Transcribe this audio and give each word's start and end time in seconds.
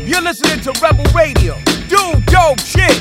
You're 0.00 0.20
listening 0.22 0.60
to 0.62 0.80
Rebel 0.82 1.04
Radio. 1.14 1.54
Do 1.88 2.20
dope 2.26 2.58
shit. 2.58 3.00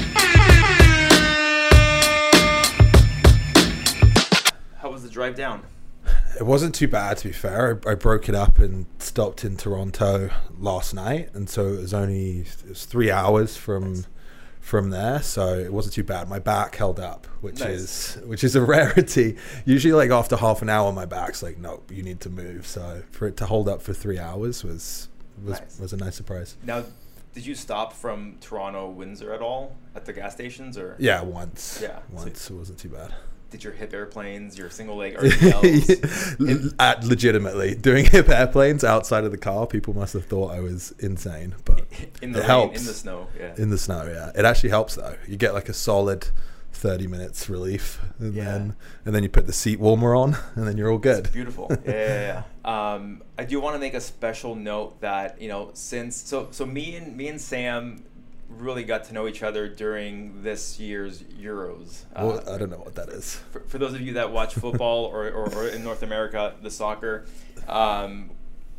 How 4.78 4.92
was 4.92 5.02
the 5.02 5.10
drive 5.10 5.36
down? 5.36 5.64
It 6.40 6.44
wasn't 6.46 6.76
too 6.76 6.88
bad, 6.88 7.18
to 7.18 7.30
be 7.30 7.34
fair. 7.34 7.82
I, 7.88 7.92
I 7.92 7.96
broke 7.96 8.30
it 8.30 8.36
up 8.36 8.60
and 8.60 8.86
stopped 9.00 9.44
in 9.44 9.58
Toronto 9.58 10.30
last 10.60 10.94
night, 10.94 11.30
and 11.34 11.50
so 11.50 11.66
it 11.74 11.80
was 11.82 11.94
only 11.96 12.42
it 12.42 12.70
was 12.70 12.86
three 12.86 13.10
hours 13.10 13.58
from 13.58 14.06
from 14.62 14.92
there, 14.92 15.22
so 15.24 15.58
it 15.58 15.74
wasn't 15.74 15.96
too 15.96 16.04
bad. 16.04 16.30
My 16.30 16.40
back 16.40 16.76
held 16.76 17.00
up, 17.00 17.26
which 17.42 17.60
Nice. 17.60 18.16
is 18.18 18.22
which 18.28 18.44
is 18.44 18.56
a 18.56 18.62
rarity. 18.66 19.36
Usually, 19.66 19.94
like 19.94 20.12
after 20.12 20.38
half 20.38 20.62
an 20.62 20.70
hour, 20.70 20.92
my 20.94 21.06
back's 21.06 21.42
like, 21.42 21.58
nope, 21.58 21.92
you 21.92 22.04
need 22.04 22.20
to 22.22 22.30
move. 22.30 22.68
So 22.68 23.02
for 23.10 23.28
it 23.28 23.36
to 23.38 23.48
hold 23.48 23.68
up 23.68 23.82
for 23.82 23.94
three 23.94 24.20
hours 24.20 24.64
was 24.64 25.10
was 25.44 25.60
Nice. 25.60 25.80
was 25.80 25.94
a 25.94 25.98
nice 25.98 26.16
surprise. 26.16 26.56
Now, 26.64 26.84
did 27.34 27.46
you 27.46 27.56
stop 27.56 27.94
from 27.94 28.36
Toronto, 28.42 28.90
Windsor 28.90 29.34
at 29.34 29.42
all 29.42 29.76
at 29.96 30.06
the 30.06 30.14
gas 30.14 30.34
stations, 30.34 30.78
or 30.78 30.96
Yeah, 31.00 31.22
once. 31.22 31.80
Yeah, 31.82 31.98
so- 31.98 32.02
once 32.12 32.50
it 32.50 32.54
wasn't 32.54 32.80
too 32.80 32.90
bad. 32.90 33.14
did 33.50 33.64
your 33.64 33.74
hip 33.74 33.94
airplanes, 33.94 34.58
your 34.58 34.70
single 34.70 34.96
leg 34.98 35.16
RDLs? 35.18 36.74
At 36.80 37.04
legitimately 37.04 37.76
doing 37.76 38.06
hip 38.06 38.30
airplanes 38.30 38.84
outside 38.84 39.24
of 39.24 39.32
the 39.32 39.38
car, 39.38 39.68
people 39.68 39.94
must 39.94 40.14
have 40.14 40.26
thought 40.26 40.52
I 40.52 40.60
was 40.60 40.94
insane, 41.00 41.56
but 41.66 41.82
in 42.22 42.32
the 42.32 42.40
it 42.40 42.42
rain, 42.42 42.48
helps. 42.50 42.80
in 42.82 42.86
the 42.88 42.94
snow? 42.94 43.28
Yeah. 43.40 43.54
in 43.58 43.70
the 43.70 43.78
snow. 43.78 44.06
Yeah, 44.08 44.32
it 44.40 44.46
actually 44.46 44.70
helps 44.70 44.96
though. 44.96 45.16
You 45.28 45.38
get 45.38 45.54
like 45.54 45.70
a 45.70 45.74
solid 45.74 46.28
thirty 46.72 47.06
minutes 47.08 47.48
relief, 47.50 48.00
and 48.20 48.34
Yeah. 48.34 48.46
then 48.46 48.76
and 49.06 49.14
then 49.16 49.22
you 49.24 49.30
put 49.30 49.46
the 49.48 49.54
seat 49.54 49.80
warmer 49.80 50.16
on, 50.16 50.36
and 50.56 50.68
then 50.68 50.78
you're 50.78 50.92
all 50.92 50.98
good. 50.98 51.32
Beautiful. 51.32 51.68
Yeah, 51.86 51.92
yeah, 51.92 52.22
yeah. 52.22 52.44
Um, 52.66 53.24
I 53.38 53.44
do 53.44 53.60
want 53.60 53.76
to 53.76 53.80
make 53.80 53.94
a 53.94 54.02
special 54.02 54.56
note 54.56 55.02
that 55.02 55.42
you 55.42 55.50
know 55.50 55.72
since 55.74 56.16
so 56.16 56.48
so 56.52 56.66
me 56.66 56.96
and 56.96 57.16
me 57.18 57.28
and 57.28 57.40
Sam 57.42 58.04
really 58.50 58.84
got 58.84 59.04
to 59.06 59.14
know 59.14 59.28
each 59.28 59.42
other 59.44 59.68
during 59.68 60.44
this 60.44 60.80
year's 60.80 61.24
Euros. 61.24 62.04
Well, 62.16 62.44
Uh, 62.48 62.54
I 62.54 62.58
don't 62.58 62.70
know 62.70 62.78
what 62.78 62.96
that 62.96 63.10
is. 63.10 63.36
for, 63.52 63.62
for 63.62 63.78
those 63.80 63.94
of 63.96 64.02
you 64.02 64.14
that 64.14 64.32
watch 64.32 64.54
football 64.54 65.06
or, 65.14 65.28
or, 65.30 65.52
or 65.56 65.68
in 65.70 65.84
North 65.84 66.04
America, 66.04 66.54
the 66.62 66.70
soccer, 66.70 67.26
um, 67.68 68.30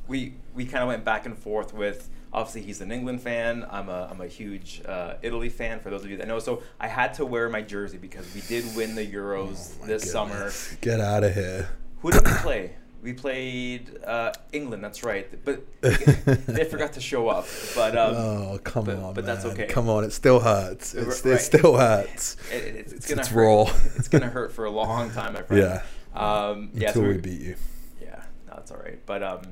we 0.06 0.34
we 0.54 0.64
kind 0.64 0.82
of 0.82 0.88
went 0.88 1.04
back 1.04 1.26
and 1.26 1.36
forth 1.36 1.74
with. 1.74 2.08
Obviously, 2.32 2.62
he's 2.62 2.80
an 2.80 2.90
England 2.90 3.20
fan. 3.22 3.64
I'm 3.70 3.88
a, 3.88 4.08
I'm 4.10 4.20
a 4.20 4.26
huge 4.26 4.82
uh, 4.86 5.14
Italy 5.22 5.48
fan. 5.48 5.78
For 5.78 5.90
those 5.90 6.02
of 6.04 6.10
you 6.10 6.16
that 6.16 6.26
know, 6.26 6.40
so 6.40 6.64
I 6.80 6.88
had 6.88 7.14
to 7.14 7.24
wear 7.24 7.48
my 7.48 7.62
jersey 7.62 7.96
because 7.96 8.26
we 8.34 8.40
did 8.40 8.64
win 8.74 8.96
the 8.96 9.06
Euros 9.06 9.74
Oh 9.82 9.86
this 9.86 10.10
summer. 10.10 10.50
Get 10.80 11.00
out 11.00 11.22
of 11.22 11.32
here. 11.34 11.68
Who 12.00 12.10
did 12.10 12.24
we 12.26 12.32
play? 12.34 12.72
We 13.04 13.12
played 13.12 14.02
uh, 14.04 14.32
England. 14.52 14.82
That's 14.82 15.04
right. 15.04 15.28
But 15.44 15.62
they 15.82 16.64
forgot 16.64 16.94
to 16.94 17.00
show 17.00 17.28
up. 17.28 17.46
But 17.76 17.96
um, 17.98 18.14
oh 18.16 18.60
come 18.64 18.86
but- 18.86 18.96
on, 18.96 19.12
but 19.14 19.26
that's 19.26 19.44
okay. 19.44 19.66
Come 19.66 19.88
on, 19.90 20.04
it 20.04 20.12
still 20.12 20.40
hurts. 20.40 20.94
It's, 20.94 21.22
Right. 21.24 21.34
It 21.34 21.38
still 21.40 21.76
hurts. 21.76 22.36
it, 22.50 22.54
it- 22.64 22.76
it's, 22.76 22.92
It's- 22.94 23.08
gonna 23.08 23.20
it's 23.20 23.28
hurt. 23.30 23.44
raw. 23.44 23.62
it's 23.96 24.08
gonna 24.08 24.28
hurt 24.30 24.52
for 24.52 24.64
a 24.64 24.70
long 24.82 25.10
time, 25.10 25.34
my 25.34 25.42
friend. 25.42 25.62
Yeah. 25.62 25.82
Um, 26.18 26.70
yeah. 26.74 26.88
Until 26.88 27.02
so 27.02 27.08
we 27.08 27.18
beat 27.18 27.40
you. 27.42 27.56
Yeah, 28.00 28.22
no, 28.48 28.54
that's 28.56 28.70
all 28.70 28.78
right. 28.78 28.98
But 29.04 29.22
um, 29.22 29.42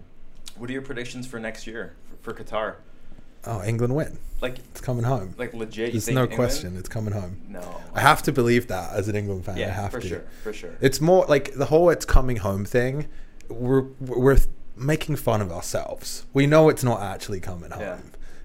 what 0.57 0.71
are 0.71 0.73
your 0.73 0.83
predictions 0.83 1.27
for 1.27 1.39
next 1.39 1.67
year 1.67 1.95
for, 2.23 2.33
for 2.33 2.43
Qatar? 2.45 2.77
Oh, 3.45 3.63
England 3.65 3.95
win. 3.97 4.19
Like, 4.41 4.59
It's 4.61 4.81
coming 4.81 5.03
home. 5.05 5.35
like 5.37 5.53
legit? 5.53 5.91
There's 5.93 6.07
no 6.09 6.23
England? 6.23 6.37
question. 6.37 6.77
It's 6.79 6.89
coming 6.89 7.13
home. 7.13 7.41
No. 7.49 7.61
I 7.93 8.01
have 8.01 8.23
to 8.23 8.33
believe 8.33 8.69
that 8.69 8.95
as 8.95 9.09
an 9.09 9.17
England 9.17 9.45
fan. 9.45 9.57
I 9.57 9.61
Yeah, 9.61 9.71
have 9.73 9.91
for 9.91 10.01
to. 10.01 10.09
sure, 10.09 10.25
for 10.45 10.53
sure. 10.53 10.71
It's 10.81 11.01
more 11.01 11.27
like 11.29 11.53
the 11.55 11.65
whole 11.67 11.91
"it's 11.91 12.05
coming 12.05 12.37
home" 12.39 12.65
thing. 12.65 13.09
We're 13.49 13.83
we're 14.01 14.39
making 14.77 15.17
fun 15.17 15.41
of 15.41 15.53
ourselves. 15.53 16.27
We 16.33 16.47
know 16.47 16.69
it's 16.69 16.85
not 16.85 17.01
actually 17.03 17.41
coming 17.41 17.71
home. 17.71 17.81
Yeah. 17.81 17.99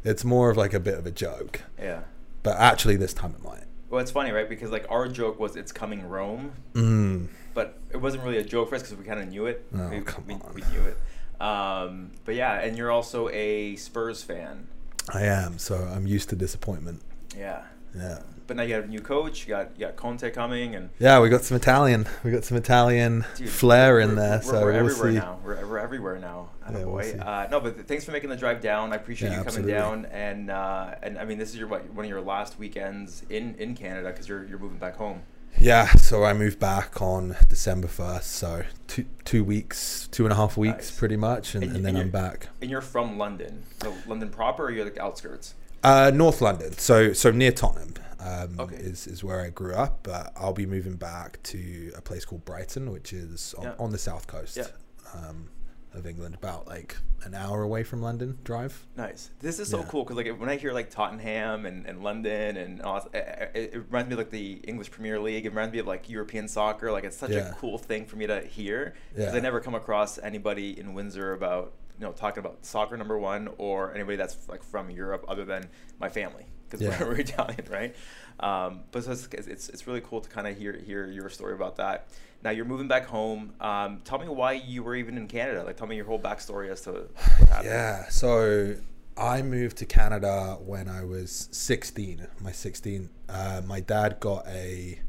It's 0.03 0.23
more 0.23 0.49
of 0.49 0.57
like 0.57 0.73
a 0.73 0.79
bit 0.79 0.95
of 0.97 1.05
a 1.05 1.11
joke. 1.11 1.61
yeah. 1.79 2.01
But 2.43 2.57
actually, 2.57 2.95
this 2.95 3.13
time 3.13 3.31
it 3.37 3.43
might. 3.43 3.63
Well, 3.89 3.99
it's 4.01 4.11
funny, 4.11 4.31
right? 4.31 4.47
Because 4.47 4.69
like 4.71 4.85
our 4.89 5.07
joke 5.07 5.39
was 5.39 5.55
it's 5.55 5.71
coming 5.71 6.07
Rome, 6.07 6.51
Mm. 6.73 7.27
but 7.53 7.77
it 7.91 7.97
wasn't 7.97 8.23
really 8.23 8.37
a 8.37 8.43
joke 8.43 8.69
for 8.69 8.75
us 8.75 8.83
because 8.83 8.97
we 8.97 9.03
kind 9.05 9.19
of 9.19 9.27
knew 9.29 9.45
it. 9.47 9.65
Oh, 9.75 9.89
we, 9.89 10.01
come 10.01 10.23
we, 10.27 10.33
on. 10.35 10.51
we 10.53 10.61
knew 10.71 10.81
it. 10.87 10.97
Um, 11.41 12.11
but 12.25 12.35
yeah, 12.35 12.53
and 12.61 12.77
you're 12.77 12.91
also 12.91 13.29
a 13.29 13.75
Spurs 13.75 14.23
fan. 14.23 14.67
I 15.13 15.23
am. 15.23 15.57
So 15.57 15.75
I'm 15.75 16.07
used 16.07 16.29
to 16.29 16.35
disappointment. 16.35 17.01
Yeah. 17.37 17.63
Yeah. 17.95 18.19
But 18.47 18.55
now 18.57 18.63
you 18.63 18.73
have 18.75 18.85
a 18.85 18.87
new 18.87 19.01
coach. 19.01 19.43
You 19.43 19.49
got 19.49 19.71
you 19.75 19.85
got 19.85 19.95
Conte 19.97 20.29
coming, 20.31 20.73
and 20.75 20.89
Yeah, 20.99 21.19
we 21.19 21.27
got 21.29 21.43
some 21.43 21.57
Italian. 21.57 22.07
We 22.23 22.31
got 22.31 22.45
some 22.45 22.57
Italian 22.57 23.25
Dude, 23.35 23.49
flair 23.49 23.99
in 23.99 24.15
there. 24.15 24.37
We're, 24.37 24.41
so 24.41 24.61
we're 24.61 24.71
we'll 24.71 24.75
everywhere 24.89 25.11
see. 25.11 25.17
now. 25.17 25.39
We're, 25.43 25.65
we're 25.67 25.77
everywhere 25.79 26.17
now. 26.19 26.49
Yeah, 26.69 26.77
we'll 26.79 26.85
boy. 26.85 27.17
uh, 27.19 27.47
no, 27.51 27.59
but 27.59 27.75
th- 27.75 27.87
thanks 27.87 28.05
for 28.05 28.11
making 28.11 28.29
the 28.29 28.35
drive 28.37 28.61
down. 28.61 28.93
I 28.93 28.95
appreciate 28.95 29.29
Yeah, 29.31 29.39
you 29.39 29.43
coming 29.43 29.69
absolutely. 29.69 29.73
down, 29.73 30.05
and 30.05 30.49
uh, 30.49 30.95
and 31.03 31.17
I 31.17 31.25
mean 31.25 31.37
this 31.37 31.49
is 31.49 31.57
your 31.57 31.67
what, 31.67 31.89
one 31.93 32.05
of 32.05 32.09
your 32.09 32.21
last 32.21 32.57
weekends 32.57 33.23
in 33.29 33.55
in 33.55 33.75
Canada 33.75 34.09
because 34.11 34.27
you're 34.29 34.45
you're 34.45 34.59
moving 34.59 34.77
back 34.79 34.95
home. 34.95 35.21
Yeah, 35.59 35.87
so 35.95 36.23
I 36.23 36.33
moved 36.33 36.59
back 36.59 37.01
on 37.01 37.35
December 37.49 37.87
first. 37.87 38.31
So 38.31 38.63
two 38.87 39.05
two 39.25 39.43
weeks, 39.43 40.07
two 40.11 40.23
and 40.23 40.31
a 40.31 40.35
half 40.35 40.55
weeks, 40.55 40.89
Nice. 40.89 40.91
pretty 40.99 41.17
much, 41.17 41.55
and, 41.55 41.63
And 41.63 41.75
and 41.77 41.85
then 41.85 41.95
and 41.95 42.03
I'm 42.05 42.11
back. 42.11 42.47
And 42.61 42.69
you're 42.69 42.81
from 42.81 43.17
London, 43.17 43.63
so 43.81 43.93
London 44.07 44.29
proper, 44.29 44.65
or 44.65 44.71
you're 44.71 44.85
like 44.85 44.97
outskirts. 44.99 45.55
Uh, 45.83 46.11
North 46.13 46.41
London, 46.41 46.73
so 46.77 47.11
so 47.13 47.31
near 47.31 47.51
Tottenham 47.51 47.93
um, 48.19 48.59
Okay. 48.59 48.75
is 48.75 49.07
is 49.07 49.23
where 49.23 49.41
I 49.41 49.49
grew 49.49 49.73
up. 49.73 50.03
But 50.03 50.33
I'll 50.35 50.53
be 50.53 50.65
moving 50.65 50.95
back 50.95 51.41
to 51.43 51.91
a 51.95 52.01
place 52.01 52.25
called 52.25 52.45
Brighton, 52.45 52.91
which 52.91 53.13
is 53.13 53.53
on, 53.57 53.63
Yeah. 53.63 53.75
on 53.79 53.91
the 53.91 53.97
south 53.97 54.27
coast 54.27 54.57
Yeah. 54.57 54.67
um, 55.13 55.49
of 55.93 56.05
England, 56.05 56.35
about 56.35 56.67
like 56.67 56.97
an 57.23 57.33
hour 57.33 57.63
away 57.63 57.83
from 57.83 58.01
London 58.01 58.37
drive. 58.43 58.85
Nice. 58.95 59.31
This 59.39 59.57
is 59.59 59.69
so 59.69 59.79
Yeah. 59.79 59.85
cool 59.89 60.03
because 60.03 60.17
like 60.17 60.39
when 60.39 60.49
I 60.49 60.55
hear 60.57 60.71
like 60.73 60.89
Tottenham 60.91 61.65
and, 61.65 61.85
and 61.87 62.03
London 62.03 62.57
and 62.57 62.81
all, 62.81 62.97
it, 63.13 63.51
it 63.55 63.73
it 63.73 63.77
reminds 63.87 64.09
me 64.09 64.13
of 64.13 64.19
like 64.19 64.29
the 64.29 64.53
English 64.67 64.91
Premier 64.91 65.19
League. 65.19 65.45
It 65.45 65.49
reminds 65.49 65.73
me 65.73 65.79
of 65.79 65.87
like 65.87 66.09
European 66.09 66.47
soccer. 66.47 66.91
Like 66.91 67.03
it's 67.03 67.17
such 67.17 67.31
a 67.31 67.55
cool 67.57 67.77
thing 67.77 68.05
for 68.05 68.15
me 68.17 68.27
to 68.27 68.41
hear 68.41 68.93
because. 69.15 69.33
I 69.33 69.39
never 69.39 69.59
come 69.59 69.75
across 69.75 70.17
anybody 70.19 70.79
in 70.79 70.93
Windsor 70.93 71.33
about 71.33 71.73
you 71.99 72.05
know 72.05 72.11
talking 72.11 72.39
about 72.41 72.63
soccer 72.63 72.95
number 72.95 73.17
one 73.17 73.49
or 73.57 73.91
anybody 73.95 74.17
that's 74.17 74.47
like 74.47 74.61
from 74.61 74.91
Europe 74.91 75.25
other 75.27 75.45
than 75.45 75.67
my 75.99 76.09
family 76.09 76.45
because 76.69 76.81
Yeah. 76.85 76.99
we're, 77.03 77.09
we're 77.11 77.19
Italian, 77.19 77.65
right? 77.69 77.95
Um, 78.39 78.81
but 78.91 79.03
so 79.03 79.11
it's, 79.11 79.27
it's 79.33 79.69
it's 79.69 79.87
really 79.87 80.01
cool 80.01 80.21
to 80.21 80.29
kind 80.29 80.47
of 80.47 80.57
hear 80.57 80.73
hear 80.73 81.07
your 81.07 81.29
story 81.29 81.53
about 81.53 81.77
that. 81.77 82.07
Now 82.43 82.51
you're 82.51 82.65
moving 82.65 82.87
back 82.87 83.05
home. 83.07 83.53
Um, 83.59 84.01
tell 84.05 84.19
me 84.19 84.27
why 84.27 84.53
you 84.53 84.83
were 84.83 84.95
even 84.95 85.17
in 85.17 85.27
Canada. 85.27 85.63
Like 85.63 85.77
tell 85.77 85.87
me 85.87 85.95
your 85.95 86.05
whole 86.05 86.19
backstory 86.19 86.69
as 86.69 86.81
to 86.81 86.91
what 86.91 87.49
happened. 87.49 87.65
Yeah, 87.65 88.07
so 88.09 88.75
I 89.17 89.41
moved 89.41 89.77
to 89.77 89.85
Canada 89.87 90.57
when 90.63 90.87
I 90.87 91.03
was 91.03 91.49
16. 91.51 92.27
My 92.39 92.51
16, 92.51 93.09
uh, 93.29 93.61
my 93.65 93.79
dad 93.79 94.19
got 94.19 94.45
a 94.47 94.99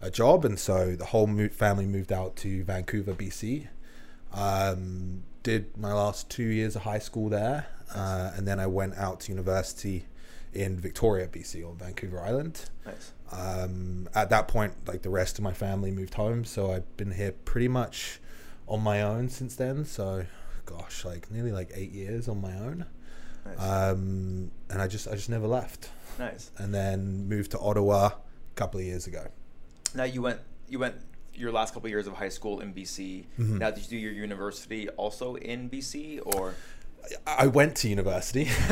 a 0.00 0.10
job, 0.10 0.44
and 0.46 0.58
so 0.58 0.94
the 0.96 1.04
whole 1.06 1.26
mo- 1.26 1.48
family 1.48 1.84
moved 1.84 2.12
out 2.12 2.36
to 2.36 2.64
Vancouver, 2.64 3.12
BC. 3.12 3.66
Um, 4.32 5.24
did 5.42 5.76
my 5.76 5.92
last 5.92 6.30
two 6.30 6.44
years 6.44 6.76
of 6.76 6.82
high 6.82 6.98
school 6.98 7.28
there, 7.28 7.66
uh, 7.94 8.32
and 8.36 8.46
then 8.46 8.60
I 8.60 8.66
went 8.66 8.96
out 8.96 9.20
to 9.20 9.32
university 9.32 10.06
in 10.52 10.78
Victoria, 10.78 11.28
BC, 11.28 11.64
on 11.68 11.76
Vancouver 11.76 12.20
Island. 12.20 12.68
Nice. 12.86 13.12
Um, 13.30 14.08
at 14.14 14.30
that 14.30 14.48
point, 14.48 14.72
like 14.86 15.02
the 15.02 15.10
rest 15.10 15.38
of 15.38 15.44
my 15.44 15.52
family 15.52 15.90
moved 15.90 16.14
home, 16.14 16.44
so 16.44 16.72
I've 16.72 16.96
been 16.96 17.12
here 17.12 17.32
pretty 17.32 17.68
much 17.68 18.20
on 18.66 18.80
my 18.82 19.02
own 19.02 19.28
since 19.28 19.56
then. 19.56 19.84
So, 19.84 20.24
gosh, 20.64 21.04
like 21.04 21.30
nearly 21.30 21.52
like 21.52 21.70
eight 21.74 21.92
years 21.92 22.28
on 22.28 22.40
my 22.40 22.54
own. 22.54 22.86
Nice. 23.44 23.60
Um, 23.60 24.50
and 24.70 24.80
I 24.82 24.88
just 24.88 25.08
I 25.08 25.12
just 25.12 25.30
never 25.30 25.46
left, 25.46 25.90
nice. 26.18 26.50
and 26.58 26.74
then 26.74 27.28
moved 27.28 27.50
to 27.52 27.58
Ottawa 27.58 28.06
a 28.08 28.12
couple 28.56 28.80
of 28.80 28.84
years 28.86 29.06
ago. 29.06 29.26
Now 29.94 30.04
you 30.04 30.20
went 30.22 30.40
you 30.68 30.78
went 30.78 30.96
your 31.34 31.52
last 31.52 31.72
couple 31.72 31.86
of 31.86 31.90
years 31.90 32.06
of 32.06 32.14
high 32.14 32.28
school 32.28 32.60
in 32.60 32.72
BC. 32.74 33.24
Mhm. 33.38 33.58
Now 33.58 33.70
did 33.70 33.84
you 33.84 33.90
do 33.90 33.96
your 33.96 34.12
university 34.12 34.88
also 34.90 35.36
in 35.36 35.68
BC 35.70 36.20
or 36.24 36.54
I 37.26 37.46
went 37.46 37.76
to 37.78 37.88
university. 37.88 38.48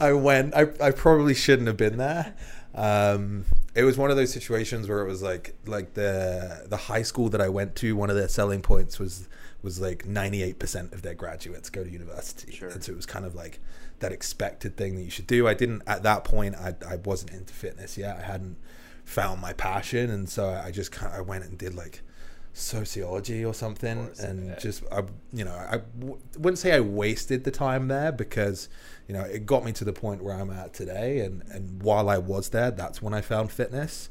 I 0.00 0.12
went. 0.12 0.54
I, 0.54 0.66
I 0.80 0.90
probably 0.90 1.34
shouldn't 1.34 1.68
have 1.68 1.76
been 1.76 1.96
there. 1.98 2.34
Um, 2.74 3.44
it 3.74 3.84
was 3.84 3.96
one 3.98 4.10
of 4.10 4.16
those 4.16 4.32
situations 4.32 4.88
where 4.88 5.00
it 5.00 5.06
was 5.06 5.22
like 5.22 5.54
like 5.66 5.94
the 5.94 6.66
the 6.68 6.76
high 6.76 7.02
school 7.02 7.28
that 7.30 7.40
I 7.40 7.48
went 7.48 7.76
to. 7.76 7.96
One 7.96 8.10
of 8.10 8.16
their 8.16 8.28
selling 8.28 8.62
points 8.62 8.98
was 8.98 9.28
was 9.62 9.80
like 9.80 10.06
ninety 10.06 10.42
eight 10.42 10.58
percent 10.58 10.92
of 10.92 11.02
their 11.02 11.14
graduates 11.14 11.70
go 11.70 11.84
to 11.84 11.90
university, 11.90 12.52
Sure. 12.52 12.68
and 12.68 12.82
so 12.82 12.92
it 12.92 12.96
was 12.96 13.06
kind 13.06 13.24
of 13.24 13.34
like 13.34 13.60
that 14.00 14.12
expected 14.12 14.76
thing 14.76 14.94
that 14.96 15.02
you 15.02 15.10
should 15.10 15.26
do. 15.26 15.46
I 15.48 15.54
didn't 15.54 15.82
at 15.86 16.02
that 16.04 16.24
point. 16.24 16.54
I 16.56 16.74
I 16.88 16.96
wasn't 16.96 17.32
into 17.32 17.52
fitness 17.52 17.98
yet. 17.98 18.16
I 18.18 18.22
hadn't 18.22 18.56
found 19.04 19.40
my 19.40 19.52
passion, 19.52 20.10
and 20.10 20.28
so 20.28 20.48
I 20.48 20.70
just 20.70 20.92
kind 20.92 21.12
of, 21.12 21.18
I 21.18 21.22
went 21.22 21.44
and 21.44 21.58
did 21.58 21.74
like 21.74 22.02
sociology 22.52 23.44
or 23.44 23.54
something 23.54 24.06
course, 24.06 24.20
and 24.20 24.48
yeah. 24.48 24.58
just 24.58 24.82
I, 24.90 25.02
you 25.32 25.44
know 25.44 25.54
I 25.54 25.80
w- 25.98 26.18
wouldn't 26.36 26.58
say 26.58 26.72
I 26.72 26.80
wasted 26.80 27.44
the 27.44 27.50
time 27.50 27.88
there 27.88 28.10
because 28.10 28.68
you 29.06 29.14
know 29.14 29.22
it 29.22 29.46
got 29.46 29.64
me 29.64 29.72
to 29.72 29.84
the 29.84 29.92
point 29.92 30.22
where 30.22 30.34
I'm 30.34 30.50
at 30.50 30.74
today 30.74 31.20
and 31.20 31.42
and 31.50 31.82
while 31.82 32.08
I 32.08 32.18
was 32.18 32.48
there 32.48 32.70
that's 32.70 33.00
when 33.00 33.14
I 33.14 33.20
found 33.20 33.52
fitness 33.52 34.10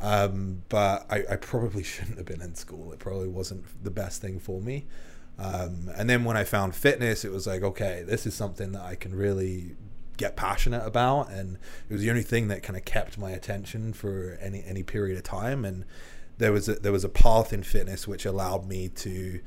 um, 0.00 0.62
but 0.68 1.06
I, 1.10 1.24
I 1.30 1.36
probably 1.36 1.82
shouldn't 1.94 2.18
have 2.18 2.26
been 2.26 2.42
in 2.42 2.54
school 2.54 2.92
it 2.92 2.98
probably 2.98 3.28
wasn't 3.28 3.64
the 3.82 3.90
best 3.90 4.20
thing 4.20 4.38
for 4.38 4.60
me 4.60 4.86
um, 5.38 5.90
and 5.96 6.10
then 6.10 6.24
when 6.24 6.36
I 6.36 6.44
found 6.44 6.74
fitness 6.74 7.24
it 7.24 7.32
was 7.32 7.46
like 7.46 7.62
okay 7.62 8.04
this 8.06 8.26
is 8.26 8.34
something 8.34 8.72
that 8.72 8.82
I 8.82 8.96
can 8.96 9.14
really 9.14 9.76
get 10.18 10.36
passionate 10.36 10.84
about, 10.84 11.30
and 11.30 11.56
it 11.88 11.92
was 11.92 12.02
the 12.02 12.10
only 12.10 12.22
thing 12.22 12.48
that 12.48 12.62
kind 12.62 12.76
of 12.76 12.84
kept 12.84 13.16
my 13.16 13.30
attention 13.30 13.94
for 13.94 14.36
any 14.42 14.62
any 14.66 14.82
period 14.82 15.16
of 15.16 15.22
time. 15.22 15.64
And 15.64 15.86
there 16.38 16.52
was 16.52 16.68
a, 16.68 16.74
there 16.76 16.92
was 16.92 17.04
a 17.04 17.08
path 17.08 17.52
in 17.52 17.62
fitness 17.62 18.08
which 18.08 18.24
allowed 18.24 18.66
me 18.66 18.88
to 18.88 19.40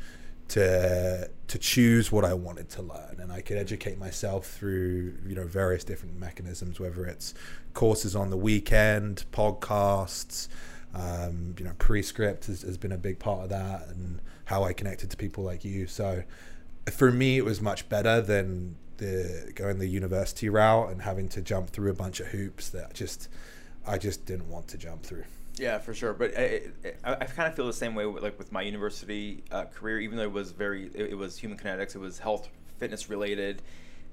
to 0.50 1.30
to 1.48 1.58
choose 1.58 2.12
what 2.12 2.26
I 2.26 2.34
wanted 2.34 2.70
to 2.72 2.82
learn, 2.82 3.18
and 3.20 3.32
I 3.32 3.42
could 3.42 3.58
educate 3.58 3.98
myself 3.98 4.48
through 4.48 5.16
you 5.26 5.36
know 5.36 5.46
various 5.46 5.84
different 5.84 6.20
mechanisms, 6.20 6.80
whether 6.80 7.06
it's 7.06 7.34
courses 7.74 8.16
on 8.16 8.30
the 8.30 8.38
weekend, 8.38 9.26
podcasts. 9.32 10.48
Um, 10.94 11.56
you 11.58 11.64
know, 11.64 11.72
Prescript 11.78 12.48
has, 12.48 12.64
has 12.64 12.78
been 12.78 12.92
a 12.92 12.98
big 12.98 13.18
part 13.18 13.44
of 13.44 13.50
that, 13.50 13.88
and 13.88 14.20
how 14.44 14.64
I 14.64 14.74
connected 14.74 15.10
to 15.12 15.18
people 15.18 15.46
like 15.46 15.64
you. 15.64 15.88
So, 15.88 16.24
for 16.92 17.14
me, 17.14 17.38
it 17.38 17.46
was 17.46 17.62
much 17.62 17.88
better 17.88 18.20
than 18.20 18.76
the 18.98 19.54
going 19.56 19.80
the 19.80 19.88
university 19.88 20.50
route 20.50 20.92
and 20.92 21.02
having 21.02 21.30
to 21.30 21.42
jump 21.42 21.70
through 21.70 21.92
a 21.92 21.94
bunch 21.94 22.20
of 22.20 22.28
hoops 22.28 22.70
that 22.70 22.94
just 22.94 23.30
I 23.88 23.98
just 23.98 24.26
didn't 24.26 24.50
want 24.50 24.68
to 24.70 24.78
jump 24.78 25.04
through. 25.04 25.24
Yeah, 25.62 25.78
for 25.78 25.94
sure. 25.94 26.14
But 26.14 26.36
I, 26.36 26.62
I, 27.04 27.14
I 27.14 27.26
kind 27.26 27.48
of 27.48 27.56
feel 27.56 27.68
the 27.68 27.74
same 27.74 27.94
way 27.94 28.08
with, 28.08 28.24
like 28.24 28.40
with 28.40 28.52
my 28.52 28.64
university 28.64 29.44
uh, 29.52 29.66
career, 29.66 30.00
even 30.00 30.18
though 30.18 30.24
it 30.24 30.32
was 30.32 30.52
very, 30.52 30.88
it, 30.88 31.12
it, 31.12 31.16
was 31.16 31.38
human 31.38 31.56
kinetics, 31.56 31.94
it 31.94 32.00
was 32.00 32.18
health, 32.18 32.50
fitness 32.80 33.12
related, 33.12 33.62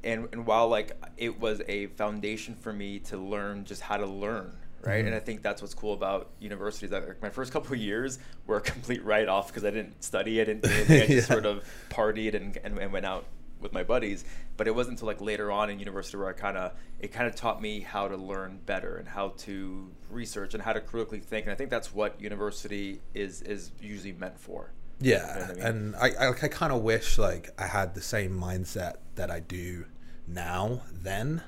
and 0.04 0.28
and 0.32 0.46
while 0.46 0.68
like 0.68 0.92
it 1.16 1.40
was 1.40 1.62
a 1.66 1.86
foundation 1.86 2.54
for 2.54 2.70
me 2.70 2.98
to 2.98 3.16
learn 3.16 3.64
just 3.64 3.80
how 3.80 3.96
to 3.96 4.04
learn, 4.04 4.52
right? 4.82 4.98
Mm-hmm. 4.98 5.06
And 5.06 5.16
I 5.16 5.20
think 5.20 5.40
that's 5.42 5.62
what's 5.62 5.72
cool 5.72 5.94
about 5.94 6.28
universities. 6.38 6.90
That 6.90 7.08
like, 7.08 7.22
my 7.22 7.30
first 7.30 7.50
couple 7.50 7.72
of 7.72 7.78
years 7.78 8.18
were 8.46 8.58
a 8.58 8.60
complete 8.60 9.02
write 9.02 9.28
off 9.28 9.48
because 9.48 9.64
I 9.64 9.70
didn't 9.70 10.04
study, 10.04 10.42
I 10.42 10.44
didn't 10.44 10.64
do 10.64 10.70
anything. 10.70 11.02
I 11.02 11.06
just 11.06 11.30
yeah. 11.30 11.34
sort 11.34 11.46
of 11.46 11.64
partied 11.88 12.34
and, 12.34 12.58
and, 12.62 12.78
and 12.78 12.92
went 12.92 13.06
out 13.06 13.24
with 13.58 13.72
my 13.72 13.84
buddies. 13.84 14.26
But 14.58 14.66
it 14.66 14.74
wasn't 14.74 14.96
until 14.96 15.06
like 15.06 15.22
later 15.22 15.50
on 15.50 15.70
in 15.70 15.78
university 15.78 16.18
where 16.18 16.28
I 16.28 16.34
kind 16.34 16.58
of 16.58 16.72
it 17.00 17.12
kind 17.12 17.26
of 17.26 17.34
taught 17.34 17.62
me 17.62 17.80
how 17.80 18.08
to 18.08 18.16
learn 18.16 18.60
better 18.66 18.96
and 18.96 19.08
how 19.08 19.30
to 19.38 19.90
research 20.10 20.52
and 20.52 20.62
how 20.62 20.74
to 20.74 20.80
critically 20.80 21.20
think. 21.20 21.46
And 21.46 21.52
I 21.52 21.54
think 21.54 21.70
that's 21.70 21.94
what 21.94 22.20
university 22.20 23.00
is 23.14 23.40
is 23.40 23.72
usually 23.80 24.12
meant 24.12 24.38
for. 24.38 24.72
Yeah, 25.00 25.16
you 25.16 25.40
know 25.40 25.44
I 25.44 25.54
mean? 25.54 25.62
and 25.62 25.96
I 25.96 26.08
I, 26.08 26.28
I 26.30 26.48
kind 26.48 26.72
of 26.72 26.82
wish 26.82 27.16
like 27.16 27.48
I 27.56 27.66
had 27.66 27.94
the 27.94 28.02
same 28.02 28.32
mindset 28.38 28.96
that 29.14 29.30
I 29.30 29.40
do 29.40 29.86
now 30.26 30.82
then. 30.92 31.42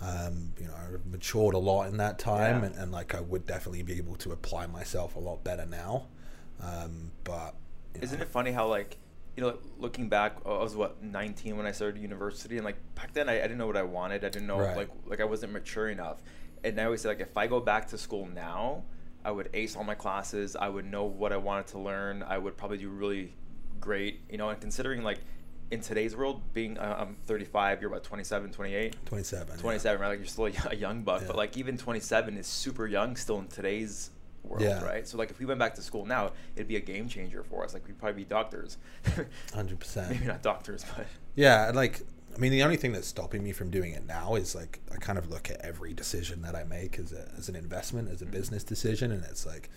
Um, 0.00 0.52
you 0.60 0.66
know, 0.66 0.74
I've 0.74 1.06
matured 1.06 1.54
a 1.54 1.58
lot 1.58 1.88
in 1.88 1.96
that 1.96 2.20
time, 2.20 2.60
yeah. 2.60 2.66
and, 2.66 2.76
and, 2.76 2.92
like 2.92 3.16
I 3.16 3.20
would 3.20 3.46
definitely 3.46 3.82
be 3.82 3.98
able 3.98 4.14
to 4.16 4.30
apply 4.30 4.66
myself 4.66 5.16
a 5.16 5.18
lot 5.18 5.42
better 5.42 5.66
now. 5.66 6.06
Um, 6.62 7.10
but 7.24 7.56
isn't 8.00 8.18
know. 8.18 8.22
it 8.22 8.28
funny 8.28 8.52
how 8.52 8.68
like 8.68 8.96
you 9.38 9.44
know, 9.44 9.56
looking 9.78 10.08
back, 10.08 10.38
I 10.44 10.48
was 10.48 10.74
what 10.74 11.00
19 11.00 11.56
when 11.56 11.64
I 11.64 11.70
started 11.70 12.02
university, 12.02 12.56
and 12.56 12.64
like 12.64 12.74
back 12.96 13.12
then, 13.12 13.28
I, 13.28 13.38
I 13.38 13.42
didn't 13.42 13.58
know 13.58 13.68
what 13.68 13.76
I 13.76 13.84
wanted. 13.84 14.24
I 14.24 14.30
didn't 14.30 14.48
know 14.48 14.58
right. 14.58 14.76
like 14.76 14.88
like 15.06 15.20
I 15.20 15.24
wasn't 15.24 15.52
mature 15.52 15.90
enough. 15.90 16.20
And 16.64 16.80
I 16.80 16.86
always 16.86 17.02
say 17.02 17.08
like 17.08 17.20
if 17.20 17.36
I 17.36 17.46
go 17.46 17.60
back 17.60 17.86
to 17.90 17.98
school 17.98 18.26
now, 18.26 18.82
I 19.24 19.30
would 19.30 19.48
ace 19.54 19.76
all 19.76 19.84
my 19.84 19.94
classes. 19.94 20.56
I 20.56 20.68
would 20.68 20.86
know 20.86 21.04
what 21.04 21.32
I 21.32 21.36
wanted 21.36 21.68
to 21.68 21.78
learn. 21.78 22.24
I 22.24 22.36
would 22.36 22.56
probably 22.56 22.78
do 22.78 22.88
really 22.88 23.32
great. 23.78 24.22
You 24.28 24.38
know, 24.38 24.48
and 24.48 24.60
considering 24.60 25.04
like 25.04 25.20
in 25.70 25.82
today's 25.82 26.16
world, 26.16 26.42
being 26.52 26.76
uh, 26.76 26.96
I'm 26.98 27.14
35, 27.26 27.80
you're 27.80 27.92
about 27.92 28.02
27, 28.02 28.50
28. 28.50 28.96
27. 29.06 29.56
27, 29.56 30.00
yeah. 30.00 30.02
right? 30.02 30.10
Like 30.10 30.18
you're 30.18 30.26
still 30.26 30.46
a 30.72 30.74
young 30.74 31.04
buck, 31.04 31.20
yeah. 31.20 31.28
but 31.28 31.36
like 31.36 31.56
even 31.56 31.78
27 31.78 32.36
is 32.36 32.48
super 32.48 32.88
young 32.88 33.14
still 33.14 33.38
in 33.38 33.46
today's 33.46 34.10
world, 34.48 34.62
yeah. 34.62 34.82
right? 34.84 35.06
So 35.06 35.18
like 35.18 35.30
if 35.30 35.38
we 35.38 35.46
went 35.46 35.60
back 35.60 35.74
to 35.76 35.82
school 35.82 36.04
now, 36.04 36.32
it'd 36.56 36.68
be 36.68 36.76
a 36.76 36.80
game 36.80 37.08
changer 37.08 37.42
for 37.42 37.64
us. 37.64 37.74
Like 37.74 37.86
we'd 37.86 37.98
probably 37.98 38.24
be 38.24 38.28
doctors. 38.28 38.78
Hundred 39.54 39.78
percent. 39.78 40.10
Maybe 40.10 40.26
not 40.26 40.42
doctors, 40.42 40.84
but 40.96 41.06
yeah, 41.36 41.70
like 41.74 42.02
I 42.34 42.40
mean, 42.40 42.52
the 42.52 42.62
only 42.62 42.76
thing 42.76 42.92
that's 42.92 43.08
stopping 43.08 43.42
me 43.42 43.52
from 43.52 43.70
doing 43.70 43.92
it 43.92 44.06
now 44.06 44.36
is 44.36 44.54
like 44.54 44.80
I 44.92 44.96
kind 44.96 45.18
of 45.18 45.28
look 45.28 45.50
at 45.50 45.60
every 45.60 45.92
decision 45.92 46.42
that 46.42 46.54
I 46.54 46.64
make 46.64 46.98
as 46.98 47.12
a, 47.12 47.28
as 47.36 47.48
an 47.48 47.56
investment, 47.56 48.08
as 48.10 48.22
a 48.22 48.24
mm-hmm. 48.24 48.32
business 48.32 48.62
decision, 48.64 49.10
and 49.10 49.24
it's 49.24 49.44
like, 49.44 49.70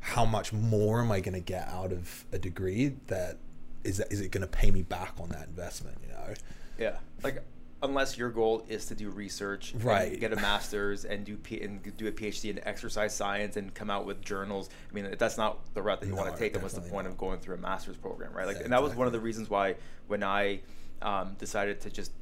how 0.00 0.24
much 0.24 0.52
more 0.52 1.00
am 1.00 1.10
I 1.10 1.20
going 1.20 1.34
to 1.34 1.40
get 1.40 1.68
out 1.68 1.90
of 1.92 2.26
a 2.32 2.38
degree 2.38 2.96
that 3.06 3.38
is 3.82 3.96
that, 3.96 4.12
is 4.12 4.20
it 4.20 4.30
going 4.30 4.42
to 4.42 4.46
pay 4.46 4.70
me 4.70 4.82
back 4.82 5.14
on 5.18 5.30
that 5.30 5.48
investment? 5.48 5.96
You 6.02 6.12
know? 6.12 6.34
Yeah, 6.78 6.96
like 7.22 7.42
unless 7.82 8.16
your 8.16 8.30
goal 8.30 8.64
is 8.68 8.86
to 8.86 8.94
do 8.94 9.10
research, 9.10 9.74
right? 9.82 10.18
get 10.18 10.32
a 10.32 10.36
master's 10.36 11.04
and 11.04 11.24
do 11.24 11.36
P- 11.36 11.60
and 11.60 11.96
do 11.96 12.06
a 12.06 12.12
PhD 12.12 12.50
in 12.50 12.60
exercise 12.66 13.14
science 13.14 13.56
and 13.56 13.74
come 13.74 13.90
out 13.90 14.06
with 14.06 14.22
journals. 14.22 14.70
I 14.90 14.94
mean, 14.94 15.14
that's 15.18 15.36
not 15.36 15.74
the 15.74 15.82
route 15.82 16.00
that 16.00 16.06
you 16.06 16.14
no, 16.14 16.22
want 16.22 16.32
to 16.32 16.38
take. 16.38 16.54
And 16.54 16.62
what's 16.62 16.74
the 16.74 16.80
point 16.80 17.06
not. 17.06 17.12
of 17.12 17.18
going 17.18 17.40
through 17.40 17.56
a 17.56 17.58
master's 17.58 17.96
program, 17.96 18.32
right? 18.32 18.46
Like, 18.46 18.56
yeah, 18.58 18.64
and 18.64 18.72
that 18.72 18.76
exactly. 18.76 18.88
was 18.88 18.96
one 18.96 19.06
of 19.06 19.12
the 19.12 19.20
reasons 19.20 19.50
why 19.50 19.74
when 20.06 20.22
I 20.22 20.60
um, 21.00 21.34
decided 21.38 21.80
to 21.82 21.90
just 21.90 22.12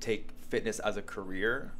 take 0.00 0.30
fitness 0.48 0.78
as 0.78 0.96
a 0.96 1.02
career 1.02 1.72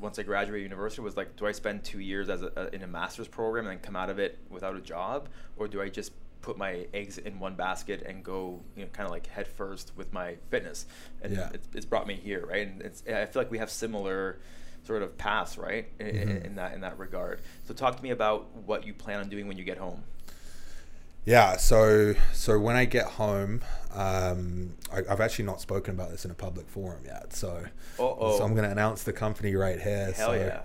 once 0.00 0.18
I 0.18 0.22
graduated 0.22 0.62
university 0.62 1.02
was 1.02 1.16
like, 1.16 1.36
do 1.36 1.46
I 1.46 1.52
spend 1.52 1.84
two 1.84 1.98
years 1.98 2.28
as 2.28 2.42
a, 2.42 2.72
in 2.72 2.82
a 2.82 2.86
master's 2.86 3.28
program 3.28 3.66
and 3.66 3.72
then 3.72 3.82
come 3.82 3.96
out 3.96 4.10
of 4.10 4.18
it 4.18 4.38
without 4.48 4.76
a 4.76 4.80
job, 4.80 5.28
or 5.56 5.68
do 5.68 5.80
I 5.80 5.88
just 5.88 6.12
put 6.42 6.56
my 6.56 6.86
eggs 6.94 7.18
in 7.18 7.38
one 7.38 7.54
basket 7.54 8.02
and 8.06 8.22
go, 8.22 8.62
you 8.76 8.82
know, 8.82 8.88
kind 8.92 9.06
of 9.06 9.10
like 9.10 9.26
head 9.26 9.48
first 9.48 9.92
with 9.96 10.12
my 10.12 10.36
fitness. 10.50 10.86
And 11.22 11.36
yeah. 11.36 11.50
it's, 11.52 11.68
it's 11.74 11.86
brought 11.86 12.06
me 12.06 12.14
here, 12.14 12.46
right? 12.46 12.66
And 12.66 12.82
it's, 12.82 13.02
I 13.06 13.26
feel 13.26 13.42
like 13.42 13.50
we 13.50 13.58
have 13.58 13.70
similar 13.70 14.38
sort 14.84 15.02
of 15.02 15.18
paths, 15.18 15.58
right, 15.58 15.88
in, 15.98 16.06
mm-hmm. 16.06 16.46
in, 16.46 16.54
that 16.56 16.74
in 16.74 16.80
that 16.82 16.98
regard. 16.98 17.40
So 17.64 17.74
talk 17.74 17.96
to 17.96 18.02
me 18.02 18.10
about 18.10 18.54
what 18.54 18.86
you 18.86 18.94
plan 18.94 19.20
on 19.20 19.28
doing 19.28 19.48
when 19.48 19.58
you 19.58 19.64
get 19.64 19.78
home. 19.78 20.04
Yeah, 21.24 21.56
so 21.56 22.14
so 22.32 22.56
when 22.56 22.76
I 22.76 22.84
get 22.84 23.06
home, 23.06 23.62
um, 23.92 24.74
I, 24.92 25.02
have 25.08 25.20
actually 25.20 25.46
not 25.46 25.60
spoken 25.60 25.92
about 25.92 26.10
this 26.10 26.24
in 26.24 26.30
a 26.30 26.34
public 26.34 26.68
forum 26.68 27.02
yet. 27.04 27.32
So, 27.32 27.64
Uh-oh. 27.98 28.38
so 28.38 28.44
I'm 28.44 28.52
going 28.52 28.62
to 28.62 28.70
announce 28.70 29.02
the 29.02 29.12
company 29.12 29.56
right 29.56 29.80
here. 29.80 30.12
Hell 30.12 30.28
so, 30.28 30.32
yeah! 30.34 30.60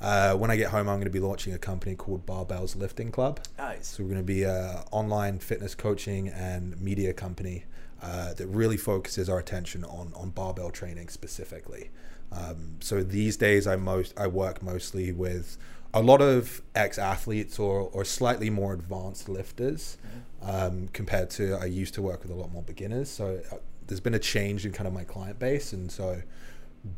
Uh, 0.00 0.34
when 0.34 0.50
I 0.50 0.56
get 0.56 0.70
home, 0.70 0.88
I'm 0.88 0.96
going 0.96 1.04
to 1.04 1.10
be 1.10 1.20
launching 1.20 1.54
a 1.54 1.58
company 1.58 1.94
called 1.94 2.26
Barbells 2.26 2.76
Lifting 2.76 3.10
Club. 3.10 3.40
Nice. 3.58 3.88
So 3.88 4.02
we're 4.02 4.10
going 4.10 4.20
to 4.20 4.24
be 4.24 4.42
an 4.44 4.82
online 4.90 5.38
fitness 5.38 5.74
coaching 5.74 6.28
and 6.28 6.78
media 6.80 7.12
company 7.12 7.64
uh, 8.02 8.34
that 8.34 8.46
really 8.48 8.76
focuses 8.76 9.28
our 9.28 9.38
attention 9.38 9.84
on 9.84 10.12
on 10.14 10.30
barbell 10.30 10.70
training 10.70 11.08
specifically. 11.08 11.90
Um, 12.30 12.76
so 12.80 13.02
these 13.02 13.36
days, 13.36 13.66
I 13.66 13.76
most 13.76 14.12
I 14.18 14.26
work 14.26 14.62
mostly 14.62 15.12
with 15.12 15.56
a 15.94 16.02
lot 16.02 16.20
of 16.20 16.60
ex 16.74 16.98
athletes 16.98 17.58
or 17.58 17.88
or 17.92 18.04
slightly 18.04 18.50
more 18.50 18.74
advanced 18.74 19.28
lifters 19.28 19.96
mm-hmm. 20.06 20.50
um, 20.50 20.88
compared 20.92 21.30
to 21.30 21.54
I 21.54 21.64
used 21.64 21.94
to 21.94 22.02
work 22.02 22.22
with 22.22 22.30
a 22.30 22.34
lot 22.34 22.52
more 22.52 22.62
beginners. 22.62 23.08
So 23.08 23.40
uh, 23.50 23.56
there's 23.86 24.00
been 24.00 24.14
a 24.14 24.18
change 24.18 24.66
in 24.66 24.72
kind 24.72 24.86
of 24.86 24.92
my 24.92 25.04
client 25.04 25.38
base, 25.38 25.72
and 25.72 25.90
so 25.90 26.22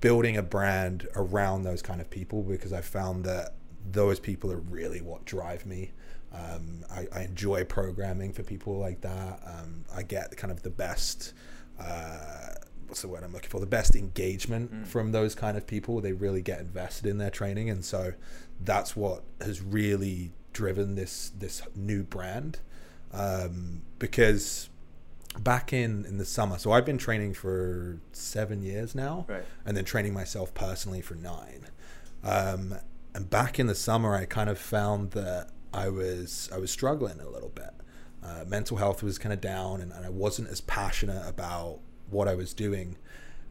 building 0.00 0.36
a 0.36 0.42
brand 0.42 1.08
around 1.16 1.62
those 1.62 1.82
kind 1.82 2.00
of 2.00 2.10
people 2.10 2.42
because 2.42 2.72
I 2.72 2.80
found 2.80 3.24
that 3.24 3.54
those 3.90 4.20
people 4.20 4.52
are 4.52 4.58
really 4.58 5.00
what 5.00 5.24
drive 5.24 5.66
me. 5.66 5.92
Um, 6.32 6.84
I, 6.90 7.06
I, 7.12 7.22
enjoy 7.22 7.64
programming 7.64 8.34
for 8.34 8.42
people 8.42 8.78
like 8.78 9.00
that. 9.00 9.40
Um, 9.46 9.84
I 9.94 10.02
get 10.02 10.36
kind 10.36 10.50
of 10.50 10.62
the 10.62 10.70
best. 10.70 11.32
Uh, 11.80 12.50
what's 12.86 13.00
the 13.00 13.08
word 13.08 13.24
I'm 13.24 13.32
looking 13.32 13.48
for? 13.48 13.60
The 13.60 13.66
best 13.66 13.96
engagement 13.96 14.72
mm. 14.72 14.86
from 14.86 15.12
those 15.12 15.34
kind 15.34 15.56
of 15.56 15.66
people. 15.66 16.02
They 16.02 16.12
really 16.12 16.42
get 16.42 16.60
invested 16.60 17.06
in 17.06 17.16
their 17.16 17.30
training, 17.30 17.70
and 17.70 17.82
so 17.82 18.12
that's 18.60 18.94
what 18.94 19.22
has 19.40 19.62
really 19.62 20.32
driven 20.52 20.96
this 20.96 21.32
this 21.38 21.62
new 21.74 22.02
brand. 22.02 22.58
Um, 23.12 23.82
because 23.98 24.68
back 25.38 25.72
in 25.72 26.04
in 26.04 26.18
the 26.18 26.24
summer. 26.24 26.58
So 26.58 26.72
I've 26.72 26.86
been 26.86 26.98
training 26.98 27.34
for 27.34 28.00
seven 28.12 28.62
years 28.62 28.94
now, 28.94 29.26
right. 29.28 29.44
and 29.64 29.76
then 29.76 29.84
training 29.84 30.14
myself 30.14 30.54
personally 30.54 31.00
for 31.00 31.14
nine. 31.14 31.66
Um, 32.22 32.74
and 33.14 33.28
back 33.28 33.58
in 33.58 33.66
the 33.66 33.74
summer, 33.74 34.14
I 34.14 34.24
kind 34.24 34.50
of 34.50 34.58
found 34.58 35.12
that 35.12 35.50
I 35.72 35.88
was 35.88 36.48
I 36.52 36.58
was 36.58 36.70
struggling 36.70 37.20
a 37.20 37.28
little 37.28 37.50
bit. 37.50 37.70
Uh, 38.22 38.44
mental 38.46 38.76
health 38.76 39.02
was 39.02 39.18
kind 39.18 39.32
of 39.32 39.40
down, 39.40 39.80
and, 39.80 39.92
and 39.92 40.04
I 40.04 40.10
wasn't 40.10 40.48
as 40.48 40.60
passionate 40.60 41.26
about 41.26 41.78
what 42.10 42.28
I 42.28 42.34
was 42.34 42.52
doing. 42.52 42.96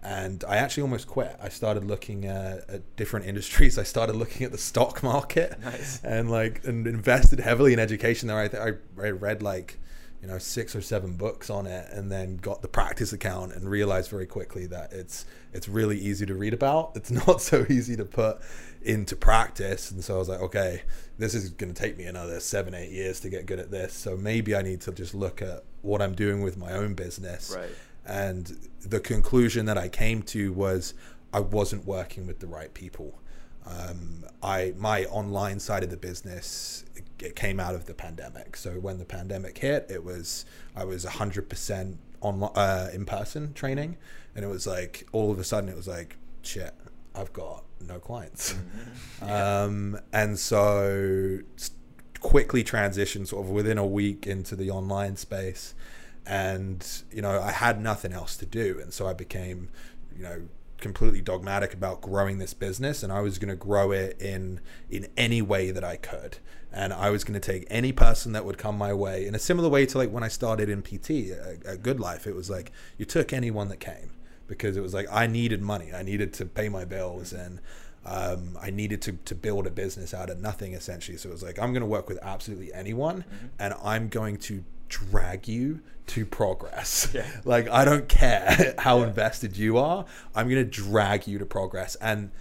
And 0.04 0.44
I 0.48 0.58
actually 0.58 0.84
almost 0.84 1.08
quit. 1.08 1.36
I 1.42 1.50
started 1.50 1.84
looking 1.84 2.26
at, 2.26 2.70
at 2.70 2.96
different 2.96 3.26
industries. 3.32 3.78
I 3.78 3.84
started 3.84 4.16
looking 4.16 4.46
at 4.46 4.52
the 4.52 4.58
stock 4.58 5.04
market, 5.04 5.60
nice. 5.62 6.02
and 6.04 6.30
like 6.30 6.64
and 6.66 6.86
invested 6.86 7.40
heavily 7.40 7.74
in 7.74 7.80
education. 7.80 8.28
There, 8.28 8.38
I, 8.38 8.70
I, 8.70 9.08
I 9.08 9.10
read 9.12 9.42
like 9.42 9.80
you 10.28 10.34
know 10.34 10.40
six 10.40 10.76
or 10.76 10.82
seven 10.82 11.14
books 11.16 11.50
on 11.50 11.66
it 11.66 11.88
and 11.94 12.12
then 12.12 12.36
got 12.36 12.62
the 12.62 12.68
practice 12.68 13.14
account 13.14 13.54
and 13.54 13.70
realized 13.70 14.10
very 14.10 14.26
quickly 14.26 14.66
that 14.66 14.92
it's 14.92 15.26
it's 15.54 15.70
really 15.70 15.98
easy 15.98 16.26
to 16.26 16.36
read 16.36 16.54
about. 16.54 16.92
It's 16.98 17.12
not 17.12 17.42
so 17.42 17.66
easy 17.70 17.96
to 17.96 18.04
put 18.04 18.40
into 18.82 19.16
practice. 19.16 19.90
And 19.90 20.04
so 20.04 20.16
i 20.16 20.18
was 20.18 20.28
like 20.28 20.42
okay 20.42 20.82
this 21.18 21.34
is 21.34 21.52
going 21.52 21.74
to 21.74 21.82
take 21.82 21.98
me 21.98 22.04
another 22.04 22.42
seven 22.42 22.74
eight 22.74 22.92
years 22.92 23.22
to 23.22 23.30
get 23.30 23.46
good 23.46 23.60
at 23.60 23.72
this. 23.72 23.94
So 23.94 24.18
maybe 24.18 24.54
i 24.54 24.62
need 24.62 24.82
to 24.82 24.92
just 24.92 25.16
look 25.16 25.42
at 25.42 25.64
what 25.82 26.02
i'm 26.02 26.14
doing 26.14 26.42
with 26.42 26.58
my 26.58 26.74
own 26.74 26.94
business. 26.94 27.56
Right. 27.56 27.70
and 28.06 28.58
the 28.82 29.00
conclusion 29.00 29.66
that 29.68 29.78
i 29.78 29.88
came 29.88 30.24
to 30.24 30.52
was 30.52 30.94
i 31.32 31.40
wasn't 31.40 31.86
working 31.86 32.28
with 32.28 32.40
the 32.40 32.48
right 32.48 32.74
people. 32.74 33.18
Um, 33.66 34.26
I 34.44 34.74
my 34.78 35.06
online 35.06 35.60
side 35.60 35.84
of 35.84 35.90
the 35.90 35.98
business 35.98 36.84
it 37.20 37.36
came 37.36 37.60
out 37.60 37.76
of 37.76 37.86
the 37.86 37.94
pandemic. 37.94 38.56
So 38.56 38.72
when 38.74 38.98
the 38.98 39.06
pandemic 39.06 39.58
hit, 39.58 39.88
it 39.90 40.04
was 40.04 40.46
I 40.76 40.86
was 40.86 41.04
hundred 41.04 41.50
percent 41.50 42.00
on 42.22 42.44
uh, 42.44 42.90
in 42.94 43.06
person 43.06 43.54
training, 43.54 43.98
and 44.36 44.44
it 44.44 44.48
was 44.48 44.68
like 44.68 45.08
all 45.12 45.32
of 45.32 45.40
a 45.40 45.44
sudden 45.44 45.70
it 45.70 45.76
was 45.76 45.88
like 45.88 46.18
shit. 46.42 46.74
I've 47.16 47.34
got 47.34 47.64
no 47.86 48.00
clients. 48.00 48.54
Mm-hmm. 48.54 48.64
Um, 49.20 50.00
and 50.14 50.38
so 50.38 51.40
quickly 52.20 52.64
transitioned 52.64 53.28
sort 53.28 53.46
of 53.46 53.52
within 53.52 53.78
a 53.78 53.86
week 53.86 54.28
into 54.28 54.56
the 54.56 54.70
online 54.70 55.16
space. 55.16 55.74
And, 56.26 56.86
you 57.12 57.22
know, 57.22 57.42
I 57.42 57.52
had 57.52 57.82
nothing 57.82 58.14
else 58.14 58.38
to 58.38 58.46
do. 58.46 58.80
And 58.82 58.94
so 58.94 59.08
I 59.08 59.14
became, 59.14 59.70
you 60.16 60.24
know, 60.24 60.42
completely 60.80 61.22
dogmatic 61.22 61.74
about 61.74 62.02
growing 62.02 62.38
this 62.38 62.54
business 62.54 63.04
and 63.04 63.12
I 63.12 63.22
was 63.22 63.40
going 63.40 63.50
to 63.50 63.56
grow 63.56 63.92
it 63.92 64.22
in 64.22 64.60
in 64.90 65.08
any 65.18 65.42
way 65.42 65.72
that 65.72 65.84
I 65.84 65.98
could. 65.98 66.38
And 66.72 66.94
I 66.94 67.10
was 67.10 67.24
going 67.24 67.40
to 67.40 67.52
take 67.52 67.66
any 67.70 67.92
person 67.92 68.34
that 68.34 68.46
would 68.46 68.58
come 68.58 68.78
my 68.78 68.94
way 68.94 69.26
in 69.26 69.34
a 69.34 69.40
similar 69.40 69.70
way 69.70 69.86
to 69.88 69.98
like 69.98 70.12
when 70.12 70.24
I 70.24 70.28
started 70.28 70.70
in 70.70 70.82
PT 70.82 71.32
at 71.32 71.82
GoodLife. 71.82 72.28
It 72.28 72.36
was 72.36 72.50
like 72.50 72.72
you 72.98 73.06
took 73.06 73.34
anyone 73.34 73.70
that 73.70 73.80
came 73.80 74.12
because 74.48 74.78
it 74.78 74.82
was 74.82 74.94
like 74.94 75.08
I 75.12 75.28
needed 75.28 75.62
money. 75.62 75.92
I 75.94 76.04
needed 76.04 76.34
to 76.34 76.46
pay 76.46 76.70
my 76.70 76.86
bills 76.86 77.34
and 77.34 77.60
um, 78.06 78.58
I 78.62 78.70
needed 78.70 79.02
to, 79.04 79.14
to 79.14 79.36
build 79.36 79.68
a 79.68 79.72
business 79.72 80.14
out 80.14 80.30
of 80.30 80.40
nothing 80.40 80.74
essentially. 80.74 81.18
So 81.18 81.30
it 81.30 81.34
was 81.34 81.44
like 81.44 81.58
I'm 81.58 81.74
going 81.74 81.82
to 81.82 81.88
work 81.88 82.08
with 82.08 82.20
absolutely 82.22 82.74
anyone 82.74 83.26
and 83.60 83.74
I'm 83.84 84.08
going 84.10 84.38
to 84.38 84.64
drag 84.90 85.48
you 85.48 85.82
to 86.08 86.26
progress. 86.26 87.10
Yeah. 87.14 87.28
like 87.46 87.70
I 87.70 87.86
don't 87.86 88.08
care 88.08 88.76
how 88.80 89.04
invested 89.04 89.58
you 89.58 89.78
are. 89.78 90.06
I'm 90.36 90.50
going 90.50 90.64
to 90.64 90.70
drag 90.70 91.28
you 91.28 91.38
to 91.38 91.46
progress. 91.46 91.96
And 91.96 92.32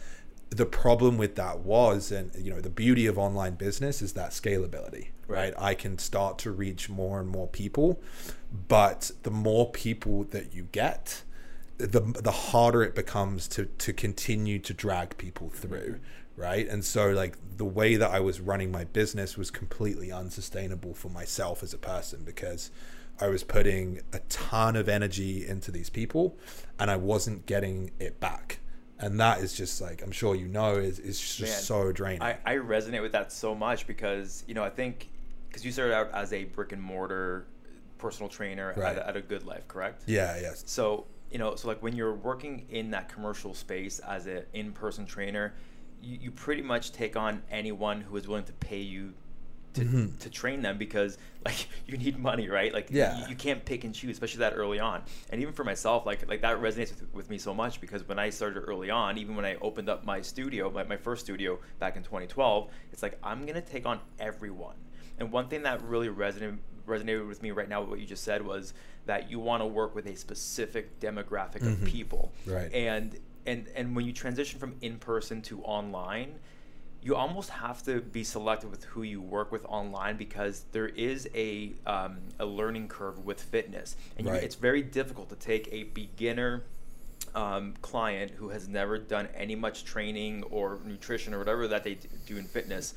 the 0.50 0.66
problem 0.66 1.18
with 1.18 1.34
that 1.34 1.60
was 1.60 2.12
and 2.12 2.30
you 2.36 2.52
know 2.52 2.60
the 2.60 2.70
beauty 2.70 3.06
of 3.06 3.18
online 3.18 3.54
business 3.54 4.00
is 4.00 4.12
that 4.12 4.30
scalability, 4.30 5.08
right? 5.26 5.52
Right. 5.52 5.54
I 5.58 5.74
can 5.74 5.98
start 5.98 6.38
to 6.38 6.52
reach 6.52 6.88
more 6.88 7.20
and 7.20 7.28
more 7.28 7.48
people, 7.48 8.00
but 8.68 9.10
the 9.22 9.30
more 9.30 9.70
people 9.70 10.24
that 10.24 10.54
you 10.54 10.68
get, 10.72 11.22
the 11.78 12.00
the 12.00 12.30
harder 12.30 12.82
it 12.82 12.94
becomes 12.94 13.48
to 13.48 13.66
to 13.66 13.92
continue 13.92 14.58
to 14.60 14.72
drag 14.72 15.18
people 15.18 15.50
through 15.50 15.94
mm-hmm. 15.94 16.04
Right 16.36 16.68
and 16.68 16.84
so 16.84 17.08
like 17.10 17.36
the 17.56 17.64
way 17.64 17.96
that 17.96 18.10
i 18.10 18.20
was 18.20 18.40
running 18.40 18.70
my 18.70 18.84
business 18.84 19.38
was 19.38 19.50
completely 19.50 20.12
unsustainable 20.12 20.92
for 20.94 21.08
myself 21.08 21.62
as 21.62 21.72
a 21.72 21.78
person 21.78 22.22
because 22.24 22.70
i 23.20 23.28
was 23.28 23.42
putting 23.42 24.00
a 24.12 24.18
ton 24.28 24.76
of 24.76 24.88
energy 24.88 25.46
into 25.46 25.70
these 25.70 25.88
people 25.88 26.36
and 26.78 26.90
i 26.90 26.96
wasn't 26.96 27.46
getting 27.46 27.90
it 27.98 28.20
back 28.20 28.58
and 28.98 29.18
that 29.18 29.40
is 29.40 29.54
just 29.54 29.80
like 29.80 30.02
i'm 30.02 30.12
sure 30.12 30.34
you 30.34 30.46
know 30.48 30.74
is, 30.74 30.98
is 30.98 31.18
just 31.18 31.40
Man, 31.40 31.62
so 31.62 31.92
draining 31.92 32.20
I, 32.22 32.36
I 32.44 32.54
resonate 32.56 33.00
with 33.00 33.12
that 33.12 33.32
so 33.32 33.54
much 33.54 33.86
because 33.86 34.44
you 34.46 34.52
know 34.54 34.62
I 34.64 34.70
think 34.70 35.08
because 35.48 35.64
you 35.64 35.72
started 35.72 35.94
out 35.94 36.10
as 36.12 36.34
a 36.34 36.44
brick 36.44 36.72
and 36.72 36.82
mortar 36.82 37.46
personal 37.96 38.28
trainer 38.28 38.74
Right. 38.76 38.96
at, 38.98 38.98
a, 38.98 39.08
at 39.08 39.16
a 39.16 39.20
GoodLife, 39.22 39.66
correct? 39.68 40.02
yeah 40.06 40.38
yes 40.38 40.62
So 40.66 41.06
you 41.30 41.38
know, 41.38 41.56
so 41.56 41.66
like 41.68 41.82
when 41.82 41.96
you're 41.96 42.14
working 42.14 42.66
in 42.70 42.90
that 42.92 43.08
commercial 43.08 43.52
space 43.54 43.98
as 44.00 44.26
an 44.26 44.44
in-person 44.52 45.06
trainer, 45.06 45.54
you, 46.02 46.18
you 46.22 46.30
pretty 46.30 46.62
much 46.62 46.92
take 46.92 47.16
on 47.16 47.42
anyone 47.50 48.00
who 48.00 48.16
is 48.16 48.26
willing 48.28 48.44
to 48.44 48.52
pay 48.54 48.80
you 48.80 49.14
to, 49.74 49.82
Mhm. 49.84 50.18
to 50.20 50.30
train 50.30 50.62
them 50.62 50.78
because 50.78 51.18
like 51.44 51.68
you 51.86 51.96
need 51.98 52.18
money, 52.18 52.48
right? 52.48 52.72
Like 52.72 52.88
Yeah. 52.90 53.20
you, 53.20 53.28
you 53.30 53.36
can't 53.36 53.62
pick 53.64 53.84
and 53.84 53.94
choose, 53.94 54.10
especially 54.12 54.38
that 54.40 54.54
early 54.56 54.80
on. 54.80 55.02
And 55.30 55.40
even 55.42 55.52
for 55.52 55.64
myself, 55.64 56.06
like 56.06 56.26
like 56.28 56.40
that 56.42 56.58
resonates 56.60 56.90
with, 56.98 57.12
with 57.12 57.30
me 57.30 57.36
so 57.38 57.52
much 57.52 57.80
because 57.80 58.06
when 58.08 58.18
I 58.18 58.30
started 58.30 58.60
early 58.60 58.88
on, 58.90 59.18
even 59.18 59.36
when 59.36 59.44
I 59.44 59.56
opened 59.56 59.88
up 59.90 60.04
my 60.04 60.22
studio, 60.22 60.70
my, 60.70 60.84
my 60.84 60.96
first 60.96 61.24
studio 61.26 61.58
back 61.78 61.96
in 61.96 62.02
2012, 62.02 62.70
it's 62.92 63.02
like 63.02 63.18
I'm 63.22 63.44
gonna 63.44 63.60
take 63.60 63.84
on 63.86 64.00
everyone. 64.18 64.76
And 65.18 65.30
one 65.30 65.48
thing 65.48 65.62
that 65.64 65.82
really 65.82 66.08
resonated 66.08 66.58
resonated 66.86 67.26
with 67.26 67.42
me 67.42 67.50
right 67.50 67.68
now, 67.68 67.80
with 67.80 67.90
what 67.90 67.98
you 67.98 68.06
just 68.06 68.22
said 68.22 68.40
was 68.46 68.72
that 69.06 69.28
you 69.28 69.40
want 69.40 69.60
to 69.60 69.66
work 69.66 69.94
with 69.94 70.06
a 70.06 70.14
specific 70.16 71.00
demographic 71.00 71.56
of 71.62 71.78
Mhm. 71.78 71.84
people. 71.84 72.32
Right. 72.46 72.72
And 72.72 73.18
and 73.46 73.68
and 73.74 73.94
when 73.96 74.04
you 74.04 74.12
transition 74.12 74.58
from 74.58 74.74
in 74.80 74.98
person 74.98 75.42
to 75.42 75.62
online, 75.62 76.38
you 77.02 77.14
almost 77.14 77.50
have 77.50 77.82
to 77.84 78.00
be 78.00 78.24
selective 78.24 78.70
with 78.70 78.84
who 78.84 79.02
you 79.02 79.20
work 79.20 79.52
with 79.52 79.64
online 79.66 80.16
because 80.16 80.64
there 80.72 80.88
is 80.88 81.28
a 81.34 81.72
um, 81.86 82.18
a 82.38 82.46
learning 82.46 82.88
curve 82.88 83.24
with 83.24 83.40
fitness, 83.40 83.96
and 84.18 84.26
Right. 84.26 84.40
you, 84.40 84.46
it's 84.46 84.56
very 84.56 84.82
difficult 84.82 85.28
to 85.30 85.36
take 85.36 85.68
a 85.72 85.84
beginner 85.84 86.64
um, 87.34 87.74
client 87.82 88.32
who 88.32 88.48
has 88.48 88.66
never 88.68 88.98
done 88.98 89.28
any 89.34 89.54
much 89.54 89.84
training 89.84 90.42
or 90.44 90.80
nutrition 90.84 91.34
or 91.34 91.38
whatever 91.38 91.68
that 91.68 91.84
they 91.84 91.98
do 92.26 92.36
in 92.38 92.44
fitness 92.44 92.94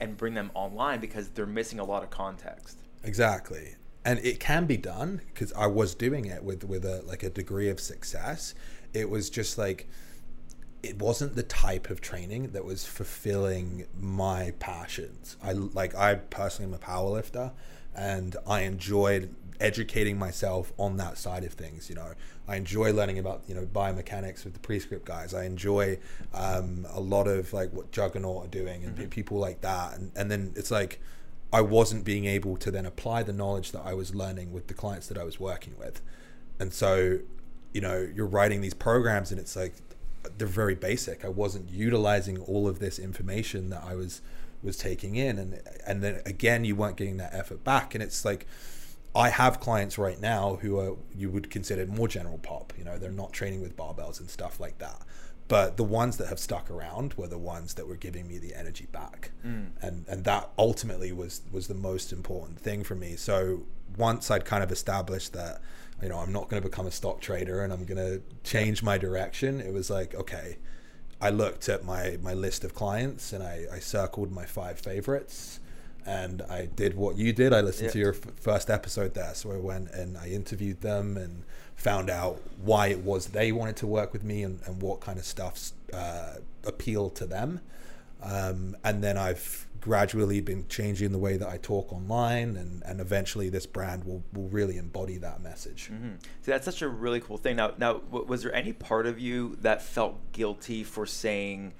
and 0.00 0.16
bring 0.16 0.34
them 0.34 0.50
online 0.54 1.00
because 1.00 1.28
they're 1.28 1.46
missing 1.46 1.78
a 1.78 1.84
lot 1.84 2.02
of 2.02 2.10
context. 2.10 2.78
Exactly. 3.04 3.76
And 4.04 4.18
it 4.20 4.40
can 4.40 4.66
be 4.66 4.76
done 4.76 5.20
because 5.32 5.52
I 5.52 5.66
was 5.66 5.94
doing 5.94 6.24
it 6.26 6.42
with 6.42 6.64
with 6.64 6.84
a 6.84 7.02
like 7.02 7.22
a 7.22 7.30
degree 7.30 7.68
of 7.68 7.80
success. 7.80 8.54
It 8.92 9.10
was 9.10 9.30
just 9.30 9.58
like 9.58 9.88
it 10.82 10.98
wasn't 10.98 11.36
the 11.36 11.42
type 11.42 11.90
of 11.90 12.00
training 12.00 12.52
that 12.52 12.64
was 12.64 12.86
fulfilling 12.86 13.86
my 13.98 14.52
passions. 14.58 15.36
I 15.42 15.52
like 15.52 15.94
I 15.94 16.14
personally 16.14 16.70
am 16.70 16.74
a 16.74 16.78
power 16.78 17.08
lifter 17.10 17.52
and 17.94 18.36
I 18.46 18.62
enjoyed 18.62 19.34
educating 19.60 20.18
myself 20.18 20.72
on 20.78 20.96
that 20.96 21.18
side 21.18 21.44
of 21.44 21.52
things, 21.52 21.90
you 21.90 21.94
know. 21.94 22.14
I 22.48 22.56
enjoy 22.56 22.92
learning 22.92 23.18
about, 23.18 23.42
you 23.46 23.54
know, 23.54 23.66
biomechanics 23.66 24.44
with 24.44 24.54
the 24.54 24.58
prescript 24.60 25.04
guys. 25.04 25.34
I 25.34 25.44
enjoy 25.44 25.98
um, 26.32 26.86
a 26.90 27.00
lot 27.00 27.28
of 27.28 27.52
like 27.52 27.72
what 27.72 27.92
Juggernaut 27.92 28.46
are 28.46 28.48
doing 28.48 28.84
and 28.84 28.96
pe- 28.96 29.06
people 29.06 29.38
like 29.38 29.60
that 29.60 29.98
and 29.98 30.12
and 30.16 30.30
then 30.30 30.52
it's 30.56 30.70
like 30.70 31.00
I 31.52 31.60
wasn't 31.62 32.04
being 32.04 32.26
able 32.26 32.56
to 32.58 32.70
then 32.70 32.86
apply 32.86 33.24
the 33.24 33.32
knowledge 33.32 33.72
that 33.72 33.82
I 33.84 33.92
was 33.92 34.14
learning 34.14 34.52
with 34.52 34.68
the 34.68 34.74
clients 34.74 35.08
that 35.08 35.18
I 35.18 35.24
was 35.24 35.40
working 35.40 35.74
with. 35.78 36.00
And 36.60 36.72
so, 36.72 37.18
you 37.72 37.80
know, 37.80 38.08
you're 38.14 38.26
writing 38.26 38.60
these 38.60 38.74
programs 38.74 39.30
and 39.30 39.40
it's 39.40 39.56
like 39.56 39.74
they're 40.38 40.48
very 40.48 40.74
basic. 40.74 41.24
I 41.24 41.28
wasn't 41.28 41.70
utilizing 41.70 42.38
all 42.38 42.68
of 42.68 42.78
this 42.78 42.98
information 42.98 43.70
that 43.70 43.82
I 43.84 43.94
was 43.94 44.22
was 44.62 44.76
taking 44.76 45.16
in 45.16 45.38
and 45.38 45.60
and 45.86 46.02
then 46.02 46.20
again 46.26 46.64
you 46.64 46.76
weren't 46.76 46.98
getting 46.98 47.16
that 47.16 47.32
effort 47.32 47.64
back 47.64 47.94
and 47.94 48.02
it's 48.02 48.26
like 48.26 48.46
I 49.14 49.30
have 49.30 49.58
clients 49.58 49.98
right 49.98 50.20
now 50.20 50.58
who 50.60 50.78
are 50.78 50.96
you 51.14 51.30
would 51.30 51.50
consider 51.50 51.86
more 51.86 52.08
general 52.08 52.38
pop, 52.38 52.72
you 52.78 52.84
know, 52.84 52.98
they're 52.98 53.10
not 53.10 53.32
training 53.32 53.60
with 53.60 53.76
barbells 53.76 54.20
and 54.20 54.30
stuff 54.30 54.60
like 54.60 54.78
that. 54.78 55.00
But 55.48 55.76
the 55.76 55.82
ones 55.82 56.16
that 56.18 56.28
have 56.28 56.38
stuck 56.38 56.70
around 56.70 57.14
were 57.14 57.26
the 57.26 57.38
ones 57.38 57.74
that 57.74 57.88
were 57.88 57.96
giving 57.96 58.28
me 58.28 58.38
the 58.38 58.54
energy 58.54 58.86
back. 58.92 59.32
Mm. 59.44 59.70
And 59.82 60.04
and 60.08 60.24
that 60.24 60.50
ultimately 60.58 61.10
was 61.10 61.42
was 61.50 61.66
the 61.66 61.74
most 61.74 62.12
important 62.12 62.60
thing 62.60 62.84
for 62.84 62.94
me. 62.94 63.16
So 63.16 63.62
once 63.96 64.30
I'd 64.30 64.44
kind 64.44 64.62
of 64.62 64.70
established 64.70 65.32
that, 65.32 65.60
you 66.02 66.08
know, 66.08 66.18
I'm 66.18 66.32
not 66.32 66.48
going 66.48 66.62
to 66.62 66.68
become 66.68 66.86
a 66.86 66.90
stock 66.90 67.20
trader 67.20 67.62
and 67.62 67.72
I'm 67.72 67.84
going 67.84 67.98
to 67.98 68.22
change 68.44 68.82
my 68.82 68.98
direction, 68.98 69.60
it 69.60 69.72
was 69.72 69.90
like, 69.90 70.14
okay, 70.14 70.56
I 71.20 71.30
looked 71.30 71.68
at 71.68 71.84
my 71.84 72.16
my 72.22 72.32
list 72.32 72.64
of 72.64 72.74
clients 72.74 73.32
and 73.32 73.42
I, 73.42 73.66
I 73.70 73.78
circled 73.78 74.32
my 74.32 74.46
five 74.46 74.78
favorites 74.78 75.60
and 76.06 76.42
I 76.42 76.66
did 76.66 76.96
what 76.96 77.16
you 77.16 77.32
did. 77.32 77.52
I 77.52 77.60
listened 77.60 77.90
to 77.92 77.98
your 77.98 78.14
f- 78.14 78.32
first 78.40 78.70
episode 78.70 79.14
there, 79.14 79.34
so 79.34 79.52
I 79.52 79.58
went 79.58 79.90
and 79.90 80.16
I 80.16 80.28
interviewed 80.28 80.80
them 80.80 81.16
and 81.16 81.44
found 81.76 82.10
out 82.10 82.40
why 82.62 82.88
it 82.88 83.00
was 83.00 83.28
they 83.28 83.52
wanted 83.52 83.76
to 83.76 83.86
work 83.86 84.12
with 84.12 84.24
me 84.24 84.42
and, 84.42 84.60
and 84.66 84.80
what 84.80 85.00
kind 85.00 85.18
of 85.18 85.24
stuff 85.24 85.72
uh, 85.92 86.34
appealed 86.64 87.16
to 87.16 87.26
them. 87.26 87.60
Um, 88.22 88.76
and 88.84 89.02
then 89.02 89.16
I've 89.16 89.66
gradually 89.80 90.40
been 90.40 90.66
changing 90.68 91.12
the 91.12 91.18
way 91.18 91.36
that 91.36 91.48
I 91.48 91.56
talk 91.56 91.92
online, 91.92 92.56
and, 92.56 92.82
and 92.84 93.00
eventually 93.00 93.48
this 93.48 93.66
brand 93.66 94.04
will, 94.04 94.22
will 94.32 94.48
really 94.48 94.76
embody 94.76 95.16
that 95.18 95.42
message. 95.42 95.86
hmm 95.88 96.14
See, 96.42 96.52
that's 96.52 96.64
such 96.64 96.82
a 96.82 96.88
really 96.88 97.20
cool 97.20 97.38
thing. 97.38 97.56
Now, 97.56 97.72
now, 97.78 98.00
was 98.10 98.42
there 98.42 98.54
any 98.54 98.72
part 98.72 99.06
of 99.06 99.18
you 99.18 99.56
that 99.60 99.82
felt 99.82 100.32
guilty 100.32 100.84
for 100.84 101.06
saying, 101.06 101.72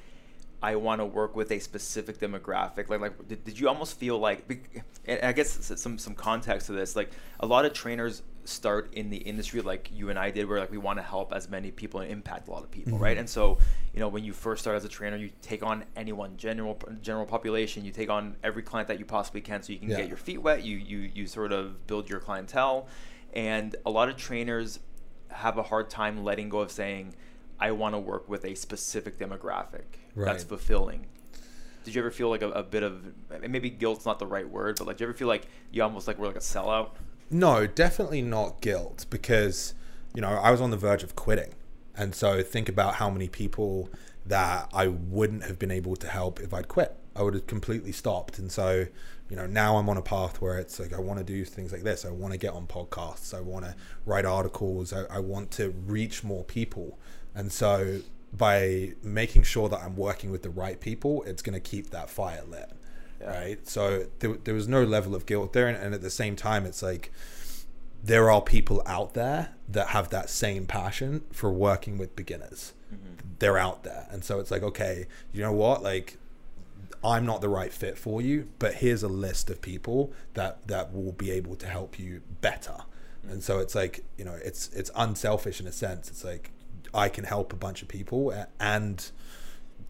"I 0.62 0.76
want 0.76 1.00
to 1.00 1.04
work 1.04 1.37
with 1.37 1.50
a 1.52 1.59
specific 1.59 2.19
demographic"? 2.19 2.88
Like, 2.88 3.00
like, 3.00 3.28
did, 3.28 3.45
did 3.45 3.59
you 3.59 3.69
almost 3.69 3.99
feel 3.99 4.19
like? 4.19 4.69
I 5.09 5.33
guess 5.33 5.73
some 5.80 5.99
some 5.99 6.14
context 6.14 6.66
to 6.66 6.73
this. 6.73 6.97
Like, 6.97 7.11
a 7.40 7.47
lot 7.47 7.64
of 7.64 7.73
trainers 7.73 8.23
start 8.44 8.92
in 8.94 9.11
the 9.11 9.18
industry 9.18 9.61
like 9.61 9.90
you 9.92 10.11
and 10.11 10.18
I 10.18 10.30
did, 10.30 10.49
where 10.49 10.59
like 10.61 10.70
we 10.70 10.78
want 10.78 10.99
to 10.99 11.02
help 11.02 11.32
as 11.32 11.49
many 11.49 11.70
people 11.70 12.00
and 12.00 12.11
impact 12.11 12.49
a 12.49 12.50
lot 12.50 12.62
of 12.64 12.70
people, 12.70 12.99
right? 12.99 13.16
Mhm. 13.16 13.20
And 13.20 13.28
so, 13.30 13.59
you 13.92 14.00
know, 14.00 14.09
when 14.09 14.25
you 14.25 14.32
first 14.32 14.62
start 14.62 14.76
as 14.76 14.85
a 14.85 14.88
trainer, 14.88 15.16
you 15.16 15.30
take 15.42 15.62
on 15.62 15.85
anyone, 15.97 16.37
general 16.37 16.78
general 17.02 17.26
population. 17.26 17.85
You 17.85 17.92
take 17.92 18.11
on 18.11 18.37
every 18.42 18.62
client 18.62 18.88
that 18.88 18.99
you 18.99 19.04
possibly 19.04 19.40
can, 19.40 19.62
so 19.62 19.73
you 19.73 19.78
can 19.78 19.90
Yeah. 19.90 19.99
get 19.99 20.09
your 20.09 20.16
feet 20.16 20.38
wet. 20.38 20.62
You 20.64 20.76
you 20.76 20.99
you 21.14 21.26
sort 21.26 21.52
of 21.52 21.87
build 21.87 22.09
your 22.09 22.20
clientele, 22.20 22.87
and 23.35 23.76
a 23.87 23.90
lot 23.90 24.09
of 24.09 24.16
trainers 24.16 24.80
have 25.28 25.59
a 25.59 25.62
hard 25.62 25.88
time 25.90 26.25
letting 26.25 26.49
go 26.49 26.59
of 26.61 26.70
saying, 26.73 27.14
"I 27.61 27.70
want 27.73 27.94
to 27.94 27.99
work 27.99 28.28
with 28.28 28.44
a 28.44 28.54
specific 28.54 29.18
demographic 29.18 29.85
that's 30.16 30.44
fulfilling." 30.44 31.06
Did 31.85 31.94
you 31.94 32.02
ever 32.02 32.11
feel 32.11 32.28
like 32.28 32.42
a, 32.42 32.50
a 32.50 32.62
bit 32.62 32.82
of 32.82 33.04
maybe 33.49 33.70
guilt's 33.70 34.04
not 34.04 34.18
the 34.18 34.26
right 34.26 34.49
word, 34.49 34.76
but 34.78 34.87
like, 34.87 34.97
do 34.99 35.04
you 35.04 35.09
ever 35.09 35.16
feel 35.16 35.28
like 35.28 35.47
you 35.70 35.82
almost 35.82 36.06
like 36.06 36.18
were 36.18 36.26
like 36.26 36.37
a 36.37 36.40
sellout? 36.40 36.90
No, 37.31 37.67
definitely 37.67 38.23
not 38.23 38.61
guilt 38.61 39.07
because, 39.09 39.75
you 40.15 40.21
know, 40.21 40.31
I 40.31 40.51
was 40.51 40.61
on 40.61 40.71
the 40.71 40.77
verge 40.77 41.05
of 41.05 41.15
quitting. 41.15 41.55
And 41.97 42.15
so 42.15 42.43
think 42.43 42.69
about 42.69 42.97
how 42.97 43.09
many 43.09 43.29
people 43.29 43.89
that 44.27 44.69
I 44.73 44.89
wouldn't 44.89 45.45
have 45.45 45.59
been 45.59 45.71
able 45.71 45.97
to 45.97 46.09
help 46.09 46.41
if 46.41 46.53
I'd 46.53 46.69
quit. 46.69 46.97
I 47.15 47.23
would 47.23 47.35
have 47.35 47.47
completely 47.47 47.93
stopped. 47.93 48.39
And 48.39 48.51
so, 48.51 48.87
you 49.29 49.37
know, 49.37 49.47
now 49.47 49.77
I'm 49.77 49.89
on 49.89 49.97
a 49.97 50.03
path 50.03 50.41
where 50.41 50.59
it's 50.59 50.81
like 50.81 50.93
I 50.93 50.99
want 51.01 51.19
to 51.19 51.25
do 51.25 51.45
things 51.45 51.73
like 51.73 51.83
this. 51.83 52.05
I 52.05 52.11
want 52.11 52.33
to 52.33 52.39
get 52.39 52.53
on 52.53 52.67
podcasts. 52.67 53.37
I 53.37 53.41
want 53.41 53.65
to 53.65 53.77
write 54.07 54.25
articles. 54.25 54.93
I, 54.93 55.05
I 55.11 55.19
want 55.21 55.51
to 55.53 55.71
reach 55.87 56.25
more 56.25 56.45
people. 56.45 56.99
And 57.35 57.53
so 57.53 58.01
by 58.33 58.95
making 59.03 59.43
sure 59.43 59.69
that 59.69 59.81
I'm 59.81 59.97
working 59.97 60.31
with 60.31 60.43
the 60.43 60.51
right 60.51 60.81
people, 60.81 61.23
it's 61.25 61.43
going 61.43 61.55
to 61.55 61.61
keep 61.61 61.91
that 61.91 62.11
fire 62.11 62.43
lit. 62.49 62.71
Yeah. 63.21 63.39
Right. 63.39 63.69
So 63.69 64.07
there, 64.21 64.35
there 64.45 64.55
was 64.55 64.67
no 64.67 64.83
level 64.83 65.15
of 65.15 65.27
guilt 65.27 65.53
there. 65.53 65.69
And, 65.69 65.77
and 65.77 65.95
at 65.95 66.03
the 66.03 66.11
same 66.11 66.37
time, 66.37 66.65
it's 66.65 66.83
like 66.83 67.12
there 68.03 68.31
are 68.31 68.41
people 68.41 68.83
out 68.87 69.15
there 69.15 69.50
that 69.69 69.89
have 69.89 70.09
that 70.11 70.31
same 70.31 70.67
passion 70.67 71.23
for 71.31 71.53
working 71.53 71.99
with 71.99 72.17
beginners. 72.17 72.73
Mm-hmm. 72.93 73.29
They're 73.39 73.59
out 73.59 73.85
there. 73.85 74.07
And 74.11 74.25
so 74.25 74.41
it's 74.41 74.50
like, 74.50 74.62
okay, 74.62 75.07
you 75.33 75.43
know 75.43 75.53
what? 75.53 75.83
Like, 75.83 76.17
I'm 77.03 77.25
not 77.25 77.41
the 77.41 77.49
right 77.49 77.73
fit 77.73 77.97
for 77.97 78.21
you, 78.21 78.49
but 78.59 78.75
here's 78.75 79.03
a 79.03 79.09
list 79.09 79.49
of 79.50 79.62
people 79.62 80.12
that 80.35 80.67
that 80.69 80.93
will 80.93 81.12
be 81.12 81.31
able 81.31 81.57
to 81.57 81.67
help 81.67 81.99
you 81.99 82.23
better. 82.41 82.73
Mm-hmm. 82.73 83.33
And 83.33 83.43
so 83.43 83.59
it's 83.59 83.75
like, 83.75 84.05
you 84.19 84.25
know, 84.25 84.39
it's 84.43 84.69
it's 84.75 84.91
unselfish 84.95 85.61
in 85.61 85.67
a 85.67 85.73
sense. 85.73 86.09
It's 86.09 86.25
like 86.25 86.50
I 86.93 87.09
can 87.09 87.25
help 87.25 87.53
a 87.53 87.57
bunch 87.57 87.83
of 87.83 87.89
people 87.89 88.35
and 88.59 89.11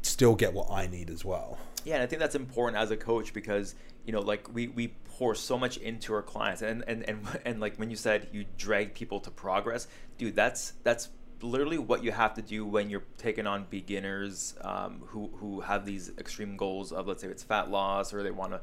still 0.03 0.35
get 0.35 0.53
what 0.53 0.71
I 0.71 0.87
need 0.87 1.11
as 1.11 1.25
well. 1.25 1.59
Yeah, 1.85 1.95
and 1.95 2.03
I 2.03 2.07
think 2.07 2.21
that's 2.21 2.35
important 2.35 2.81
as 2.83 2.91
a 2.91 2.97
coach 2.97 3.33
because 3.33 3.75
you 4.05 4.13
know, 4.13 4.21
like 4.21 4.53
we 4.53 4.69
we 4.69 4.89
pour 5.05 5.35
so 5.35 5.59
much 5.59 5.77
into 5.77 6.15
our 6.15 6.23
clients, 6.23 6.63
and 6.63 6.85
and 6.87 7.09
and 7.09 7.27
and 7.45 7.61
like 7.61 7.77
when 7.77 7.91
you 7.91 7.97
said 7.97 8.29
you 8.33 8.45
drag 8.57 8.95
people 8.95 9.21
to 9.21 9.31
progress, 9.31 9.87
dude, 10.19 10.35
that's 10.37 10.73
that's 10.83 11.09
literally 11.43 11.79
what 11.79 12.05
you 12.05 12.13
have 12.13 12.35
to 12.35 12.43
do 12.43 12.67
when 12.67 12.91
you're 12.91 13.05
taking 13.17 13.47
on 13.47 13.67
beginners 13.71 14.55
um, 14.61 15.03
who 15.07 15.31
who 15.37 15.61
have 15.61 15.87
these 15.87 16.11
extreme 16.19 16.57
goals 16.57 16.93
of 16.93 17.07
let's 17.09 17.23
say 17.23 17.29
it's 17.29 17.43
fat 17.43 17.71
loss 17.71 18.13
or 18.13 18.23
they 18.23 18.31
want 18.31 18.53
to 18.53 18.61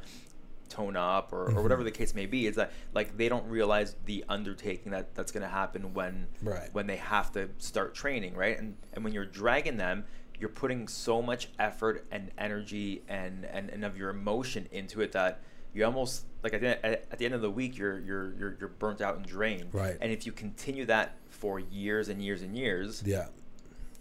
tone 0.69 0.97
up 0.97 1.31
or, 1.31 1.49
or 1.57 1.63
whatever 1.63 1.81
the 1.83 1.89
case 1.91 2.13
may 2.13 2.25
be 2.25 2.45
is 2.45 2.55
that 2.57 2.73
like 2.93 3.15
they 3.17 3.29
don't 3.29 3.47
realize 3.47 3.95
the 4.05 4.23
undertaking 4.27 4.91
that 4.91 5.15
that's 5.15 5.31
going 5.31 5.41
to 5.41 5.47
happen 5.47 5.93
when 5.93 6.27
Right. 6.43 6.67
when 6.73 6.87
they 6.87 6.97
have 6.97 7.31
to 7.31 7.49
start 7.57 7.95
training 7.95 8.35
right 8.35 8.59
and 8.59 8.75
and 8.93 9.03
when 9.03 9.13
you're 9.13 9.25
dragging 9.25 9.77
them 9.77 10.03
you're 10.39 10.49
putting 10.49 10.87
so 10.87 11.21
much 11.21 11.49
effort 11.59 12.05
and 12.11 12.31
energy 12.37 13.01
and 13.07 13.45
and, 13.45 13.69
and 13.69 13.83
of 13.85 13.97
your 13.97 14.09
emotion 14.09 14.67
into 14.71 15.01
it 15.01 15.11
that 15.13 15.39
you 15.73 15.83
almost 15.85 16.25
like 16.43 16.53
at 16.53 16.61
the, 16.61 16.85
at, 16.85 17.17
the 17.19 17.25
end 17.25 17.33
of 17.33 17.41
the 17.41 17.49
week 17.51 17.77
you're 17.77 17.99
you're 17.99 18.33
you're, 18.39 18.57
you're 18.59 18.69
burnt 18.69 19.01
out 19.01 19.15
and 19.17 19.25
drained 19.25 19.73
Right. 19.73 19.97
and 19.99 20.11
if 20.11 20.25
you 20.25 20.31
continue 20.31 20.85
that 20.85 21.15
for 21.29 21.59
years 21.59 22.09
and 22.09 22.21
years 22.21 22.41
and 22.41 22.55
years 22.57 23.03
Yeah. 23.05 23.27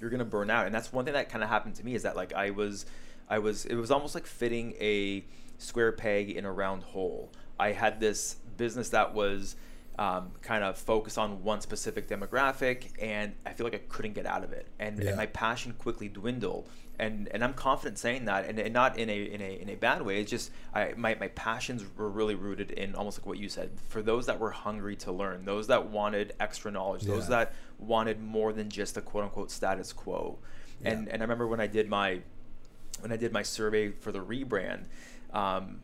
you're 0.00 0.10
gonna 0.10 0.24
burn 0.24 0.50
out 0.50 0.66
and 0.66 0.74
that's 0.74 0.92
one 0.92 1.04
thing 1.04 1.14
that 1.14 1.28
kind 1.28 1.42
of 1.42 1.50
happened 1.50 1.74
to 1.76 1.84
me 1.84 1.94
is 1.94 2.02
that 2.02 2.16
like 2.16 2.32
i 2.34 2.50
was 2.50 2.86
i 3.28 3.38
was 3.38 3.64
it 3.66 3.74
was 3.74 3.90
almost 3.90 4.14
like 4.14 4.26
fitting 4.26 4.74
a 4.80 5.24
square 5.58 5.92
peg 5.92 6.30
in 6.30 6.44
a 6.44 6.52
round 6.52 6.82
hole 6.82 7.30
i 7.58 7.72
had 7.72 7.98
this 8.00 8.36
business 8.56 8.90
that 8.90 9.14
was 9.14 9.56
um, 9.98 10.30
kind 10.42 10.62
of 10.62 10.76
focus 10.76 11.16
on 11.16 11.42
one 11.42 11.60
specific 11.60 12.06
demographic 12.08 12.88
and 13.00 13.32
i 13.46 13.52
feel 13.52 13.64
like 13.64 13.74
i 13.74 13.80
couldn't 13.88 14.12
get 14.12 14.26
out 14.26 14.44
of 14.44 14.52
it 14.52 14.66
and, 14.78 14.98
Yeah. 15.02 15.08
and 15.08 15.16
my 15.16 15.26
passion 15.26 15.72
quickly 15.78 16.08
dwindled 16.08 16.68
and 16.98 17.28
and 17.32 17.42
i'm 17.42 17.54
confident 17.54 17.98
saying 17.98 18.26
that 18.26 18.46
and, 18.46 18.58
and 18.58 18.74
not 18.74 18.98
in 18.98 19.08
a 19.08 19.22
in 19.24 19.40
a 19.40 19.60
in 19.60 19.68
a 19.70 19.74
bad 19.74 20.02
way 20.02 20.20
it's 20.20 20.30
just 20.30 20.50
i 20.74 20.92
my, 20.96 21.14
my 21.14 21.28
passions 21.28 21.82
were 21.96 22.10
really 22.10 22.34
rooted 22.34 22.70
in 22.72 22.94
almost 22.94 23.18
like 23.18 23.26
what 23.26 23.38
you 23.38 23.48
said 23.48 23.70
for 23.88 24.02
those 24.02 24.26
that 24.26 24.38
were 24.38 24.50
hungry 24.50 24.96
to 24.96 25.12
learn 25.12 25.44
those 25.46 25.66
that 25.68 25.86
wanted 25.86 26.34
extra 26.40 26.70
knowledge 26.70 27.02
those 27.02 27.28
that 27.28 27.54
wanted 27.78 28.20
more 28.22 28.52
than 28.52 28.68
just 28.68 28.96
a 28.98 29.00
quote 29.00 29.24
unquote 29.24 29.50
status 29.50 29.92
quo. 29.92 30.38
And 30.84 31.06
Yeah. 31.06 31.12
and 31.14 31.22
I 31.22 31.24
remember 31.24 31.46
when 31.46 31.60
I 31.60 31.66
did 31.66 31.88
my 31.88 32.20
when 33.00 33.12
I 33.12 33.16
did 33.16 33.32
my 33.32 33.42
survey 33.42 33.90
for 33.90 34.12
the 34.12 34.20
rebrand, 34.20 34.84
um, 35.32 35.80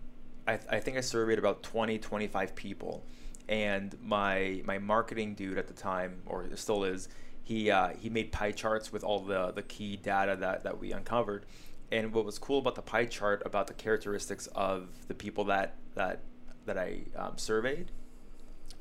I, 0.49 0.59
I 0.71 0.81
think 0.81 0.97
I 0.97 1.01
surveyed 1.03 1.39
about 1.39 1.63
20, 1.63 1.99
25 1.99 2.55
people. 2.55 3.05
And 3.53 3.95
my 4.03 4.63
my 4.65 4.79
marketing 4.79 5.35
dude 5.35 5.59
at 5.59 5.67
the 5.69 5.75
time, 5.75 6.23
or 6.25 6.49
still 6.57 6.85
is, 6.85 7.09
he 7.43 7.71
uh, 7.71 7.91
he 7.99 8.09
made 8.09 8.33
pie 8.33 8.53
charts 8.53 8.91
with 8.93 9.05
all 9.05 9.21
the, 9.21 9.53
the 9.53 9.63
key 9.63 9.97
data 9.97 10.37
that, 10.41 10.65
that 10.65 10.81
we 10.81 10.93
uncovered. 10.93 11.45
And 11.91 12.15
what 12.15 12.25
was 12.25 12.39
cool 12.39 12.59
about 12.59 12.77
the 12.77 12.83
pie 12.83 13.05
chart 13.05 13.43
about 13.45 13.67
the 13.67 13.75
characteristics 13.75 14.47
of 14.55 14.89
the 15.07 15.15
people 15.15 15.45
that 15.45 15.75
that 15.95 16.21
that 16.65 16.79
I 16.79 17.03
um, 17.15 17.37
surveyed 17.37 17.91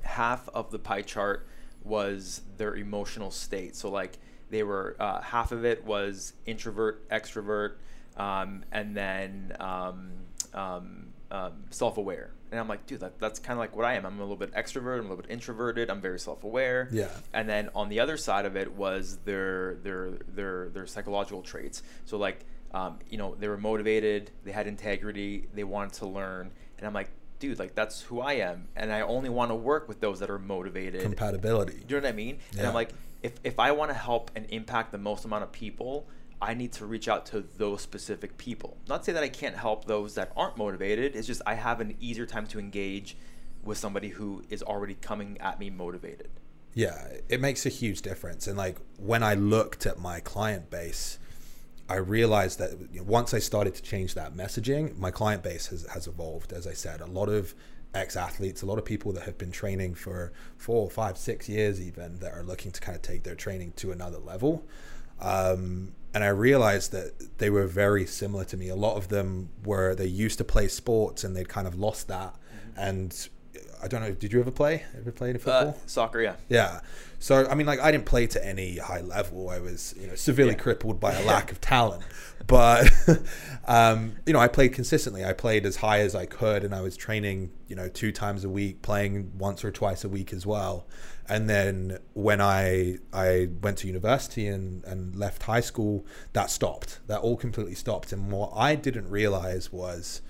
half 0.03 0.47
of 0.49 0.71
the 0.71 0.79
pie 0.79 1.01
chart 1.01 1.47
was 1.83 2.41
their 2.57 2.75
emotional 2.75 3.31
state. 3.31 3.75
So 3.75 3.89
like 3.89 4.17
they 4.49 4.63
were 4.63 4.95
uh, 4.99 5.21
half 5.21 5.51
of 5.51 5.65
it 5.65 5.85
was 5.85 6.33
introvert, 6.45 7.09
extrovert, 7.09 7.73
um, 8.17 8.63
and 8.71 8.95
then 8.95 9.55
um, 9.59 10.11
um, 10.53 11.07
um, 11.29 11.63
self-aware. 11.69 12.31
And 12.51 12.59
I'm 12.59 12.67
like, 12.67 12.85
dude, 12.85 12.99
that, 12.99 13.17
that's 13.17 13.39
kind 13.39 13.53
of 13.53 13.59
like 13.59 13.75
what 13.75 13.85
I 13.85 13.93
am. 13.93 14.05
I'm 14.05 14.17
a 14.17 14.21
little 14.21 14.35
bit 14.35 14.53
extrovert. 14.53 14.99
I'm 14.99 15.05
a 15.05 15.09
little 15.09 15.17
bit 15.17 15.31
introverted. 15.31 15.89
I'm 15.89 16.01
very 16.01 16.19
self-aware. 16.19 16.89
Yeah. 16.91 17.07
And 17.33 17.47
then 17.47 17.69
on 17.73 17.87
the 17.87 18.01
other 18.01 18.17
side 18.17 18.45
of 18.45 18.57
it 18.57 18.73
was 18.73 19.17
their 19.23 19.75
their 19.75 20.11
their 20.27 20.69
their 20.69 20.85
psychological 20.85 21.41
traits. 21.41 21.81
So 22.05 22.17
like, 22.17 22.45
um, 22.73 22.99
you 23.09 23.17
know, 23.17 23.35
they 23.39 23.47
were 23.47 23.57
motivated. 23.57 24.31
They 24.43 24.51
had 24.51 24.67
integrity. 24.67 25.47
They 25.53 25.63
wanted 25.63 25.93
to 25.99 26.07
learn. 26.07 26.51
And 26.77 26.85
I'm 26.85 26.93
like, 26.93 27.09
dude, 27.39 27.57
like 27.57 27.73
that's 27.73 28.01
who 28.01 28.19
I 28.19 28.33
am. 28.33 28.67
And 28.75 28.91
I 28.91 29.01
only 29.01 29.29
want 29.29 29.51
to 29.51 29.55
work 29.55 29.87
with 29.87 30.01
those 30.01 30.19
that 30.19 30.29
are 30.29 30.39
motivated. 30.39 31.03
Compatibility. 31.03 31.83
Do 31.87 31.95
you 31.95 32.01
know 32.01 32.07
what 32.07 32.13
I 32.13 32.15
mean? 32.15 32.39
And 32.57 32.67
I'm 32.67 32.73
like, 32.73 32.91
if, 33.23 33.33
if 33.43 33.59
I 33.59 33.71
want 33.71 33.91
to 33.91 33.95
help 33.95 34.31
and 34.35 34.45
impact 34.49 34.91
the 34.91 34.97
most 34.97 35.25
amount 35.25 35.43
of 35.43 35.51
people, 35.51 36.07
I 36.41 36.55
need 36.55 36.71
to 36.73 36.85
reach 36.85 37.07
out 37.07 37.25
to 37.27 37.41
those 37.57 37.81
specific 37.81 38.37
people. 38.37 38.77
Not 38.89 39.05
say 39.05 39.11
that 39.11 39.23
I 39.23 39.29
can't 39.29 39.55
help 39.55 39.85
those 39.85 40.15
that 40.15 40.31
aren't 40.35 40.57
motivated. 40.57 41.15
It's 41.15 41.27
just 41.27 41.41
I 41.45 41.53
have 41.53 41.79
an 41.81 41.95
easier 41.99 42.25
time 42.25 42.47
to 42.47 42.59
engage 42.59 43.15
with 43.63 43.77
somebody 43.77 44.09
who 44.09 44.43
is 44.49 44.63
already 44.63 44.95
coming 44.95 45.37
at 45.39 45.59
me 45.59 45.69
motivated. 45.69 46.29
Yeah, 46.73 47.07
it 47.29 47.41
makes 47.41 47.65
a 47.65 47.69
huge 47.69 48.01
difference. 48.01 48.47
And 48.47 48.57
like 48.57 48.77
when 48.97 49.23
I 49.23 49.35
looked 49.35 49.85
at 49.85 49.99
my 49.99 50.19
client 50.19 50.71
base, 50.71 51.19
I 51.87 51.95
realized 51.95 52.57
that 52.59 53.03
once 53.05 53.33
I 53.33 53.39
started 53.39 53.75
to 53.75 53.81
change 53.81 54.13
that 54.15 54.33
messaging, 54.33 54.97
my 54.97 55.11
client 55.11 55.43
base 55.43 55.67
has, 55.67 55.85
has 55.87 56.07
evolved. 56.07 56.53
As 56.53 56.65
I 56.65 56.73
said, 56.73 57.01
a 57.01 57.05
lot 57.05 57.27
of 57.27 57.53
ex 57.93 58.15
athletes, 58.15 58.61
a 58.61 58.65
lot 58.65 58.77
of 58.77 58.85
people 58.85 59.11
that 59.13 59.23
have 59.23 59.37
been 59.37 59.51
training 59.51 59.95
for 59.95 60.31
four, 60.57 60.89
five, 60.89 61.17
six 61.17 61.49
years, 61.49 61.81
even 61.81 62.19
that 62.19 62.33
are 62.33 62.43
looking 62.43 62.71
to 62.71 62.79
kind 62.79 62.95
of 62.95 63.01
take 63.01 63.23
their 63.23 63.35
training 63.35 63.73
to 63.75 63.91
another 63.91 64.19
level. 64.19 64.65
Um, 65.19 65.93
and 66.13 66.23
I 66.23 66.27
realized 66.29 66.91
that 66.91 67.37
they 67.37 67.49
were 67.49 67.67
very 67.67 68.05
similar 68.05 68.43
to 68.45 68.57
me. 68.57 68.69
A 68.69 68.75
lot 68.75 68.97
of 68.97 69.07
them 69.09 69.49
were 69.63 69.95
they 69.95 70.05
used 70.07 70.37
to 70.39 70.43
play 70.43 70.67
sports 70.67 71.23
and 71.23 71.35
they'd 71.35 71.49
kind 71.49 71.67
of 71.67 71.75
lost 71.75 72.07
that. 72.09 72.35
And 72.75 73.15
I 73.83 73.87
don't 73.87 74.01
know, 74.01 74.11
did 74.11 74.31
you 74.33 74.39
ever 74.39 74.51
play? 74.51 74.83
Ever 74.97 75.11
play 75.11 75.29
any 75.29 75.39
football? 75.39 75.69
Uh, 75.69 75.73
soccer, 75.87 76.21
yeah. 76.21 76.35
Yeah. 76.49 76.81
So 77.19 77.47
I 77.47 77.55
mean, 77.55 77.67
like, 77.67 77.79
I 77.79 77.91
didn't 77.91 78.05
play 78.05 78.27
to 78.27 78.45
any 78.45 78.77
high 78.77 79.01
level. 79.01 79.49
I 79.49 79.59
was, 79.59 79.93
you 79.99 80.07
know, 80.07 80.15
severely 80.15 80.51
Yeah. 80.53 80.57
crippled 80.59 80.99
by 80.99 81.13
a 81.13 81.23
lack 81.33 81.51
of 81.51 81.61
talent. 81.61 82.03
But, 82.47 82.91
um, 83.67 84.15
you 84.25 84.33
know, 84.33 84.39
I 84.39 84.47
played 84.47 84.73
consistently. 84.73 85.23
I 85.23 85.33
played 85.33 85.65
as 85.65 85.77
high 85.77 85.99
as 85.99 86.15
I 86.15 86.25
could, 86.25 86.63
and 86.63 86.73
I 86.73 86.81
was 86.81 86.97
training, 86.97 87.51
you 87.67 87.75
know, 87.75 87.87
two 87.87 88.11
times 88.11 88.43
a 88.43 88.49
week, 88.49 88.81
playing 88.81 89.31
once 89.37 89.63
or 89.63 89.71
twice 89.71 90.03
a 90.03 90.09
week 90.09 90.33
as 90.33 90.45
well. 90.45 90.87
And 91.27 91.49
then 91.49 91.99
when 92.13 92.41
I 92.41 92.97
I 93.13 93.49
went 93.61 93.77
to 93.79 93.87
university 93.87 94.47
and 94.47 94.83
and 94.83 95.15
left 95.15 95.43
high 95.43 95.61
school, 95.61 96.05
that 96.33 96.49
stopped. 96.49 96.99
That 97.07 97.21
all 97.21 97.37
completely 97.37 97.75
stopped. 97.75 98.11
And 98.11 98.31
what 98.31 98.51
I 98.55 98.75
didn't 98.75 99.09
realize 99.09 99.71
was 99.71 100.21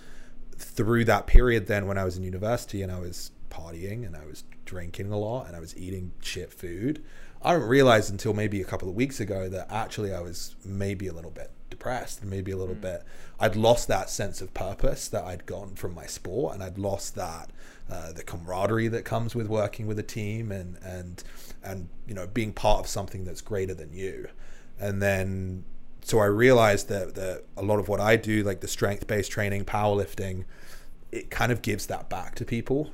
through 0.58 1.06
that 1.06 1.26
period 1.26 1.68
then 1.68 1.88
when 1.88 1.98
I 1.98 2.04
was 2.04 2.18
in 2.18 2.24
university 2.24 2.84
and 2.84 2.92
I 2.92 3.00
was 3.00 3.32
partying 3.50 4.06
and 4.06 4.16
I 4.16 4.26
was 4.26 4.44
drinking 4.64 5.12
a 5.12 5.18
lot 5.18 5.48
and 5.48 5.56
I 5.56 5.60
was 5.60 5.76
eating 5.76 6.12
shit 6.22 6.54
food, 6.54 7.04
I 7.42 7.54
didn't 7.54 7.68
realize 7.68 8.10
until 8.10 8.34
maybe 8.34 8.62
a 8.62 8.66
couple 8.66 8.88
of 8.88 8.96
weeks 8.96 9.20
ago 9.20 9.50
that 9.50 9.72
actually 9.72 10.14
I 10.14 10.22
was 10.22 10.56
maybe 10.64 11.08
a 11.08 11.14
little 11.14 11.32
bit 11.32 11.52
depressed, 11.70 12.24
maybe 12.24 12.52
a 12.52 12.58
little 12.58 12.76
mm. 12.76 12.82
bit. 12.82 13.04
I'd 13.40 13.56
lost 13.56 13.88
that 13.88 14.12
sense 14.12 14.42
of 14.42 14.54
purpose 14.54 15.08
that 15.08 15.24
I'd 15.24 15.48
gotten 15.48 15.76
from 15.76 15.96
my 15.96 16.06
sport, 16.06 16.54
and 16.54 16.64
I'd 16.64 16.78
lost 16.78 17.16
that 17.16 17.50
uh, 17.92 18.14
the 18.14 18.24
camaraderie 18.24 18.88
that 18.88 19.04
comes 19.04 19.36
with 19.36 19.48
working 19.48 19.86
with 19.86 20.00
a 20.00 20.04
team 20.04 20.52
and 20.52 20.78
and 20.82 21.24
and 21.62 21.90
you 22.08 22.14
know 22.14 22.26
being 22.26 22.54
part 22.54 22.80
of 22.80 22.88
something 22.88 23.26
that's 23.26 23.42
greater 23.42 23.74
than 23.74 23.92
you. 23.92 24.28
And 24.80 25.02
then 25.02 25.66
so 26.04 26.20
I 26.20 26.26
realized 26.26 26.88
that 26.88 27.16
that 27.16 27.44
a 27.58 27.62
lot 27.62 27.80
of 27.80 27.90
what 27.90 28.00
I 28.00 28.16
do, 28.16 28.44
like 28.44 28.62
the 28.62 28.68
strength 28.68 29.08
based 29.08 29.32
training, 29.32 29.66
powerlifting, 29.66 30.46
it 31.12 31.30
kind 31.30 31.52
of 31.52 31.62
gives 31.62 31.88
that 31.88 32.10
back 32.10 32.36
to 32.36 32.46
people. 32.46 32.94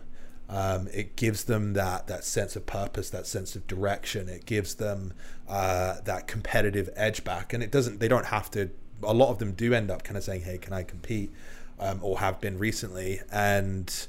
Um, 0.49 0.87
it 0.93 1.15
gives 1.15 1.43
them 1.43 1.73
that 1.73 2.07
that 2.07 2.23
sense 2.23 2.55
of 2.55 2.65
purpose, 2.65 3.09
that 3.11 3.27
sense 3.27 3.55
of 3.55 3.67
direction. 3.67 4.29
It 4.29 4.45
gives 4.45 4.75
them 4.75 5.13
uh, 5.47 6.01
that 6.05 6.27
competitive 6.27 6.89
edge 6.95 7.23
back, 7.23 7.53
and 7.53 7.61
it 7.61 7.69
doesn't. 7.69 7.99
They 7.99 8.07
don't 8.07 8.27
have 8.27 8.49
to. 8.51 8.71
A 9.03 9.13
lot 9.13 9.29
of 9.29 9.37
them 9.37 9.51
do 9.51 9.73
end 9.75 9.91
up 9.91 10.03
kind 10.03 10.17
of 10.17 10.23
saying, 10.23 10.41
"Hey, 10.41 10.57
can 10.57 10.73
I 10.73 10.83
compete?" 10.83 11.31
Um, 11.79 11.99
or 12.01 12.19
have 12.19 12.41
been 12.41 12.57
recently, 12.57 13.21
and 13.31 14.07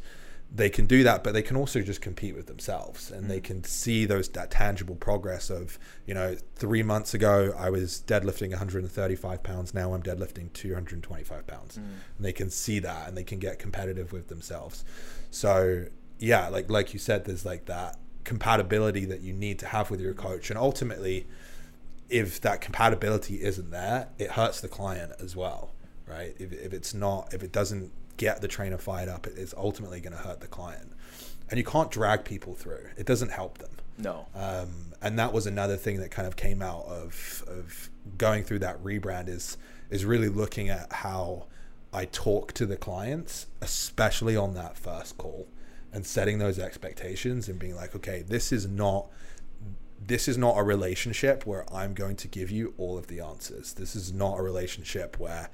they 0.51 0.71
can 0.71 0.87
do 0.87 1.03
that, 1.03 1.23
but 1.23 1.35
they 1.35 1.43
can 1.43 1.57
also 1.57 1.83
just 1.83 2.01
compete 2.01 2.35
with 2.35 2.47
themselves, 2.47 3.11
and 3.11 3.31
they 3.31 3.41
mm. 3.41 3.45
can 3.45 3.65
see 3.65 4.07
those 4.07 4.29
that 4.31 4.51
tangible 4.51 4.95
progress 4.95 5.51
of 5.51 5.79
you 6.07 6.15
know 6.15 6.37
three 6.57 6.83
months 6.83 7.13
ago 7.13 7.53
I 7.57 7.69
was 7.71 8.03
deadlifting 8.07 8.51
135 8.51 9.43
pounds, 9.43 9.75
now 9.75 9.93
I'm 9.93 10.03
deadlifting 10.03 10.53
225 10.55 11.47
pounds, 11.47 11.77
mm. 11.77 11.83
and 11.83 12.25
they 12.25 12.33
can 12.33 12.51
see 12.51 12.79
that, 12.79 13.09
and 13.09 13.17
they 13.17 13.25
can 13.25 13.39
get 13.39 13.59
competitive 13.59 14.13
with 14.13 14.29
themselves. 14.29 14.85
So 15.31 15.85
yeah, 16.19 16.49
like 16.49 16.71
like 16.71 16.95
you 16.95 16.99
said, 16.99 17.27
there's 17.27 17.45
like 17.45 17.67
that 17.67 17.99
compatibility 18.25 19.05
that 19.05 19.21
you 19.21 19.33
need 19.35 19.59
to 19.59 19.67
have 19.67 19.91
with 19.91 20.01
your 20.01 20.15
mm. 20.15 20.19
coach, 20.19 20.49
and 20.49 20.59
ultimately, 20.59 21.27
if 22.09 22.41
that 22.41 22.63
compatibility 22.63 23.43
isn't 23.43 23.71
there, 23.71 24.09
it 24.19 24.31
hurts 24.31 24.63
the 24.63 24.69
client 24.69 25.13
as 25.21 25.37
well, 25.37 25.75
right? 26.07 26.35
If, 26.39 26.53
if 26.55 26.73
it's 26.73 26.95
not, 26.95 27.35
if 27.35 27.43
it 27.43 27.53
doesn't 27.53 27.93
get 28.19 28.43
the 28.43 28.49
trainer 28.49 28.77
fired 28.77 29.09
up, 29.09 29.27
it's 29.27 29.55
ultimately 29.57 30.01
going 30.01 30.13
to 30.13 30.19
hurt 30.19 30.41
the 30.41 30.47
client. 30.47 30.93
And 31.49 31.57
you 31.57 31.65
can't 31.65 31.91
drag 31.91 32.25
people 32.25 32.55
through. 32.55 32.89
It 32.99 33.07
doesn't 33.07 33.31
help 33.31 33.57
them. 33.59 33.71
No. 33.97 34.27
Um, 34.35 34.93
and 35.01 35.19
that 35.19 35.33
was 35.33 35.47
another 35.47 35.77
thing 35.77 35.99
that 36.01 36.11
kind 36.11 36.29
of 36.29 36.37
came 36.37 36.61
out 36.61 36.85
of 36.85 37.45
of 37.49 37.91
going 38.17 38.45
through 38.45 38.61
that 38.61 38.83
rebrand 38.83 39.29
is 39.29 39.57
is 39.91 40.05
really 40.05 40.29
looking 40.29 40.69
at 40.69 40.93
how 40.93 41.47
I 41.93 42.05
talk 42.05 42.53
to 42.55 42.67
the 42.67 42.77
clients, 42.77 43.47
especially 43.63 44.37
on 44.37 44.55
that 44.55 44.77
first 44.77 45.17
call, 45.17 45.49
and 45.93 46.05
setting 46.07 46.39
those 46.39 46.59
expectations 46.59 47.49
and 47.49 47.59
being 47.59 47.75
like, 47.75 47.95
okay, 47.97 48.23
this 48.23 48.53
is 48.53 48.69
not 48.69 49.07
this 50.01 50.29
is 50.29 50.39
not 50.39 50.57
a 50.57 50.63
relationship 50.63 51.45
where 51.45 51.71
I'm 51.75 51.93
going 51.93 52.17
to 52.17 52.29
give 52.29 52.51
you 52.51 52.75
all 52.79 52.97
of 52.97 53.09
the 53.09 53.21
answers. 53.21 53.73
This 53.73 53.97
is 53.97 54.13
not 54.13 54.39
a 54.39 54.43
relationship 54.43 55.19
where 55.19 55.51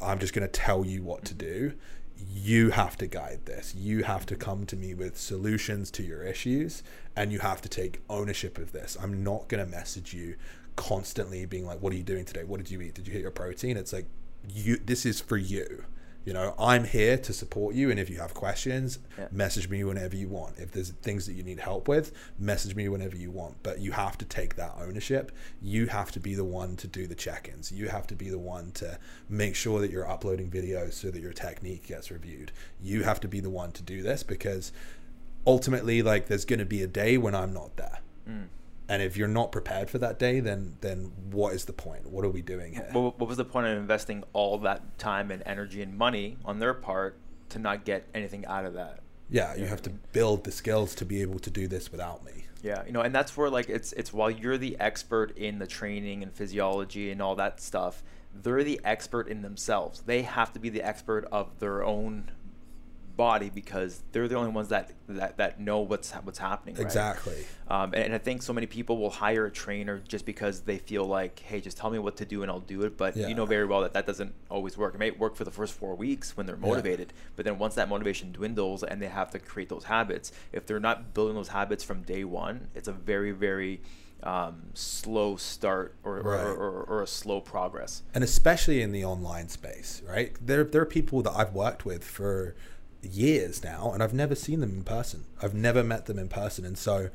I'm 0.00 0.18
just 0.18 0.32
going 0.32 0.46
to 0.46 0.52
tell 0.52 0.84
you 0.84 1.02
what 1.02 1.24
to 1.26 1.34
do. 1.34 1.72
You 2.16 2.70
have 2.70 2.96
to 2.98 3.06
guide 3.06 3.40
this. 3.44 3.74
You 3.74 4.04
have 4.04 4.26
to 4.26 4.36
come 4.36 4.66
to 4.66 4.76
me 4.76 4.94
with 4.94 5.18
solutions 5.18 5.90
to 5.92 6.02
your 6.02 6.22
issues 6.22 6.82
and 7.16 7.32
you 7.32 7.40
have 7.40 7.60
to 7.62 7.68
take 7.68 8.02
ownership 8.08 8.58
of 8.58 8.72
this. 8.72 8.96
I'm 9.00 9.24
not 9.24 9.48
going 9.48 9.64
to 9.64 9.70
message 9.70 10.14
you 10.14 10.36
constantly 10.76 11.44
being 11.46 11.66
like, 11.66 11.80
What 11.80 11.92
are 11.92 11.96
you 11.96 12.02
doing 12.02 12.24
today? 12.24 12.44
What 12.44 12.58
did 12.58 12.70
you 12.70 12.80
eat? 12.80 12.94
Did 12.94 13.06
you 13.06 13.12
hit 13.12 13.22
your 13.22 13.30
protein? 13.30 13.76
It's 13.76 13.92
like, 13.92 14.06
you, 14.48 14.76
this 14.76 15.06
is 15.06 15.20
for 15.20 15.36
you 15.36 15.84
you 16.24 16.32
know 16.32 16.54
i'm 16.58 16.84
here 16.84 17.16
to 17.16 17.32
support 17.32 17.74
you 17.74 17.90
and 17.90 18.00
if 18.00 18.08
you 18.10 18.18
have 18.18 18.34
questions 18.34 18.98
yeah. 19.18 19.28
message 19.30 19.68
me 19.68 19.84
whenever 19.84 20.16
you 20.16 20.28
want. 20.28 20.58
If 20.58 20.72
there's 20.72 20.90
things 20.90 21.26
that 21.26 21.34
you 21.34 21.42
need 21.42 21.60
help 21.60 21.88
with 21.88 22.12
message 22.38 22.74
me 22.74 22.88
whenever 22.88 23.16
you 23.16 23.30
want. 23.30 23.62
But 23.62 23.80
you 23.80 23.92
have 23.92 24.18
to 24.18 24.24
take 24.24 24.56
that 24.56 24.74
ownership. 24.80 25.32
You 25.62 25.86
have 25.86 26.10
to 26.12 26.20
be 26.20 26.34
the 26.34 26.44
one 26.44 26.76
to 26.76 26.86
do 26.86 27.06
the 27.06 27.14
check-ins. 27.14 27.72
You 27.72 27.88
have 27.88 28.06
to 28.08 28.14
be 28.14 28.28
the 28.28 28.38
one 28.38 28.72
to 28.72 28.98
make 29.28 29.54
sure 29.54 29.80
that 29.80 29.90
you're 29.90 30.08
uploading 30.08 30.50
videos 30.50 30.94
so 30.94 31.10
that 31.10 31.20
your 31.20 31.32
technique 31.32 31.86
gets 31.86 32.10
reviewed. 32.10 32.52
You 32.80 33.02
have 33.04 33.20
to 33.20 33.28
be 33.28 33.40
the 33.40 33.50
one 33.50 33.72
to 33.72 33.82
do 33.82 34.02
this 34.02 34.22
because 34.22 34.72
ultimately 35.46 36.02
like 36.02 36.26
there's 36.26 36.44
going 36.44 36.58
to 36.58 36.64
be 36.64 36.82
a 36.82 36.86
day 36.86 37.18
when 37.18 37.34
i'm 37.34 37.52
not 37.52 37.76
there. 37.76 37.98
Mm 38.28 38.46
and 38.88 39.02
if 39.02 39.16
you're 39.16 39.28
not 39.28 39.52
prepared 39.52 39.90
for 39.90 39.98
that 39.98 40.18
day 40.18 40.40
then 40.40 40.76
then 40.80 41.12
what 41.30 41.54
is 41.54 41.64
the 41.64 41.72
point? 41.72 42.10
What 42.10 42.24
are 42.24 42.30
we 42.30 42.42
doing 42.42 42.74
here? 42.74 42.88
What, 42.92 43.18
what 43.18 43.28
was 43.28 43.36
the 43.36 43.44
point 43.44 43.66
of 43.66 43.78
investing 43.78 44.24
all 44.32 44.58
that 44.58 44.98
time 44.98 45.30
and 45.30 45.42
energy 45.46 45.82
and 45.82 45.96
money 45.96 46.36
on 46.44 46.58
their 46.58 46.74
part 46.74 47.16
to 47.50 47.58
not 47.58 47.84
get 47.84 48.06
anything 48.14 48.44
out 48.46 48.64
of 48.64 48.74
that? 48.74 49.00
Yeah 49.30 49.54
you 49.54 49.66
have 49.66 49.82
to 49.82 49.90
build 49.90 50.44
the 50.44 50.52
skills 50.52 50.94
to 50.96 51.04
be 51.04 51.22
able 51.22 51.38
to 51.40 51.50
do 51.50 51.66
this 51.66 51.90
without 51.90 52.24
me. 52.24 52.44
Yeah 52.62 52.84
you 52.86 52.92
know 52.92 53.00
and 53.00 53.14
that's 53.14 53.36
where 53.36 53.50
like 53.50 53.68
it's 53.68 53.92
it's 53.94 54.12
while 54.12 54.30
you're 54.30 54.58
the 54.58 54.76
expert 54.80 55.36
in 55.36 55.58
the 55.58 55.66
training 55.66 56.22
and 56.22 56.32
physiology 56.32 57.10
and 57.10 57.20
all 57.22 57.36
that 57.36 57.60
stuff 57.60 58.02
they're 58.42 58.64
the 58.64 58.80
expert 58.84 59.28
in 59.28 59.42
themselves. 59.42 60.00
They 60.00 60.22
have 60.22 60.52
to 60.54 60.58
be 60.58 60.68
the 60.68 60.82
expert 60.82 61.26
of 61.30 61.58
their 61.60 61.84
own 61.84 62.30
body 63.16 63.50
because 63.50 64.02
they're 64.12 64.28
the 64.28 64.36
only 64.36 64.50
ones 64.50 64.68
that 64.68 64.92
that, 65.08 65.36
that 65.36 65.60
know 65.60 65.80
what's 65.80 66.12
what's 66.12 66.38
happening. 66.38 66.74
Right? 66.74 66.84
Exactly. 66.84 67.44
Um, 67.68 67.94
and, 67.94 68.04
and, 68.04 68.14
I 68.14 68.18
think 68.18 68.42
so 68.42 68.52
many 68.52 68.66
people 68.66 68.98
will 68.98 69.10
hire 69.10 69.46
a 69.46 69.50
trainer 69.50 70.02
just 70.06 70.26
because 70.26 70.60
they 70.60 70.78
feel 70.78 71.04
like, 71.04 71.38
hey, 71.38 71.60
just 71.60 71.78
tell 71.78 71.90
me 71.90 71.98
what 71.98 72.16
to 72.18 72.24
do 72.24 72.42
and 72.42 72.50
I'll 72.50 72.60
do 72.60 72.82
it. 72.82 72.96
But 72.96 73.16
yeah. 73.16 73.26
you 73.26 73.34
know 73.34 73.46
very 73.46 73.64
well 73.64 73.80
that 73.82 73.92
that 73.94 74.06
doesn't 74.06 74.34
always 74.50 74.76
work. 74.76 74.94
It 74.94 74.98
may 74.98 75.10
work 75.12 75.36
for 75.36 75.44
the 75.44 75.50
first 75.50 75.74
four 75.74 75.94
weeks 75.94 76.36
when 76.36 76.46
they're 76.46 76.56
motivated, 76.56 77.12
yeah. 77.14 77.22
but 77.36 77.44
then 77.44 77.58
once 77.58 77.74
that 77.76 77.88
motivation 77.88 78.32
dwindles 78.32 78.82
and 78.82 79.00
they 79.00 79.08
have 79.08 79.30
to 79.30 79.38
create 79.38 79.68
those 79.68 79.84
habits, 79.84 80.32
if 80.52 80.66
they're 80.66 80.80
not 80.80 81.14
building 81.14 81.36
those 81.36 81.48
habits 81.48 81.84
from 81.84 82.02
day 82.02 82.24
one, 82.24 82.68
it's 82.74 82.88
a 82.88 82.92
very 82.92 83.32
very 83.32 83.80
um, 84.24 84.62
slow 84.72 85.36
start 85.36 85.94
or, 86.02 86.20
right. 86.22 86.40
or, 86.40 86.54
or, 86.54 86.82
or, 86.84 87.02
a 87.02 87.06
slow 87.06 87.40
progress. 87.40 88.02
And 88.14 88.24
especially 88.24 88.80
in 88.80 88.90
the 88.90 89.04
online 89.04 89.50
space, 89.50 90.02
right? 90.08 90.34
There, 90.40 90.64
there 90.64 90.80
are 90.80 90.86
people 90.86 91.22
that 91.22 91.32
I've 91.36 91.52
worked 91.52 91.84
with 91.84 92.02
for 92.02 92.56
years 93.04 93.62
now, 93.62 93.92
and 93.92 94.02
I've 94.02 94.14
never 94.14 94.34
seen 94.34 94.60
them 94.60 94.70
in 94.70 94.84
person. 94.84 95.24
I've 95.42 95.54
never 95.54 95.84
met 95.84 96.06
them 96.06 96.18
in 96.18 96.28
person, 96.28 96.64
and 96.64 96.76
so 96.78 97.10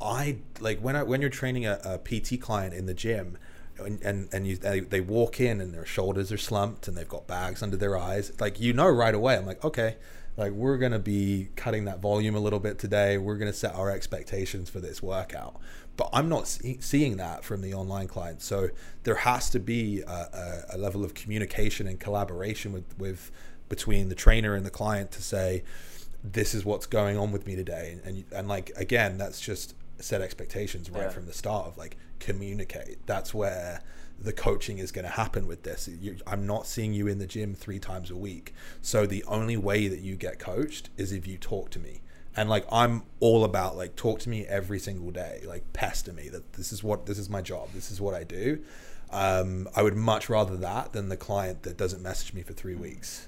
I 0.00 0.38
like 0.60 0.80
when 0.80 0.96
I 0.96 1.02
when 1.02 1.20
you're 1.20 1.30
training 1.30 1.66
a, 1.66 1.78
a 1.84 1.98
PT 1.98 2.40
client 2.40 2.74
in 2.74 2.86
the 2.86 2.94
gym. 2.94 3.38
And 3.78 4.02
and, 4.02 4.28
and 4.30 4.46
you, 4.46 4.56
they, 4.56 4.80
they 4.80 5.00
walk 5.00 5.40
in 5.40 5.58
and 5.58 5.72
their 5.72 5.86
shoulders 5.86 6.30
are 6.30 6.36
slumped 6.36 6.86
and 6.86 6.94
they've 6.94 7.08
got 7.08 7.26
bags 7.26 7.62
under 7.62 7.78
their 7.78 7.96
eyes. 7.96 8.30
Like 8.38 8.60
you 8.60 8.74
know 8.74 8.88
right 8.88 9.14
away. 9.14 9.36
I'm 9.36 9.46
like, 9.46 9.64
okay, 9.64 9.96
like 10.36 10.52
we're 10.52 10.76
gonna 10.76 10.98
be 10.98 11.48
cutting 11.56 11.86
that 11.86 12.00
volume 12.00 12.34
a 12.34 12.40
little 12.40 12.60
bit 12.60 12.78
today. 12.78 13.16
We're 13.16 13.36
gonna 13.36 13.54
set 13.54 13.74
our 13.74 13.90
expectations 13.90 14.68
for 14.68 14.80
this 14.80 15.02
workout. 15.02 15.58
But 15.96 16.10
I'm 16.12 16.28
not 16.28 16.46
see- 16.46 16.78
seeing 16.80 17.16
that 17.18 17.44
from 17.44 17.62
the 17.62 17.72
online 17.74 18.06
clients. 18.06 18.44
So 18.44 18.68
there 19.02 19.16
has 19.16 19.48
to 19.50 19.58
be 19.58 20.00
a, 20.02 20.10
a, 20.10 20.64
a 20.76 20.78
level 20.78 21.04
of 21.04 21.14
communication 21.14 21.86
and 21.86 21.98
collaboration 21.98 22.72
with 22.72 22.98
with 22.98 23.30
between 23.70 24.10
the 24.10 24.14
trainer 24.14 24.54
and 24.54 24.66
the 24.66 24.70
client 24.70 25.10
to 25.12 25.22
say, 25.22 25.62
this 26.22 26.54
is 26.54 26.66
what's 26.66 26.84
going 26.84 27.16
on 27.16 27.32
with 27.32 27.46
me 27.46 27.56
today. 27.56 27.98
And, 28.04 28.24
and 28.30 28.46
like, 28.46 28.70
again, 28.76 29.16
that's 29.16 29.40
just 29.40 29.74
set 29.98 30.20
expectations 30.20 30.90
right 30.90 31.04
yeah. 31.04 31.08
from 31.08 31.24
the 31.24 31.32
start 31.32 31.66
of 31.66 31.78
like 31.78 31.96
communicate. 32.18 32.98
That's 33.06 33.32
where 33.32 33.82
the 34.18 34.32
coaching 34.32 34.78
is 34.78 34.92
going 34.92 35.06
to 35.06 35.10
happen 35.10 35.46
with 35.46 35.62
this. 35.62 35.88
You, 35.88 36.18
I'm 36.26 36.46
not 36.46 36.66
seeing 36.66 36.92
you 36.92 37.06
in 37.06 37.18
the 37.18 37.26
gym 37.26 37.54
three 37.54 37.78
times 37.78 38.10
a 38.10 38.16
week. 38.16 38.54
So 38.82 39.06
the 39.06 39.24
only 39.24 39.56
way 39.56 39.88
that 39.88 40.00
you 40.00 40.16
get 40.16 40.38
coached 40.38 40.90
is 40.98 41.12
if 41.12 41.26
you 41.26 41.38
talk 41.38 41.70
to 41.70 41.78
me. 41.78 42.02
And 42.36 42.48
like 42.48 42.66
I'm 42.70 43.02
all 43.18 43.44
about 43.44 43.76
like 43.76 43.96
talk 43.96 44.20
to 44.20 44.28
me 44.28 44.46
every 44.46 44.78
single 44.78 45.10
day, 45.10 45.42
like 45.46 45.72
pester 45.72 46.12
me 46.12 46.28
that 46.28 46.52
this 46.52 46.72
is 46.72 46.82
what 46.82 47.06
this 47.06 47.18
is 47.18 47.28
my 47.28 47.40
job, 47.40 47.70
this 47.72 47.90
is 47.90 48.00
what 48.00 48.14
I 48.14 48.24
do. 48.24 48.62
Um, 49.10 49.68
I 49.74 49.82
would 49.82 49.96
much 49.96 50.28
rather 50.28 50.56
that 50.58 50.92
than 50.92 51.08
the 51.08 51.16
client 51.16 51.64
that 51.64 51.76
doesn't 51.76 52.02
message 52.02 52.32
me 52.32 52.42
for 52.42 52.52
three 52.52 52.76
weeks. 52.76 53.26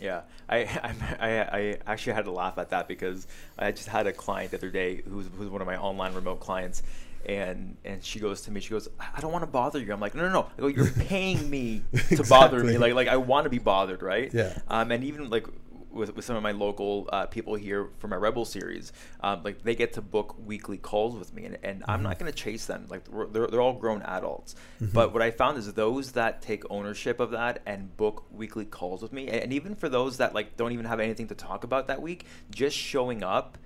Yeah, 0.00 0.22
I, 0.48 0.58
I, 1.20 1.28
I 1.58 1.78
actually 1.86 2.14
had 2.14 2.24
to 2.24 2.32
laugh 2.32 2.58
at 2.58 2.70
that 2.70 2.88
because 2.88 3.26
I 3.58 3.70
just 3.72 3.88
had 3.88 4.06
a 4.06 4.12
client 4.12 4.50
the 4.50 4.58
other 4.58 4.70
day 4.70 5.02
who's, 5.08 5.26
who's 5.36 5.48
one 5.48 5.60
of 5.60 5.66
my 5.66 5.76
online 5.76 6.14
remote 6.14 6.40
clients, 6.40 6.82
and 7.26 7.76
and 7.84 8.04
she 8.04 8.20
goes 8.20 8.42
to 8.42 8.50
me, 8.50 8.60
she 8.60 8.70
goes, 8.70 8.88
I 8.98 9.20
don't 9.20 9.32
want 9.32 9.42
to 9.42 9.50
bother 9.50 9.78
you. 9.78 9.92
I'm 9.92 10.00
like, 10.00 10.14
no, 10.14 10.22
no, 10.22 10.32
no. 10.32 10.46
I 10.58 10.60
go, 10.60 10.66
you're 10.66 10.90
paying 10.90 11.48
me 11.48 11.82
to 11.92 11.98
exactly. 11.98 12.28
bother 12.28 12.64
me. 12.64 12.76
Like, 12.76 12.94
like 12.94 13.08
I 13.08 13.16
want 13.16 13.44
to 13.44 13.50
be 13.50 13.58
bothered, 13.58 14.02
right? 14.02 14.32
Yeah. 14.32 14.58
Um, 14.68 14.90
and 14.90 15.04
even 15.04 15.30
like 15.30 15.46
with, 15.94 16.14
with 16.16 16.24
some 16.24 16.36
of 16.36 16.42
my 16.42 16.52
local 16.52 17.08
uh, 17.12 17.26
people 17.26 17.54
here 17.54 17.88
for 17.98 18.08
my 18.08 18.16
Rebel 18.16 18.44
series, 18.44 18.92
um, 19.20 19.42
like 19.42 19.62
they 19.62 19.74
get 19.74 19.92
to 19.94 20.02
book 20.02 20.36
weekly 20.44 20.78
calls 20.78 21.16
with 21.16 21.32
me, 21.32 21.44
and, 21.44 21.58
and 21.62 21.80
mm-hmm. 21.80 21.90
I'm 21.90 22.02
not 22.02 22.18
going 22.18 22.30
to 22.30 22.36
chase 22.36 22.66
them. 22.66 22.86
Like 22.88 23.02
they're, 23.32 23.46
they're 23.46 23.60
all 23.60 23.74
grown 23.74 24.02
adults. 24.02 24.54
Mm-hmm. 24.82 24.92
But 24.92 25.12
what 25.12 25.22
I 25.22 25.30
found 25.30 25.58
is 25.58 25.72
those 25.72 26.12
that 26.12 26.42
take 26.42 26.64
ownership 26.70 27.20
of 27.20 27.30
that 27.30 27.62
and 27.66 27.96
book 27.96 28.26
weekly 28.30 28.64
calls 28.64 29.02
with 29.02 29.12
me, 29.12 29.28
and, 29.28 29.36
and 29.36 29.52
even 29.52 29.74
for 29.74 29.88
those 29.88 30.18
that 30.18 30.34
like 30.34 30.56
don't 30.56 30.72
even 30.72 30.86
have 30.86 31.00
anything 31.00 31.28
to 31.28 31.34
talk 31.34 31.64
about 31.64 31.86
that 31.88 32.02
week, 32.02 32.26
just 32.50 32.76
showing 32.76 33.22
up. 33.22 33.58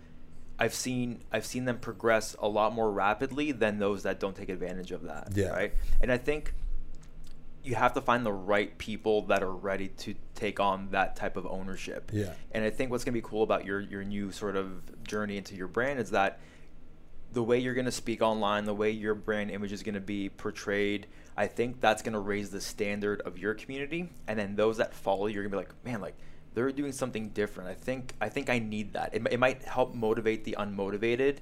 I've 0.60 0.74
seen 0.74 1.22
I've 1.30 1.46
seen 1.46 1.66
them 1.66 1.78
progress 1.78 2.34
a 2.40 2.48
lot 2.48 2.72
more 2.72 2.90
rapidly 2.90 3.52
than 3.52 3.78
those 3.78 4.02
that 4.02 4.18
don't 4.18 4.34
take 4.34 4.48
advantage 4.48 4.90
of 4.90 5.04
that. 5.04 5.28
Yeah. 5.32 5.50
Right. 5.50 5.72
And 6.00 6.10
I 6.10 6.18
think 6.18 6.52
you 7.68 7.74
have 7.74 7.92
to 7.92 8.00
find 8.00 8.24
the 8.24 8.33
right 8.33 8.76
people 8.78 9.22
that 9.22 9.42
are 9.42 9.52
ready 9.52 9.88
to 9.88 10.14
take 10.35 10.59
on 10.59 10.88
that 10.92 11.16
type 11.16 11.37
of 11.37 11.46
ownership. 11.46 12.11
Yeah. 12.14 12.33
And 12.52 12.64
I 12.64 12.70
think 12.70 12.90
what's 12.90 13.04
going 13.04 13.12
to 13.12 13.20
be 13.20 13.26
cool 13.26 13.42
about 13.42 13.66
your 13.66 13.81
your 13.81 14.04
new 14.04 14.33
sort 14.33 14.57
of 14.57 15.04
journey 15.04 15.37
into 15.37 15.54
your 15.54 15.68
brand 15.68 16.00
is 16.00 16.11
that 16.11 16.40
the 17.33 17.42
way 17.42 17.59
you're 17.59 17.74
going 17.74 17.85
to 17.85 17.92
speak 17.92 18.22
online, 18.22 18.64
the 18.64 18.74
way 18.74 18.90
your 18.90 19.14
brand 19.14 19.50
image 19.50 19.70
is 19.70 19.83
going 19.83 19.96
to 19.96 20.00
be 20.00 20.31
portrayed, 20.31 21.07
I 21.37 21.46
think 21.46 21.83
that's 21.83 22.00
going 22.00 22.14
to 22.14 22.20
raise 22.20 22.48
the 22.48 22.61
standard 22.61 23.20
of 23.20 23.37
your 23.37 23.52
community 23.52 24.09
and 24.26 24.38
then 24.38 24.57
those 24.57 24.78
that 24.78 24.94
follow 24.94 25.26
you're 25.26 25.42
going 25.42 25.50
to 25.50 25.59
be 25.59 25.64
like, 25.64 25.85
"Man, 25.85 26.00
like 26.00 26.16
they're 26.54 26.72
doing 26.72 26.92
something 26.92 27.28
different. 27.28 27.68
I 27.68 27.74
think 27.74 28.14
I 28.18 28.31
think 28.31 28.48
I 28.48 28.61
need 28.61 28.94
that." 28.94 29.14
It, 29.14 29.26
it 29.31 29.38
might 29.38 29.62
help 29.62 29.94
motivate 29.94 30.44
the 30.44 30.57
unmotivated 30.59 31.40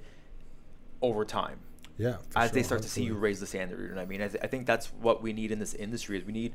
over 1.01 1.25
time. 1.25 1.61
Yeah. 1.99 2.17
As 2.35 2.51
sure, 2.51 2.55
they 2.55 2.63
start 2.63 2.83
to 2.83 2.89
see 2.89 3.05
you 3.05 3.15
raise 3.15 3.41
the 3.41 3.47
standard, 3.47 3.81
you 3.81 3.89
know 3.89 3.95
what 3.97 4.03
I 4.03 4.07
mean? 4.07 4.23
I, 4.23 4.29
th- 4.29 4.43
I 4.45 4.47
think 4.47 4.67
that's 4.67 4.87
what 5.01 5.23
we 5.23 5.33
need 5.33 5.51
in 5.51 5.59
this 5.59 5.75
industry 5.75 6.19
is 6.19 6.25
we 6.25 6.33
need 6.33 6.55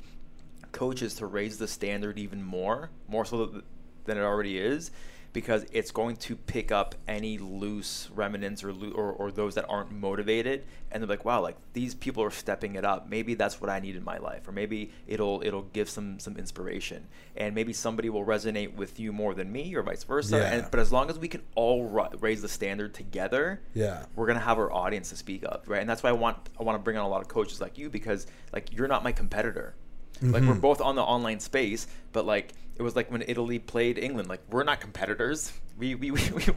coaches 0.72 1.16
to 1.16 1.26
raise 1.26 1.58
the 1.58 1.68
standard 1.68 2.20
even 2.20 2.44
more, 2.44 2.92
more 3.08 3.26
so 3.26 3.62
than 4.06 4.18
it 4.18 4.22
already 4.22 4.58
is, 4.58 4.92
because 5.34 5.65
it's 5.72 5.91
going 5.91 6.15
to 6.17 6.36
pick 6.36 6.72
up 6.72 6.96
any 7.08 7.38
loose 7.38 8.10
remnants 8.13 8.63
or, 8.63 8.72
or, 8.94 9.12
or 9.13 9.32
those 9.32 9.56
that 9.56 9.65
aren't 9.70 9.91
motivated 9.91 10.63
and 10.91 11.02
they're 11.02 11.08
like 11.08 11.24
wow 11.24 11.41
like 11.41 11.56
these 11.74 11.96
people 11.96 12.24
are 12.24 12.32
stepping 12.32 12.76
it 12.76 12.84
up. 12.84 13.10
Maybe 13.10 13.34
that's 13.34 13.62
what 13.62 13.70
i 13.70 13.80
need 13.80 13.96
in 13.96 14.04
my 14.04 14.17
life 14.17 14.48
or 14.48 14.52
maybe 14.52 14.91
it'll 15.08 15.41
it'll 15.44 15.63
give 15.74 15.89
some 15.89 16.20
some 16.20 16.38
inspiration. 16.38 17.08
And 17.36 17.56
maybe 17.56 17.74
somebody 17.74 18.10
will 18.10 18.26
resonate 18.26 18.76
with 18.76 19.00
you 19.00 19.13
more 19.13 19.34
than 19.34 19.52
me 19.52 19.74
or 19.76 19.84
vice 19.84 20.04
versa. 20.04 20.38
Yeah. 20.38 20.54
and, 20.54 20.72
but 20.72 20.80
as 20.80 20.91
long 20.91 21.10
as 21.10 21.17
we 21.17 21.28
can 21.28 21.41
all 21.56 21.86
raise 22.20 22.41
the 22.41 22.50
standard 22.50 22.94
together 22.94 23.62
yeah. 23.74 24.06
we're 24.15 24.28
gonna 24.28 24.39
have 24.39 24.58
our 24.58 24.72
audience 24.72 25.10
to 25.10 25.15
speak 25.15 25.46
up 25.46 25.63
right? 25.67 25.82
And 25.82 25.89
that's 25.89 26.04
why 26.04 26.10
i 26.10 26.13
want 26.13 26.38
i 26.60 26.63
want 26.63 26.78
to 26.78 26.84
bring 26.84 26.98
on 26.98 27.06
a 27.06 27.10
lot 27.10 27.22
of 27.22 27.28
coaches 27.28 27.62
like 27.62 27.78
you 27.78 27.89
because 27.89 28.28
like 28.54 28.74
you're 28.74 28.88
not 28.88 29.04
my 29.04 29.12
competitor 29.12 29.76
Mm-hmm. 30.22 30.34
Like 30.34 30.44
we're 30.44 30.50
mm-hmm. 30.50 30.60
both 30.60 30.82
on 30.82 30.96
the 30.96 31.02
online 31.02 31.40
space, 31.40 31.88
but 32.12 32.26
like 32.26 32.54
it 32.76 32.84
was 32.84 32.96
like 32.96 33.12
when 33.12 33.24
Italy 33.28 33.60
played 33.60 33.98
England. 33.98 34.30
Like 34.30 34.42
we're 34.50 34.64
not 34.64 34.80
competitors. 34.80 35.52
We 35.78 35.96
we 35.96 36.12
we. 36.12 36.22
we 36.30 36.44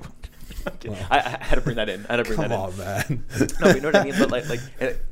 I, 1.11 1.19
I, 1.19 1.45
had 1.45 1.55
to 1.57 1.61
bring 1.63 1.77
that 1.77 1.89
in. 1.89 2.07
I 2.07 2.17
had 2.17 2.17
to 2.17 2.25
bring 2.25 2.37
Come 2.37 2.49
that 2.51 2.59
on, 2.59 2.73
in. 2.73 2.79
man. 2.79 3.25
no, 3.61 3.69
you 3.75 3.81
know 3.81 3.89
what 3.89 3.97
I 3.97 4.05
mean. 4.05 4.15
But 4.19 4.31
like 4.31 4.49
like. 4.49 4.61
It, 4.81 5.05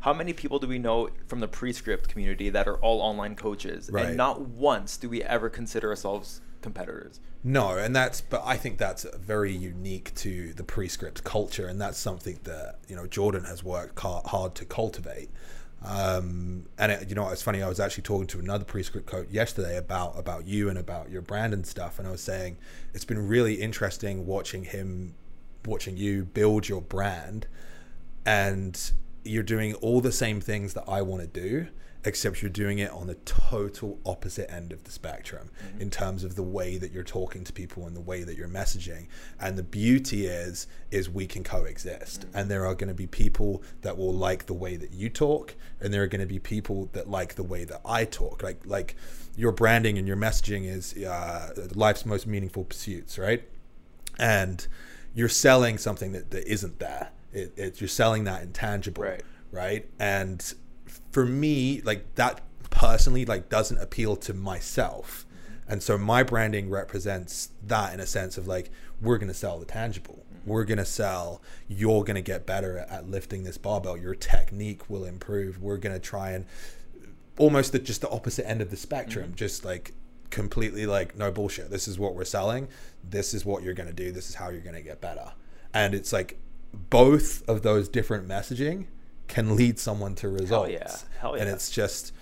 how 0.00 0.12
many 0.12 0.32
people 0.32 0.60
do 0.60 0.68
we 0.68 0.78
know 0.78 1.10
from 1.26 1.40
the 1.40 1.48
prescript 1.48 2.08
community 2.08 2.48
that 2.50 2.68
are 2.68 2.76
all 2.76 3.00
online 3.00 3.34
coaches 3.34 3.90
Right. 3.92 4.06
and 4.06 4.16
not 4.16 4.40
once 4.40 4.96
do 4.96 5.08
we 5.08 5.20
ever 5.20 5.50
consider 5.50 5.88
ourselves 5.90 6.40
competitors 6.60 7.18
No, 7.42 7.76
and 7.76 7.94
that's 7.96 8.20
but 8.20 8.40
I 8.44 8.56
think 8.56 8.78
that's 8.78 9.04
very 9.18 9.52
unique 9.52 10.14
to 10.16 10.52
the 10.52 10.62
prescript 10.62 11.24
culture, 11.24 11.66
and 11.66 11.80
that's 11.80 11.98
something 11.98 12.38
that 12.44 12.78
you 12.86 12.94
know 12.94 13.08
Jordan 13.08 13.44
has 13.44 13.64
worked 13.64 13.98
hard 13.98 14.54
to 14.54 14.64
cultivate. 14.64 15.30
Um, 15.82 16.66
and 16.78 16.90
it, 16.90 17.08
you 17.08 17.14
know, 17.14 17.28
it's 17.28 17.42
funny. 17.42 17.62
I 17.62 17.68
was 17.68 17.80
actually 17.80 18.02
talking 18.02 18.26
to 18.28 18.38
another 18.38 18.64
prescript 18.64 19.06
coach 19.06 19.28
yesterday 19.30 19.76
about 19.76 20.18
about 20.18 20.46
you 20.46 20.68
and 20.68 20.78
about 20.78 21.10
your 21.10 21.22
brand 21.22 21.52
and 21.52 21.66
stuff, 21.66 21.98
and 21.98 22.08
I 22.08 22.10
was 22.10 22.22
saying 22.22 22.56
it's 22.94 23.04
been 23.04 23.28
really 23.28 23.54
interesting 23.54 24.26
watching 24.26 24.64
him, 24.64 25.14
watching 25.64 25.96
you 25.96 26.24
build 26.24 26.68
your 26.68 26.80
brand, 26.80 27.46
and 28.24 28.90
you're 29.22 29.42
doing 29.42 29.74
all 29.74 30.00
the 30.00 30.12
same 30.12 30.40
things 30.40 30.74
that 30.74 30.84
I 30.88 31.02
want 31.02 31.22
to 31.22 31.28
do, 31.28 31.68
except 32.06 32.40
you're 32.40 32.48
doing 32.50 32.78
it 32.78 32.90
on 32.92 33.06
the 33.06 33.16
total 33.26 33.98
opposite 34.06 34.50
end 34.50 34.72
of 34.72 34.84
the 34.84 34.90
spectrum 34.90 35.50
in 35.78 35.90
terms 35.90 36.24
of 36.24 36.36
the 36.36 36.42
way 36.42 36.78
that 36.78 36.92
you're 36.92 37.04
talking 37.04 37.44
to 37.44 37.52
people 37.52 37.86
and 37.86 37.94
the 37.94 38.00
way 38.00 38.22
that 38.22 38.36
you're 38.36 38.48
messaging. 38.48 39.08
And 39.38 39.58
the 39.58 39.62
beauty 39.62 40.26
is, 40.26 40.66
is 40.90 41.10
we 41.10 41.26
can 41.26 41.44
coexist. 41.44 42.24
And 42.32 42.50
there 42.50 42.64
are 42.64 42.74
going 42.74 42.88
to 42.88 42.94
be 42.94 43.06
people 43.06 43.62
that 43.82 43.98
will 43.98 44.14
like 44.14 44.46
the 44.46 44.54
way 44.54 44.76
that 44.76 44.92
you 44.92 45.10
talk, 45.10 45.54
and 45.80 45.92
there 45.92 46.02
are 46.02 46.06
going 46.06 46.20
to 46.20 46.26
be 46.26 46.38
people 46.38 46.88
that 46.94 47.10
like 47.10 47.34
the 47.34 47.42
way 47.42 47.64
that 47.64 47.80
I 47.84 48.04
talk. 48.06 48.42
Like, 48.42 48.64
like 48.64 48.96
your 49.36 49.52
branding 49.52 49.98
and 49.98 50.06
your 50.08 50.16
messaging 50.16 50.64
is 50.66 50.96
uh, 51.04 51.52
life's 51.74 52.06
most 52.06 52.26
meaningful 52.26 52.64
pursuits, 52.64 53.18
right? 53.18 53.42
and 54.18 54.66
you're 55.14 55.28
selling 55.28 55.76
something 55.78 56.12
that, 56.12 56.30
that 56.30 56.50
isn't 56.50 56.78
there. 56.78 57.10
It, 57.32 57.52
it, 57.56 57.80
you're 57.80 57.88
selling 57.88 58.24
that 58.24 58.42
intangible, 58.42 59.02
Right. 59.02 59.22
right? 59.50 59.88
And 59.98 60.54
for 61.10 61.24
me, 61.24 61.80
like 61.82 62.14
that 62.16 62.40
personally, 62.70 63.24
like 63.24 63.48
doesn't 63.48 63.78
appeal 63.78 64.16
to 64.16 64.34
myself. 64.34 65.24
And 65.68 65.82
so 65.82 65.98
my 65.98 66.22
branding 66.22 66.70
represents 66.70 67.50
that 67.66 67.92
in 67.92 68.00
a 68.00 68.06
sense 68.06 68.38
of 68.38 68.46
like 68.46 68.70
we're 69.00 69.18
going 69.18 69.28
to 69.28 69.34
sell 69.34 69.58
the 69.58 69.64
tangible. 69.64 70.24
We're 70.44 70.64
going 70.64 70.78
to 70.78 70.84
sell. 70.84 71.42
You're 71.66 72.04
going 72.04 72.14
to 72.14 72.22
get 72.22 72.46
better 72.46 72.78
at, 72.78 72.90
at 72.90 73.10
lifting 73.10 73.42
this 73.42 73.58
barbell. 73.58 73.96
Your 73.96 74.14
technique 74.14 74.88
will 74.88 75.04
improve. 75.04 75.60
We're 75.60 75.76
going 75.76 75.94
to 75.94 76.00
try 76.00 76.30
and 76.30 76.46
almost 77.38 77.72
the, 77.72 77.78
just 77.78 78.00
the 78.00 78.10
opposite 78.10 78.48
end 78.48 78.60
of 78.60 78.70
the 78.70 78.76
spectrum 78.76 79.26
mm-hmm. 79.26 79.34
just 79.34 79.64
like 79.64 79.92
completely 80.30 80.86
like 80.86 81.16
no 81.16 81.30
bullshit 81.30 81.70
this 81.70 81.86
is 81.86 81.98
what 81.98 82.14
we're 82.14 82.24
selling 82.24 82.68
this 83.04 83.32
is 83.32 83.44
what 83.44 83.62
you're 83.62 83.74
going 83.74 83.88
to 83.88 83.94
do 83.94 84.10
this 84.10 84.28
is 84.28 84.34
how 84.34 84.48
you're 84.48 84.60
going 84.60 84.74
to 84.74 84.82
get 84.82 85.00
better 85.00 85.32
and 85.72 85.94
it's 85.94 86.12
like 86.12 86.38
both 86.90 87.48
of 87.48 87.62
those 87.62 87.88
different 87.88 88.26
messaging 88.26 88.86
can 89.28 89.56
lead 89.56 89.78
someone 89.78 90.14
to 90.16 90.28
results 90.28 90.72
yeah. 90.72 90.96
Hell 91.20 91.34
and 91.34 91.48
it's 91.48 91.70
just 91.70 92.12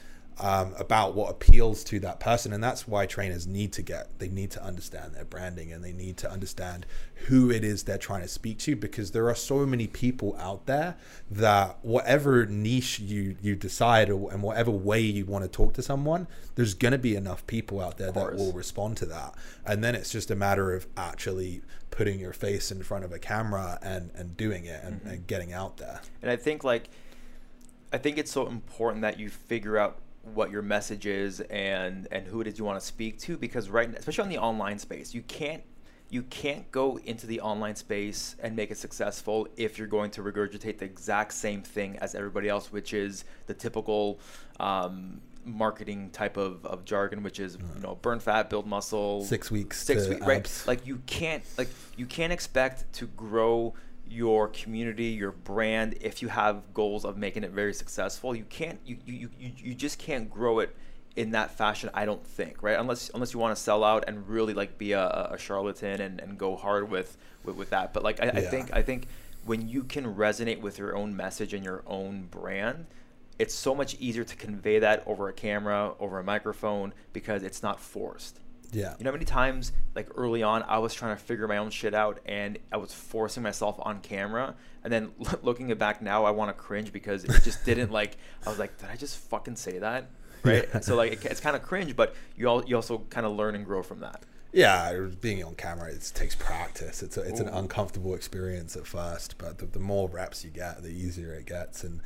um, 0.40 0.74
about 0.78 1.14
what 1.14 1.30
appeals 1.30 1.84
to 1.84 2.00
that 2.00 2.18
person. 2.18 2.52
And 2.52 2.62
that's 2.62 2.88
why 2.88 3.06
trainers 3.06 3.46
need 3.46 3.72
to 3.74 3.82
get 3.82 4.18
they 4.18 4.28
need 4.28 4.50
to 4.52 4.64
understand 4.64 5.14
their 5.14 5.24
branding 5.24 5.72
and 5.72 5.84
they 5.84 5.92
need 5.92 6.16
to 6.18 6.30
understand 6.30 6.86
who 7.26 7.50
it 7.50 7.62
is 7.62 7.84
they're 7.84 7.96
trying 7.96 8.22
to 8.22 8.28
speak 8.28 8.58
to 8.58 8.76
because 8.76 9.12
there 9.12 9.28
are 9.28 9.34
so 9.34 9.64
many 9.64 9.86
people 9.86 10.36
out 10.38 10.66
there 10.66 10.96
that 11.30 11.78
whatever 11.82 12.46
niche 12.46 12.98
you 12.98 13.36
you 13.40 13.54
decide 13.54 14.10
or, 14.10 14.30
and 14.32 14.42
whatever 14.42 14.70
way 14.70 15.00
you 15.00 15.24
want 15.24 15.44
to 15.44 15.48
talk 15.48 15.72
to 15.72 15.82
someone 15.82 16.26
there's 16.56 16.74
going 16.74 16.92
to 16.92 16.98
be 16.98 17.14
enough 17.14 17.46
people 17.46 17.80
out 17.80 17.96
there 17.98 18.12
that 18.12 18.34
will 18.34 18.52
respond 18.52 18.96
to 18.98 19.06
that. 19.06 19.34
And 19.64 19.82
then 19.82 19.94
it's 19.94 20.10
just 20.10 20.30
a 20.30 20.36
matter 20.36 20.74
of 20.74 20.86
actually 20.96 21.62
putting 21.90 22.18
your 22.18 22.32
face 22.32 22.72
in 22.72 22.82
front 22.82 23.04
of 23.04 23.12
a 23.12 23.18
camera 23.18 23.78
and 23.82 24.10
and 24.14 24.36
doing 24.36 24.64
it 24.64 24.82
and, 24.82 25.00
and 25.04 25.26
getting 25.26 25.52
out 25.52 25.76
there. 25.76 26.00
And 26.22 26.30
I 26.30 26.36
think 26.36 26.64
like 26.64 26.90
I 27.92 27.98
think 27.98 28.18
it's 28.18 28.32
so 28.32 28.48
important 28.48 29.02
that 29.02 29.20
you 29.20 29.30
figure 29.30 29.78
out 29.78 29.98
what 30.32 30.50
your 30.50 30.62
message 30.62 31.06
is 31.06 31.40
and 31.40 32.08
and 32.10 32.26
who 32.26 32.40
it 32.40 32.46
is 32.46 32.58
you 32.58 32.64
want 32.64 32.80
to 32.80 32.84
speak 32.84 33.18
to 33.18 33.36
because 33.36 33.68
right 33.68 33.90
now, 33.90 33.98
especially 33.98 34.22
on 34.22 34.28
the 34.30 34.38
online 34.38 34.78
space 34.78 35.14
you 35.14 35.22
can't 35.22 35.62
you 36.10 36.22
can't 36.24 36.70
go 36.70 36.98
into 37.04 37.26
the 37.26 37.40
online 37.40 37.74
space 37.74 38.36
and 38.42 38.54
make 38.54 38.70
it 38.70 38.78
successful 38.78 39.48
if 39.56 39.78
you're 39.78 39.88
going 39.88 40.10
to 40.10 40.22
regurgitate 40.22 40.78
the 40.78 40.84
exact 40.84 41.32
same 41.32 41.62
thing 41.62 41.98
as 41.98 42.14
everybody 42.14 42.48
else 42.48 42.72
which 42.72 42.94
is 42.94 43.24
the 43.46 43.54
typical 43.54 44.18
um, 44.60 45.20
marketing 45.44 46.10
type 46.10 46.36
of, 46.36 46.64
of 46.64 46.84
jargon 46.84 47.22
which 47.22 47.38
is 47.40 47.58
you 47.74 47.80
know 47.80 47.96
burn 47.96 48.18
fat 48.18 48.48
build 48.48 48.66
muscle. 48.66 49.24
Six 49.24 49.50
weeks 49.50 49.82
six 49.82 50.08
weeks 50.08 50.26
right? 50.26 50.62
like 50.66 50.86
you 50.86 51.00
can't 51.06 51.42
like 51.58 51.68
you 51.96 52.06
can't 52.06 52.32
expect 52.32 52.90
to 52.94 53.06
grow 53.08 53.74
your 54.08 54.48
community 54.48 55.06
your 55.06 55.32
brand 55.32 55.96
if 56.00 56.22
you 56.22 56.28
have 56.28 56.62
goals 56.74 57.04
of 57.04 57.16
making 57.16 57.42
it 57.42 57.50
very 57.50 57.74
successful 57.74 58.34
you 58.34 58.44
can't 58.44 58.78
you 58.84 58.96
you, 59.06 59.28
you, 59.38 59.50
you 59.56 59.74
just 59.74 59.98
can't 59.98 60.30
grow 60.30 60.58
it 60.58 60.74
in 61.16 61.30
that 61.30 61.56
fashion 61.56 61.88
i 61.94 62.04
don't 62.04 62.24
think 62.26 62.62
right? 62.62 62.78
Unless 62.78 63.10
unless 63.14 63.32
you 63.32 63.38
want 63.38 63.56
to 63.56 63.62
sell 63.62 63.84
out 63.84 64.04
and 64.06 64.28
really 64.28 64.54
like 64.54 64.78
be 64.78 64.92
a, 64.92 65.28
a 65.32 65.38
charlatan 65.38 66.00
and, 66.00 66.20
and 66.20 66.38
go 66.38 66.56
hard 66.56 66.90
with, 66.90 67.16
with 67.44 67.56
with 67.56 67.70
that. 67.70 67.92
But 67.92 68.02
like 68.02 68.20
I, 68.22 68.28
I 68.28 68.40
think 68.40 68.72
i 68.72 68.82
think 68.82 69.06
when 69.44 69.68
you 69.68 69.84
can 69.84 70.14
resonate 70.14 70.60
with 70.60 70.78
your 70.78 70.96
own 70.96 71.16
message 71.16 71.54
and 71.54 71.64
your 71.64 71.82
own 71.86 72.28
brand 72.30 72.86
it's 73.38 73.54
so 73.54 73.74
much 73.74 73.96
easier 73.98 74.24
to 74.24 74.36
convey 74.36 74.78
that 74.78 75.02
over 75.06 75.28
a 75.28 75.32
camera 75.32 75.94
over 75.98 76.18
a 76.18 76.24
microphone 76.24 76.92
because 77.12 77.42
it's 77.42 77.62
not 77.62 77.80
forced 77.80 78.40
yeah 78.74 78.94
you 78.98 79.04
know 79.04 79.10
how 79.10 79.14
many 79.14 79.24
times, 79.24 79.72
like 79.94 80.08
early 80.14 80.42
on, 80.42 80.62
I 80.64 80.78
was 80.78 80.94
trying 80.94 81.16
to 81.16 81.22
figure 81.22 81.46
my 81.46 81.58
own 81.58 81.70
shit 81.70 81.94
out 81.94 82.20
and 82.26 82.58
I 82.72 82.76
was 82.76 82.92
forcing 82.92 83.42
myself 83.42 83.76
on 83.80 84.00
camera. 84.00 84.54
And 84.82 84.92
then 84.92 85.12
looking 85.42 85.70
it 85.70 85.78
back 85.78 86.02
now, 86.02 86.24
I 86.24 86.30
want 86.30 86.48
to 86.48 86.54
cringe 86.54 86.92
because 86.92 87.24
it 87.24 87.42
just 87.42 87.64
didn't 87.66 87.90
like, 87.90 88.16
I 88.46 88.50
was 88.50 88.58
like, 88.58 88.78
did 88.78 88.88
I 88.90 88.96
just 88.96 89.18
fucking 89.28 89.56
say 89.56 89.78
that? 89.78 90.10
Right. 90.42 90.68
Yeah. 90.72 90.80
So, 90.80 90.94
like, 90.94 91.12
it, 91.12 91.24
it's 91.24 91.40
kind 91.40 91.56
of 91.56 91.62
cringe, 91.62 91.96
but 91.96 92.14
you, 92.36 92.48
all, 92.48 92.64
you 92.64 92.76
also 92.76 92.98
kind 93.10 93.26
of 93.26 93.32
learn 93.32 93.54
and 93.54 93.64
grow 93.64 93.82
from 93.82 94.00
that. 94.00 94.22
Yeah, 94.52 95.08
being 95.20 95.42
on 95.42 95.56
camera 95.56 95.90
it 95.90 96.12
takes 96.14 96.36
practice. 96.36 97.02
It's 97.02 97.16
a, 97.16 97.22
it's 97.22 97.40
an 97.40 97.48
uncomfortable 97.48 98.14
experience 98.14 98.76
at 98.76 98.86
first, 98.86 99.36
but 99.36 99.58
the, 99.58 99.66
the 99.66 99.80
more 99.80 100.08
reps 100.08 100.44
you 100.44 100.50
get, 100.50 100.80
the 100.82 100.90
easier 100.90 101.34
it 101.34 101.46
gets, 101.46 101.82
and 101.82 102.00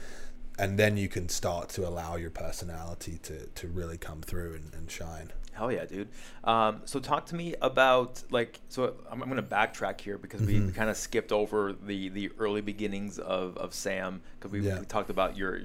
and 0.59 0.79
then 0.79 0.97
you 0.97 1.09
can 1.09 1.29
start 1.29 1.69
to 1.69 1.87
allow 1.87 2.17
your 2.17 2.31
personality 2.31 3.19
to, 3.23 3.47
to 3.47 3.69
really 3.69 3.97
come 3.97 4.23
through 4.23 4.55
and, 4.55 4.75
and 4.75 4.91
shine. 4.91 5.31
Hell 5.59 5.73
yeah, 5.73 5.87
dude. 5.87 6.09
Um, 6.45 6.83
so 6.85 7.01
talk 7.01 7.27
to 7.27 7.35
me 7.35 7.57
about 7.61 8.23
like 8.31 8.61
so 8.69 8.95
I'm, 9.11 9.21
I'm 9.21 9.29
gonna 9.29 9.43
backtrack 9.43 10.01
here 10.01 10.17
because 10.17 10.41
we, 10.41 10.61
we 10.61 10.61
Mhm. 10.71 10.75
kind 10.75 10.89
of 10.89 10.97
skipped 10.97 11.33
over 11.33 11.73
the 11.73 12.09
the 12.11 12.31
early 12.39 12.61
beginnings 12.61 13.19
of, 13.19 13.57
of 13.57 13.75
Sam 13.75 14.21
because 14.39 14.53
we, 14.53 14.61
Yeah. 14.61 14.79
we 14.79 14.87
talked 14.87 15.11
about 15.11 15.37
your 15.37 15.63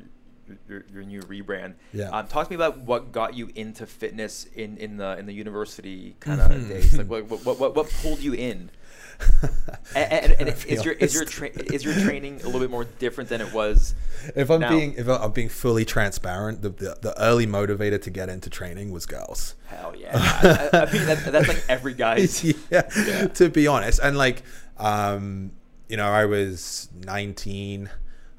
your, 0.68 0.84
your 0.92 1.04
new 1.04 1.22
rebrand. 1.22 1.76
Yeah. 1.94 2.10
Um, 2.10 2.28
talk 2.28 2.48
to 2.48 2.52
me 2.52 2.56
about 2.56 2.80
what 2.80 3.12
got 3.12 3.34
you 3.36 3.50
into 3.56 3.86
fitness 3.86 4.46
in, 4.56 4.78
in 4.78 4.98
the 4.98 5.16
in 5.20 5.28
the 5.28 5.34
university 5.34 6.16
kind 6.20 6.42
of 6.42 6.50
Mhm. 6.52 6.68
days. 6.70 6.98
Like 6.98 7.08
what, 7.30 7.30
what 7.46 7.60
what 7.60 7.76
what 7.76 7.90
pulled 8.02 8.20
you 8.20 8.34
in? 8.34 8.72
And, 9.96 10.32
and, 10.40 10.50
is 10.50 10.84
your 10.84 10.96
is 10.96 11.14
your 11.14 11.26
tra- 11.26 11.50
is 11.50 11.84
your 11.84 11.94
training 11.94 12.42
a 12.42 12.46
little 12.46 12.62
bit 12.62 12.72
more 12.72 12.86
different 12.98 13.30
than 13.30 13.42
it 13.42 13.54
was? 13.54 13.94
If 14.36 14.50
I'm 14.50 14.62
now? 14.62 14.70
being 14.70 14.96
if 14.98 15.08
I'm 15.08 15.32
being 15.34 15.50
fully 15.50 15.86
transparent, 15.86 16.64
the, 16.64 16.70
the 16.70 16.98
the 17.00 17.22
early 17.22 17.46
motivator 17.46 18.02
to 18.02 18.10
get 18.10 18.28
into 18.28 18.50
training 18.50 18.92
was 18.92 19.06
girls. 19.06 19.54
Hell 19.68 19.94
yeah! 19.96 20.12
I, 20.16 20.70
I, 20.80 20.82
I 20.82 20.86
think 20.88 21.06
that, 21.06 21.32
that's 21.32 21.48
like 21.48 21.64
every 21.70 21.94
guy's. 21.94 22.44
yeah, 22.72 22.90
Yeah. 23.06 23.28
to 23.28 23.50
be 23.50 23.68
honest 23.68 24.00
and 24.02 24.18
like 24.18 24.42
um 24.78 25.52
you 25.88 25.98
know 25.98 26.08
i 26.08 26.26
was 26.26 26.90
19 27.06 27.90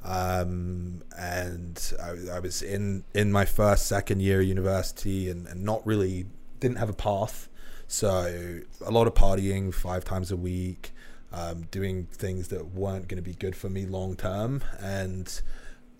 um 0.05 1.03
and 1.17 1.93
I, 2.03 2.37
I 2.37 2.39
was 2.41 2.63
in 2.63 3.05
in 3.15 3.31
my 3.31 3.45
first 3.45 3.87
second 3.87 4.21
year 4.21 4.41
of 4.41 4.47
university 4.47 5.31
and, 5.31 5.47
and 5.47 5.63
not 5.65 5.87
really 5.87 6.27
didn't 6.61 6.79
have 6.79 6.89
a 6.91 6.95
path 6.95 7.49
so 7.87 8.61
a 8.85 8.91
lot 8.91 9.07
of 9.07 9.15
partying 9.15 9.73
five 9.73 10.05
times 10.05 10.31
a 10.31 10.37
week 10.37 10.93
um, 11.33 11.63
doing 11.71 12.07
things 12.07 12.49
that 12.49 12.75
weren't 12.75 13.09
going 13.09 13.17
to 13.17 13.23
be 13.23 13.35
good 13.35 13.57
for 13.57 13.69
me 13.69 13.87
long 13.87 14.17
term. 14.17 14.63
And 14.79 15.41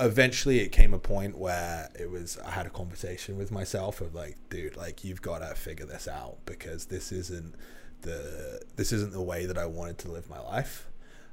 eventually 0.01 0.61
it 0.61 0.71
came 0.71 0.93
a 0.93 0.99
point 0.99 1.39
where 1.39 1.89
it 1.99 2.11
was 2.11 2.37
i 2.45 2.51
had 2.51 2.67
a 2.67 2.71
conversation 2.71 3.39
with 3.39 3.53
myself 3.53 4.01
of 4.01 4.13
like 4.13 4.37
dude 4.51 4.77
like 4.77 5.05
you've 5.05 5.23
got 5.23 5.39
to 5.39 5.55
figure 5.55 5.87
this 5.87 6.09
out 6.09 6.37
because 6.47 6.87
this 6.87 7.13
isn't 7.13 7.55
the 8.01 8.61
this 8.75 8.93
isn't 8.93 9.13
the 9.13 9.23
way 9.23 9.47
that 9.47 9.57
i 9.57 9.65
wanted 9.65 9.99
to 9.99 10.11
live 10.11 10.29
my 10.29 10.41
life. 10.41 10.89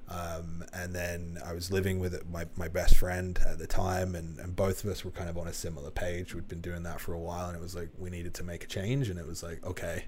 Um, 0.08 0.66
and 0.74 0.94
then 0.94 1.40
i 1.46 1.54
was 1.54 1.72
living 1.72 2.00
with 2.00 2.30
my, 2.30 2.46
my 2.56 2.68
best 2.68 2.98
friend 2.98 3.40
at 3.48 3.58
the 3.60 3.68
time 3.68 4.14
and, 4.14 4.38
and 4.40 4.56
both 4.56 4.84
of 4.84 4.92
us 4.92 5.06
were 5.06 5.12
kind 5.12 5.30
of 5.30 5.38
on 5.38 5.48
a 5.48 5.54
similar 5.54 5.90
page. 5.90 6.36
We'd 6.36 6.50
been 6.50 6.62
doing 6.62 6.84
that 6.84 7.00
for 7.00 7.14
a 7.14 7.20
while 7.20 7.48
and 7.48 7.56
it 7.56 7.62
was 7.62 7.76
like 7.76 7.90
we 7.98 8.10
needed 8.10 8.34
to 8.36 8.44
make 8.44 8.64
a 8.64 8.68
change 8.68 9.10
and 9.10 9.18
it 9.18 9.26
was 9.26 9.42
like 9.42 9.66
okay 9.66 10.06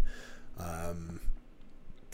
um, 0.60 1.20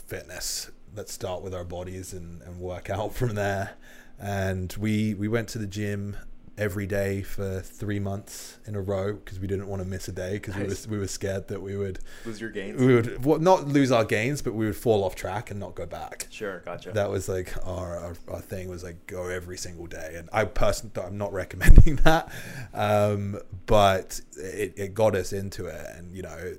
fitness. 0.06 0.70
Let's 0.94 1.12
start 1.12 1.42
with 1.42 1.54
our 1.54 1.64
bodies 1.64 2.12
and, 2.12 2.42
and 2.42 2.58
work 2.60 2.90
out 2.90 3.14
from 3.14 3.34
there. 3.34 3.76
And 4.18 4.74
we 4.78 5.14
we 5.14 5.28
went 5.28 5.48
to 5.50 5.58
the 5.58 5.66
gym 5.66 6.16
every 6.58 6.86
day 6.86 7.22
for 7.22 7.60
three 7.60 7.98
months 7.98 8.58
in 8.66 8.74
a 8.74 8.80
row 8.80 9.14
because 9.14 9.40
we 9.40 9.46
didn't 9.46 9.66
want 9.66 9.80
to 9.80 9.88
miss 9.88 10.08
a 10.08 10.12
day 10.12 10.34
because 10.34 10.54
Nice. 10.56 10.86
we, 10.86 10.90
were, 10.90 10.96
we 10.96 11.00
were 11.04 11.08
scared 11.08 11.48
that 11.48 11.62
we 11.62 11.74
would 11.74 12.00
Lose 12.26 12.38
your 12.38 12.50
gains. 12.50 12.78
we 12.78 12.94
would 12.94 13.24
well, 13.24 13.38
not 13.38 13.66
lose 13.66 13.90
our 13.90 14.04
gains, 14.04 14.42
but 14.42 14.52
we 14.52 14.66
would 14.66 14.76
fall 14.76 15.02
off 15.02 15.14
track 15.14 15.50
and 15.50 15.58
not 15.58 15.74
go 15.74 15.86
back. 15.86 16.26
Sure, 16.28 16.58
gotcha. 16.60 16.90
That 16.92 17.08
was 17.10 17.30
like 17.30 17.54
our, 17.66 17.96
our, 17.96 18.14
our 18.28 18.40
thing 18.40 18.68
was 18.68 18.84
like 18.84 19.06
go 19.06 19.28
every 19.28 19.56
single 19.56 19.86
day, 19.86 20.16
and 20.16 20.28
I 20.34 20.44
personally 20.44 20.92
I'm 21.02 21.16
not 21.16 21.32
recommending 21.42 21.96
that, 21.96 22.30
um, 22.74 23.38
but 23.64 24.20
it, 24.36 24.74
it 24.76 24.92
got 24.94 25.14
us 25.14 25.32
into 25.32 25.64
it, 25.64 25.86
and 25.96 26.14
you 26.14 26.20
know 26.22 26.56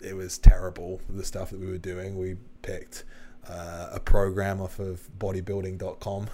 it 0.00 0.14
was 0.16 0.38
terrible 0.38 1.00
the 1.08 1.24
stuff 1.24 1.50
that 1.50 1.60
we 1.60 1.66
were 1.66 1.78
doing. 1.78 2.18
We 2.18 2.36
picked 2.62 3.04
uh, 3.48 3.90
a 3.92 4.00
program 4.00 4.60
off 4.60 4.78
of 4.78 5.08
bodybuilding.com, 5.18 6.28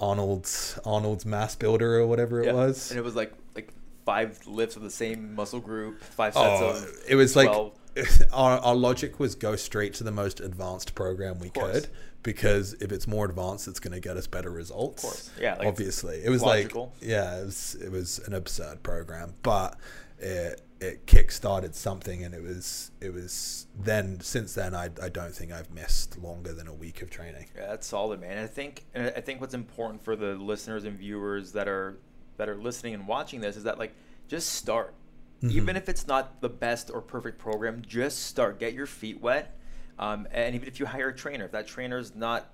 Arnold's 0.00 0.78
Arnold's 0.84 1.24
Mass 1.26 1.54
Builder 1.54 1.98
or 2.00 2.06
whatever 2.06 2.40
it 2.42 2.46
Mm-hmm. 2.48 2.56
Was. 2.56 2.90
And 2.90 2.98
it 2.98 3.02
was 3.04 3.14
like 3.16 3.32
like 3.54 3.72
five 4.04 4.38
lifts 4.46 4.76
of 4.76 4.82
the 4.82 4.90
same 4.90 5.34
muscle 5.34 5.60
group, 5.60 6.02
five 6.02 6.34
sets 6.34 6.60
Oh, 6.62 6.68
of. 6.70 6.88
it 7.08 7.14
was 7.14 7.32
12. 7.34 7.72
like 7.96 8.06
our, 8.32 8.58
our 8.60 8.74
logic 8.74 9.20
was 9.20 9.34
go 9.34 9.54
straight 9.54 9.92
to 9.94 10.02
the 10.04 10.10
most 10.10 10.40
advanced 10.40 10.94
program 10.94 11.38
we 11.38 11.50
could 11.50 11.88
because 12.22 12.72
if 12.80 12.90
it's 12.90 13.06
more 13.06 13.26
advanced, 13.26 13.68
it's 13.68 13.80
going 13.80 13.92
to 13.92 14.00
get 14.00 14.16
us 14.16 14.26
better 14.26 14.50
results. 14.50 15.04
Of 15.04 15.10
course. 15.10 15.30
Yeah, 15.40 15.56
like, 15.56 15.68
obviously, 15.68 16.22
it 16.24 16.30
was 16.30 16.40
logical. 16.42 16.94
like 17.00 17.08
yeah, 17.10 17.38
it 17.40 17.44
was, 17.44 17.74
it 17.84 17.90
was 17.92 18.18
an 18.26 18.32
absurd 18.32 18.82
program, 18.82 19.34
but 19.42 19.76
it 20.22 20.62
it 20.80 21.06
kick-started 21.06 21.74
something, 21.74 22.24
and 22.24 22.34
it 22.34 22.42
was 22.42 22.90
it 23.00 23.12
was 23.12 23.66
then 23.78 24.20
since 24.20 24.54
then 24.54 24.74
I 24.74 24.84
I 25.02 25.08
don't 25.08 25.34
think 25.34 25.52
I've 25.52 25.70
missed 25.70 26.18
longer 26.18 26.52
than 26.52 26.66
a 26.68 26.74
week 26.74 27.02
of 27.02 27.10
training. 27.10 27.46
Yeah, 27.56 27.66
that's 27.68 27.86
solid, 27.86 28.20
man. 28.20 28.32
And 28.32 28.40
I 28.40 28.46
think 28.46 28.84
and 28.94 29.12
I 29.16 29.20
think 29.20 29.40
what's 29.40 29.54
important 29.54 30.02
for 30.02 30.16
the 30.16 30.34
listeners 30.34 30.84
and 30.84 30.98
viewers 30.98 31.52
that 31.52 31.68
are 31.68 31.98
that 32.36 32.48
are 32.48 32.56
listening 32.56 32.94
and 32.94 33.06
watching 33.06 33.40
this 33.40 33.56
is 33.56 33.64
that 33.64 33.78
like 33.78 33.94
just 34.28 34.50
start. 34.50 34.94
Mm-hmm. 35.42 35.56
Even 35.56 35.76
if 35.76 35.88
it's 35.88 36.06
not 36.06 36.40
the 36.40 36.48
best 36.48 36.90
or 36.92 37.00
perfect 37.00 37.38
program, 37.38 37.82
just 37.86 38.26
start. 38.26 38.60
Get 38.60 38.74
your 38.74 38.86
feet 38.86 39.20
wet. 39.20 39.58
Um, 39.98 40.26
and 40.30 40.54
even 40.54 40.68
if 40.68 40.80
you 40.80 40.86
hire 40.86 41.08
a 41.08 41.14
trainer, 41.14 41.44
if 41.44 41.52
that 41.52 41.66
trainer's 41.66 42.14
not 42.14 42.52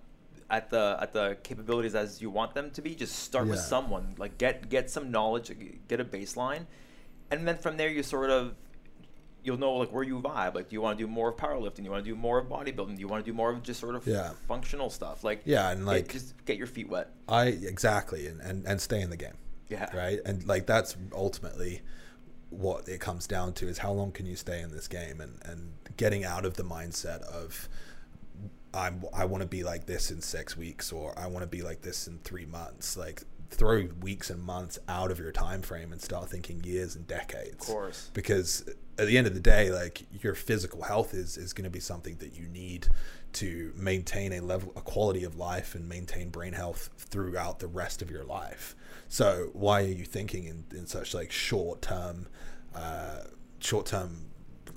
at 0.51 0.71
the 0.71 0.97
at 1.01 1.13
the 1.13 1.37
capabilities 1.43 1.95
as 1.95 2.21
you 2.21 2.31
want 2.31 2.55
them 2.55 2.71
to 2.73 2.83
be, 2.83 2.95
just 2.95 3.21
start 3.21 3.47
with 3.47 3.61
someone. 3.61 4.15
Like 4.19 4.39
get 4.39 4.69
get 4.69 4.91
some 4.91 5.11
knowledge, 5.11 5.51
get 5.87 6.01
a 6.01 6.05
baseline, 6.05 6.67
and 7.31 7.47
then 7.47 7.59
from 7.59 7.77
there 7.77 7.89
you 7.89 8.03
sort 8.03 8.31
of 8.31 8.55
you'll 9.45 9.57
know 9.59 9.75
like 9.75 9.91
where 9.93 10.03
you 10.05 10.21
vibe. 10.21 10.55
Like, 10.55 10.69
do 10.69 10.75
you 10.75 10.81
want 10.83 10.99
to 10.99 11.05
do 11.05 11.09
more 11.09 11.31
of 11.31 11.37
powerlifting? 11.37 11.77
Do 11.77 11.83
you 11.85 11.91
want 11.91 12.05
to 12.05 12.11
do 12.11 12.17
more 12.17 12.39
of 12.39 12.49
bodybuilding? 12.49 12.97
Do 12.97 13.01
you 13.01 13.09
want 13.09 13.25
to 13.25 13.31
do 13.31 13.35
more 13.35 13.51
of 13.51 13.63
just 13.63 13.81
sort 13.81 13.95
of 13.95 14.07
Yeah. 14.07 14.33
functional 14.49 14.91
stuff? 14.91 15.23
Like, 15.25 15.43
Yeah, 15.45 15.71
and 15.71 15.81
get- 15.81 15.87
like- 15.87 16.09
just 16.09 16.45
get 16.45 16.59
your 16.59 16.67
feet 16.67 16.89
wet. 16.89 17.11
I 17.29 17.47
exactly 17.47 18.27
and, 18.27 18.41
and 18.41 18.67
and 18.67 18.81
stay 18.81 19.01
in 19.01 19.11
the 19.11 19.17
game. 19.17 19.37
Yeah. 19.69 19.95
Right. 19.97 20.19
And 20.27 20.47
like 20.47 20.67
that's 20.67 20.97
ultimately 21.13 21.83
what 22.51 22.89
it 22.89 22.99
comes 23.01 23.27
down 23.27 23.53
to 23.55 23.69
is 23.69 23.79
how 23.79 23.93
long 23.93 24.11
can 24.11 24.25
you 24.27 24.35
stay 24.35 24.61
in 24.63 24.71
this 24.71 24.89
game 24.89 25.21
and 25.21 25.39
and 25.45 25.73
getting 25.97 26.25
out 26.25 26.45
of 26.47 26.55
the 26.55 26.63
mindset 26.65 27.23
of 27.23 27.69
I'm 28.75 29.05
I 29.15 29.25
want 29.25 29.43
to 29.43 29.47
be 29.49 29.63
like 29.63 29.87
this 29.87 30.11
in 30.11 30.21
six 30.21 30.57
weeks 30.57 30.93
or 30.93 31.19
I 31.19 31.27
want 31.27 31.43
to 31.43 31.47
be 31.49 31.63
like 31.63 31.83
this 31.83 32.07
in 32.09 32.19
three 32.19 32.47
months. 32.47 32.97
Like 32.97 33.23
throw 33.51 33.89
weeks 34.01 34.31
and 34.31 34.43
months 34.43 34.79
out 34.89 35.11
of 35.11 35.19
your 35.19 35.33
time 35.33 35.63
frame 35.63 35.93
and 35.93 36.01
start 36.01 36.29
thinking 36.29 36.63
years 36.65 36.95
and 36.97 37.07
decades. 37.07 37.69
Of 37.69 37.75
course. 37.75 38.11
Because 38.13 38.69
at 38.99 39.07
the 39.07 39.17
end 39.17 39.27
of 39.27 39.35
the 39.35 39.41
day, 39.41 39.71
like 39.71 40.03
your 40.23 40.35
physical 40.35 40.83
health 40.83 41.15
is 41.15 41.37
is 41.37 41.53
going 41.53 41.65
to 41.65 41.71
be 41.71 41.81
something 41.81 42.17
that 42.17 42.35
you 42.35 42.49
need 42.49 42.89
to 43.35 43.73
maintain 43.77 44.33
a 44.33 44.41
level, 44.41 44.73
a 44.77 44.81
quality 44.81 45.25
of 45.25 45.37
life, 45.37 45.75
and 45.75 45.89
maintain 45.89 46.31
brain 46.31 46.53
health 46.53 46.91
throughout 46.97 47.59
the 47.59 47.67
rest 47.67 48.03
of 48.03 48.11
your 48.11 48.25
life. 48.25 48.75
So 49.09 49.51
why 49.53 49.83
are 49.83 49.87
you 49.87 50.05
thinking 50.05 50.45
in, 50.45 50.65
in 50.77 50.87
such 50.87 51.15
like 51.15 51.31
short 51.31 51.83
term, 51.83 52.29
uh, 52.75 53.21
short 53.61 53.87
term 53.87 54.28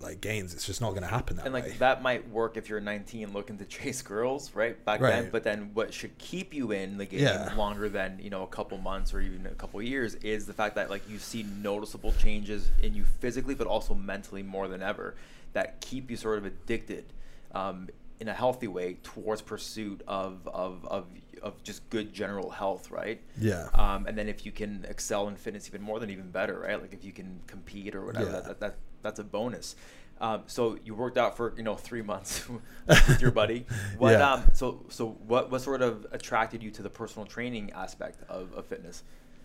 like 0.02 0.22
gains? 0.22 0.54
It's 0.54 0.66
just 0.66 0.82
not 0.82 0.90
going 0.92 1.02
to 1.04 1.08
happen 1.08 1.38
that 1.38 1.46
And 1.46 1.54
like 1.54 1.66
way. 1.66 1.76
that 1.80 2.02
might 2.02 2.28
work 2.30 2.58
if 2.58 2.70
you're 2.70 2.80
19 2.80 3.34
looking 3.34 3.58
to 3.60 3.66
chase 3.78 4.02
girls, 4.02 4.54
right? 4.56 4.84
Back 4.86 5.00
then. 5.02 5.30
But 5.32 5.44
then 5.44 5.72
what 5.74 5.94
should 5.94 6.18
keep 6.18 6.54
you 6.54 6.72
in 6.72 6.98
the 6.98 7.06
game 7.06 7.20
Yeah. 7.22 7.54
longer 7.56 7.90
than, 7.90 8.20
you 8.22 8.30
know, 8.30 8.44
a 8.44 8.48
couple 8.48 8.78
months 8.78 9.14
or 9.14 9.22
even 9.22 9.46
a 9.46 9.50
couple 9.56 9.82
years 9.82 10.16
is 10.16 10.46
the 10.46 10.54
fact 10.54 10.76
that 10.76 10.90
like 10.90 11.08
you 11.10 11.18
see 11.20 11.44
noticeable 11.62 12.12
changes 12.14 12.72
in 12.82 12.94
you 12.94 13.06
physically 13.20 13.56
but 13.56 13.68
also 13.68 13.94
mentally 13.94 14.44
more 14.44 14.68
than 14.68 14.82
ever 14.82 15.16
that 15.54 15.82
keep 15.82 16.10
you 16.10 16.18
sort 16.18 16.38
of 16.38 16.46
addicted 16.46 17.06
um, 17.54 17.90
in 18.20 18.28
a 18.28 18.34
healthy 18.34 18.68
way 18.68 18.98
towards 19.04 19.42
pursuit 19.42 20.02
of, 20.08 20.48
of, 20.48 20.86
of, 20.86 21.06
of 21.42 21.62
just 21.64 21.90
good 21.90 22.14
general 22.14 22.52
health, 22.52 22.92
right? 22.92 23.20
Yeah. 23.40 23.68
Um, 23.74 24.06
and 24.06 24.16
then 24.18 24.30
if 24.30 24.46
you 24.46 24.52
can 24.52 24.86
excel 24.88 25.28
in 25.28 25.36
fitness 25.36 25.68
even 25.68 25.82
more, 25.82 26.00
then 26.00 26.12
even 26.12 26.30
better, 26.30 26.60
right? 26.60 26.80
Like 26.80 26.94
if 26.94 27.04
you 27.04 27.12
can 27.12 27.40
compete 27.48 27.96
or 27.96 28.06
whatever, 28.06 28.30
Yeah. 28.32 28.40
that, 28.42 28.60
that 28.60 28.76
that's 29.02 29.20
a 29.20 29.24
bonus. 29.24 29.76
Um, 30.20 30.44
so 30.46 30.78
you 30.86 30.94
worked 30.94 31.18
out 31.18 31.36
for 31.36 31.54
you 31.58 31.64
know 31.64 31.76
three 31.76 32.04
months 32.04 32.48
with 32.88 33.22
your 33.22 33.32
buddy. 33.32 33.66
What 33.98 34.12
Yeah. 34.12 34.34
um 34.34 34.44
so 34.54 34.86
so 34.90 35.18
what 35.28 35.50
what 35.52 35.62
sort 35.62 35.82
of 35.82 36.06
attracted 36.12 36.62
you 36.62 36.70
to 36.72 36.82
the 36.84 36.90
personal 36.90 37.26
training 37.26 37.72
aspect 37.72 38.22
of, 38.30 38.54
of 38.54 38.66
fitness? 38.66 39.04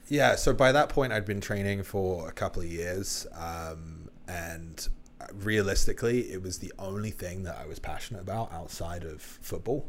Yeah, 0.09 0.37
so 0.37 0.53
by 0.53 0.71
that 0.73 0.88
point, 0.88 1.12
I'd 1.12 1.25
been 1.25 1.40
training 1.40 1.83
for 1.83 2.29
a 2.29 2.33
couple 2.33 2.62
of 2.62 2.69
years, 2.71 3.27
um, 3.35 4.09
and 4.29 4.87
realistically, 5.33 6.31
it 6.33 6.40
was 6.40 6.59
the 6.59 6.73
only 6.79 7.11
thing 7.11 7.42
that 7.42 7.57
I 7.59 7.66
was 7.66 7.81
passionate 7.81 8.21
about 8.21 8.53
outside 8.53 9.03
of 9.03 9.21
football. 9.21 9.88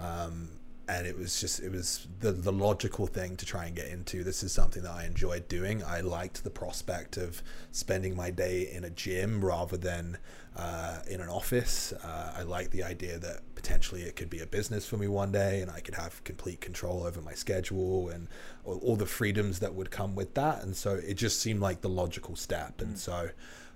Um, 0.00 0.50
and 0.88 1.06
it 1.06 1.16
was 1.16 1.38
just 1.40 1.60
it 1.60 1.70
was 1.70 2.08
the 2.20 2.32
the 2.32 2.50
logical 2.50 3.06
thing 3.06 3.36
to 3.36 3.44
try 3.44 3.66
and 3.66 3.76
get 3.76 3.88
into. 3.88 4.24
This 4.24 4.42
is 4.42 4.52
something 4.52 4.82
that 4.82 4.92
I 4.92 5.04
enjoyed 5.04 5.46
doing. 5.46 5.84
I 5.84 6.00
liked 6.00 6.42
the 6.44 6.50
prospect 6.50 7.18
of 7.18 7.42
spending 7.72 8.16
my 8.16 8.30
day 8.30 8.70
in 8.72 8.84
a 8.84 8.90
gym 8.90 9.44
rather 9.44 9.76
than 9.76 10.16
uh, 10.56 11.00
in 11.08 11.20
an 11.20 11.28
office. 11.28 11.92
Uh, 11.92 12.32
I 12.36 12.42
liked 12.42 12.70
the 12.70 12.82
idea 12.82 13.18
that 13.18 13.42
potentially 13.54 14.02
it 14.02 14.16
could 14.16 14.30
be 14.30 14.40
a 14.40 14.46
business 14.46 14.88
for 14.88 14.96
me 14.96 15.08
one 15.08 15.30
day, 15.30 15.60
and 15.60 15.70
I 15.70 15.80
could 15.80 15.94
have 15.94 16.24
complete 16.24 16.62
control 16.62 17.04
over 17.04 17.20
my 17.20 17.34
schedule 17.34 18.08
and 18.08 18.26
all, 18.64 18.78
all 18.78 18.96
the 18.96 19.06
freedoms 19.06 19.58
that 19.58 19.74
would 19.74 19.90
come 19.90 20.14
with 20.14 20.32
that. 20.34 20.62
And 20.62 20.74
so 20.74 20.94
it 20.94 21.14
just 21.14 21.40
seemed 21.40 21.60
like 21.60 21.82
the 21.82 21.90
logical 21.90 22.34
step. 22.34 22.80
And 22.80 22.98
so. 22.98 23.30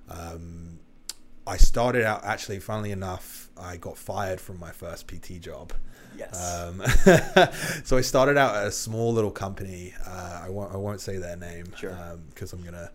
Um, 0.09 0.81
I 1.45 1.57
started 1.57 2.05
out 2.05 2.25
actually, 2.25 2.61
funnily 2.61 2.93
enough, 2.93 3.51
I 3.57 3.77
got 3.77 3.99
fired 3.99 4.41
from 4.41 4.61
my 4.61 4.71
first 4.71 5.09
PT 5.09 5.41
job. 5.41 5.73
Yes. 6.19 6.63
Um, 6.63 6.83
so 7.85 7.97
I 7.97 8.01
started 8.01 8.37
out 8.37 8.55
at 8.57 8.67
a 8.67 8.73
small 8.73 9.13
little 9.13 9.31
company. 9.31 9.95
Uh, 10.07 10.43
I 10.45 10.51
won't 10.51 10.73
I 10.73 10.77
won't 10.77 11.01
say 11.01 11.17
their 11.19 11.37
name 11.37 11.67
Sure. 11.77 11.97
because 12.31 12.53
I'm 12.53 12.63
gonna 12.63 12.91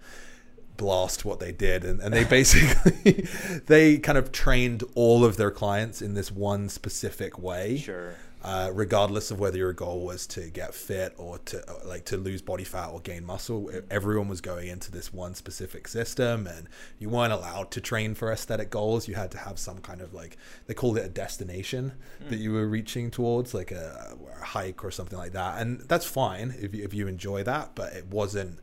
blast 0.78 1.26
what 1.26 1.40
they 1.40 1.52
did, 1.52 1.84
and, 1.84 2.00
and 2.02 2.14
they 2.14 2.24
basically 2.38 3.28
they 3.66 3.98
kind 3.98 4.18
of 4.18 4.32
trained 4.32 4.84
all 4.96 5.26
of 5.26 5.38
their 5.38 5.52
clients 5.52 6.02
in 6.02 6.14
this 6.14 6.32
one 6.32 6.70
specific 6.70 7.40
way. 7.40 7.78
Sure. 7.78 8.16
Uh, 8.48 8.72
regardless 8.74 9.30
of 9.30 9.42
whether 9.42 9.58
your 9.58 9.74
goal 9.74 10.06
was 10.06 10.26
to 10.26 10.50
get 10.50 10.74
fit 10.74 11.14
or 11.18 11.38
to 11.40 11.62
uh, 11.70 11.86
like 11.86 12.06
to 12.06 12.16
lose 12.16 12.42
body 12.42 12.64
fat 12.64 12.88
or 12.88 13.02
gain 13.02 13.26
muscle, 13.26 13.70
everyone 13.92 14.30
was 14.30 14.40
going 14.40 14.70
into 14.70 14.90
this 14.90 15.12
one 15.12 15.36
specific 15.36 15.86
system, 15.86 16.48
and 16.48 16.70
you 16.98 17.10
weren't 17.10 17.34
allowed 17.34 17.70
to 17.72 17.82
train 17.82 18.16
for 18.16 18.32
aesthetic 18.32 18.70
goals. 18.70 19.06
You 19.06 19.16
had 19.16 19.32
to 19.32 19.38
have 19.38 19.60
some 19.60 19.80
kind 19.80 20.00
of 20.00 20.14
like 20.14 20.38
they 20.66 20.74
called 20.74 20.98
it 20.98 21.06
a 21.06 21.10
destination 21.10 21.92
that 22.30 22.38
you 22.38 22.54
were 22.54 22.70
reaching 22.70 23.12
towards, 23.12 23.54
like 23.54 23.72
a, 23.72 24.16
a 24.40 24.46
hike 24.46 24.82
or 24.82 24.92
something 24.92 25.20
like 25.20 25.34
that, 25.34 25.62
and 25.62 25.82
that's 25.82 26.06
fine 26.06 26.56
if 26.58 26.74
you, 26.74 26.86
if 26.86 26.94
you 26.94 27.06
enjoy 27.06 27.44
that, 27.44 27.76
but 27.76 27.92
it 27.92 28.06
wasn't 28.08 28.60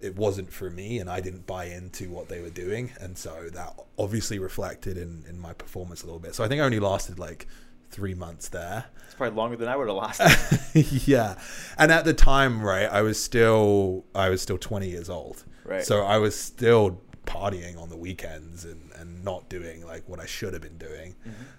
it 0.00 0.14
wasn't 0.14 0.52
for 0.52 0.70
me 0.70 1.00
and 1.00 1.10
I 1.10 1.20
didn't 1.20 1.44
buy 1.44 1.64
into 1.64 2.08
what 2.08 2.28
they 2.28 2.40
were 2.40 2.50
doing. 2.50 2.92
And 3.00 3.18
so 3.18 3.48
that 3.52 3.74
obviously 3.98 4.38
reflected 4.38 4.96
in, 4.98 5.24
in 5.28 5.40
my 5.40 5.54
performance 5.54 6.02
a 6.02 6.06
little 6.06 6.20
bit. 6.20 6.34
So 6.34 6.44
I 6.44 6.48
think 6.48 6.60
I 6.60 6.64
only 6.64 6.78
lasted 6.78 7.18
like 7.18 7.48
three 7.94 8.14
months 8.14 8.48
there. 8.48 8.86
It's 9.06 9.14
probably 9.14 9.36
longer 9.36 9.56
than 9.56 9.68
I 9.68 9.76
would 9.76 9.86
have 9.86 9.96
lasted. 9.96 10.74
yeah. 11.06 11.36
And 11.78 11.92
at 11.92 12.04
the 12.04 12.12
time 12.12 12.60
right 12.60 12.90
I 12.90 13.02
was 13.02 13.22
still 13.22 14.04
I 14.14 14.28
was 14.28 14.42
still 14.42 14.58
20 14.58 14.88
years 14.88 15.08
old. 15.08 15.44
Right. 15.64 15.84
so 15.84 16.04
I 16.04 16.18
was 16.18 16.38
still 16.38 17.00
partying 17.24 17.80
on 17.80 17.88
the 17.88 17.96
weekends 17.96 18.66
and, 18.66 18.90
and 18.96 19.24
not 19.24 19.48
doing 19.48 19.86
like 19.86 20.06
what 20.06 20.20
I 20.20 20.26
should 20.26 20.52
have 20.52 20.60
been 20.60 20.76
doing. 20.76 21.14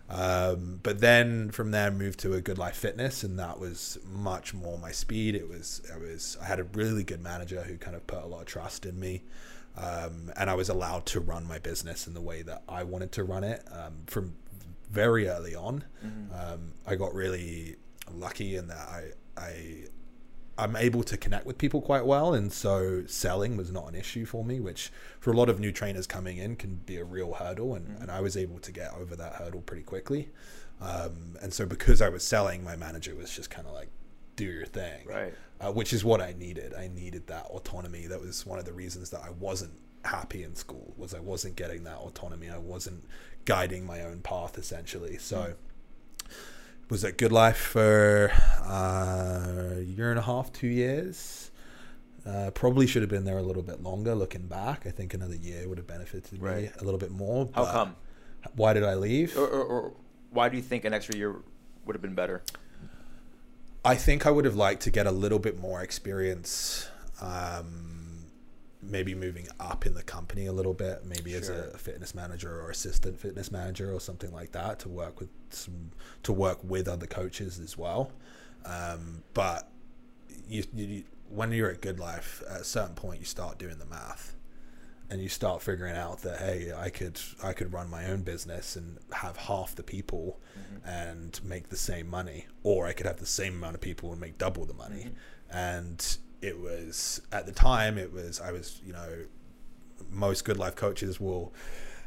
Um, 0.10 0.80
but 0.84 1.00
then 1.00 1.50
from 1.50 1.72
there 1.72 1.90
moved 1.90 2.20
to 2.20 2.34
a 2.34 2.42
GoodLife 2.42 2.74
fitness 2.74 3.24
and 3.24 3.40
that 3.40 3.60
was 3.60 3.98
much 4.06 4.54
more 4.54 4.78
my 4.78 4.92
speed. 4.92 5.34
It 5.34 5.48
was 5.48 5.82
I 5.94 5.98
was 5.98 6.38
I 6.42 6.46
had 6.46 6.60
a 6.60 6.66
really 6.66 7.04
good 7.04 7.24
manager 7.24 7.64
who 7.64 7.78
kind 7.78 7.96
of 7.96 8.06
put 8.06 8.22
a 8.22 8.28
lot 8.28 8.42
of 8.42 8.46
trust 8.46 8.86
in 8.86 9.00
me. 9.00 9.24
Um, 9.78 10.32
and 10.38 10.50
I 10.50 10.54
was 10.54 10.70
allowed 10.70 11.06
to 11.08 11.20
run 11.20 11.46
my 11.46 11.60
business 11.60 12.08
in 12.08 12.14
the 12.14 12.22
way 12.22 12.42
that 12.44 12.64
I 12.70 12.84
wanted 12.84 13.12
to 13.14 13.24
run 13.24 13.44
it 13.44 13.66
um, 13.72 14.04
from 14.08 14.36
very 14.86 15.28
early 15.28 15.56
on. 15.56 15.84
Um, 16.34 16.74
I 16.86 16.96
got 16.96 17.14
really 17.14 17.76
lucky 18.12 18.56
in 18.56 18.68
that 18.68 18.88
I, 18.88 19.04
I 19.38 19.86
I'm 20.58 20.76
able 20.78 21.04
to 21.04 21.18
connect 21.18 21.46
with 21.46 21.58
people 21.58 21.82
quite 21.82 22.06
well, 22.06 22.34
and 22.34 22.52
so 22.52 23.04
selling 23.08 23.58
was 23.58 23.72
not 23.72 23.90
an 23.90 23.96
issue 23.96 24.26
for 24.26 24.46
me, 24.46 24.60
which 24.60 24.92
for 25.20 25.32
a 25.32 25.36
lot 25.36 25.50
of 25.50 25.60
new 25.60 25.72
trainers 25.72 26.08
coming 26.08 26.38
in 26.38 26.56
can 26.56 26.76
be 26.86 26.98
a 26.98 27.04
real 27.04 27.34
hurdle, 27.34 27.76
and, 27.76 27.98
and 28.00 28.10
I 28.10 28.22
was 28.22 28.38
able 28.38 28.60
to 28.60 28.72
get 28.72 28.94
over 28.94 29.16
that 29.18 29.34
hurdle 29.34 29.62
pretty 29.62 29.84
quickly. 29.84 30.30
Um, 30.80 31.36
and 31.42 31.54
so 31.54 31.66
because 31.66 32.02
I 32.02 32.10
was 32.10 32.24
selling, 32.24 32.64
my 32.64 32.76
manager 32.76 33.16
was 33.16 33.36
just 33.36 33.50
kind 33.50 33.68
of 33.68 33.74
like, 33.74 33.90
do 34.36 34.46
your 34.46 34.66
thing. 34.66 35.06
Right. 35.08 35.34
Uh, 35.60 35.72
which 35.72 35.94
is 35.94 36.04
what 36.04 36.22
I 36.22 36.34
needed. 36.38 36.74
I 36.74 36.88
needed 36.88 37.28
that 37.28 37.46
autonomy. 37.46 38.08
That 38.08 38.20
was 38.20 38.46
one 38.46 38.60
of 38.60 38.66
the 38.66 38.74
reasons 38.74 39.10
that 39.12 39.22
I 39.22 39.30
wasn't 39.32 39.74
happy 40.04 40.44
in 40.44 40.56
school 40.56 40.94
was 40.98 41.14
I 41.14 41.20
wasn't 41.20 41.56
getting 41.56 41.84
that 41.86 41.98
autonomy. 41.98 42.50
I 42.50 42.58
wasn't 42.58 43.04
guiding 43.46 43.86
my 43.86 44.02
own 44.02 44.22
path 44.22 44.58
essentially. 44.58 45.18
So 45.18 45.54
was 46.90 47.04
at 47.04 47.18
GoodLife 47.18 47.56
for 47.56 48.32
uh, 48.64 49.78
a 49.78 49.82
year 49.82 50.10
and 50.12 50.20
a 50.20 50.24
half, 50.24 50.52
two 50.52 50.68
years. 50.68 51.52
Uh, 52.26 52.50
probably 52.52 52.88
should 52.88 53.04
have 53.04 53.10
been 53.10 53.26
there 53.26 53.38
a 53.38 53.44
little 53.44 53.62
bit 53.62 53.82
longer. 53.84 54.16
Looking 54.16 54.48
back, 54.48 54.86
I 54.88 54.92
think 54.92 55.14
another 55.14 55.36
year 55.36 55.68
would 55.68 55.78
have 55.78 55.88
benefited 55.88 56.42
me 56.42 56.70
a 56.80 56.84
little 56.84 57.00
bit 57.00 57.12
more. 57.12 57.50
How 57.54 57.66
come? 57.66 57.96
Why 58.56 58.74
did 58.74 58.84
I 58.84 58.96
leave? 58.96 59.38
Or, 59.38 59.48
or, 59.48 59.64
or 59.64 59.94
why 60.32 60.50
do 60.50 60.58
you 60.58 60.64
think 60.64 60.86
an 60.86 60.94
extra 60.94 61.16
year 61.16 61.36
would 61.86 61.96
have 61.96 62.02
been 62.02 62.16
better? 62.16 62.44
I 63.84 63.96
think 63.96 64.26
I 64.26 64.32
would 64.32 64.46
have 64.46 64.56
liked 64.56 64.82
to 64.84 64.92
get 64.92 65.06
a 65.06 65.12
little 65.12 65.38
bit 65.40 65.60
more 65.60 65.82
experience. 65.82 66.90
Um, 67.22 67.95
maybe 68.88 69.16
moving 69.16 69.48
up 69.60 69.86
in 69.86 69.94
the 69.94 70.04
company 70.04 70.46
a 70.46 70.54
little 70.54 70.74
bit, 70.74 71.06
maybe 71.06 71.34
as 71.34 71.50
a 71.50 71.78
fitness 71.78 72.14
manager 72.16 72.62
or 72.62 72.70
assistant 72.70 73.20
fitness 73.20 73.52
manager 73.52 73.94
or 73.94 74.00
something 74.00 74.32
like 74.32 74.52
that 74.52 74.80
to 74.80 74.90
work 74.90 75.20
with 75.20 75.30
some 75.50 75.92
to 76.24 76.34
work 76.34 76.60
with 76.64 76.88
other 76.88 77.08
coaches 77.08 77.60
as 77.60 77.78
well. 77.78 78.12
Um, 78.66 79.24
but 79.34 79.70
you, 80.48 80.64
you, 80.74 81.04
when 81.30 81.52
you're 81.52 81.70
at 81.70 81.82
GoodLife, 81.82 82.44
at 82.50 82.62
a 82.62 82.64
certain 82.64 82.96
point, 82.96 83.20
you 83.20 83.26
start 83.26 83.58
doing 83.58 83.78
the 83.78 83.86
math, 83.86 84.36
and 85.10 85.22
you 85.22 85.30
start 85.30 85.62
figuring 85.62 85.96
out 85.96 86.22
that 86.22 86.40
hey, 86.40 86.72
I 86.76 86.90
could 86.90 87.20
I 87.44 87.54
could 87.54 87.74
run 87.74 87.90
my 87.90 88.06
own 88.06 88.22
business 88.22 88.76
and 88.76 88.98
have 89.12 89.38
half 89.38 89.76
the 89.76 89.84
people 89.84 90.40
and 90.86 91.40
make 91.44 91.70
the 91.70 91.78
same 91.78 92.08
money, 92.08 92.48
or 92.64 92.88
I 92.88 92.94
could 92.94 93.06
have 93.06 93.18
the 93.18 93.26
same 93.26 93.56
amount 93.56 93.76
of 93.76 93.82
people 93.82 94.12
and 94.12 94.20
make 94.20 94.38
double 94.38 94.66
the 94.66 94.74
money. 94.74 95.12
And 95.52 96.18
it 96.46 96.60
was 96.60 97.22
at 97.32 97.46
the 97.46 97.52
time, 97.52 97.98
it 97.98 98.12
was 98.14 98.40
I 98.40 98.52
was 98.52 98.82
you 98.86 98.94
know 98.94 99.10
most 100.12 100.46
GoodLife 100.46 100.76
coaches 100.76 101.20
will 101.20 101.54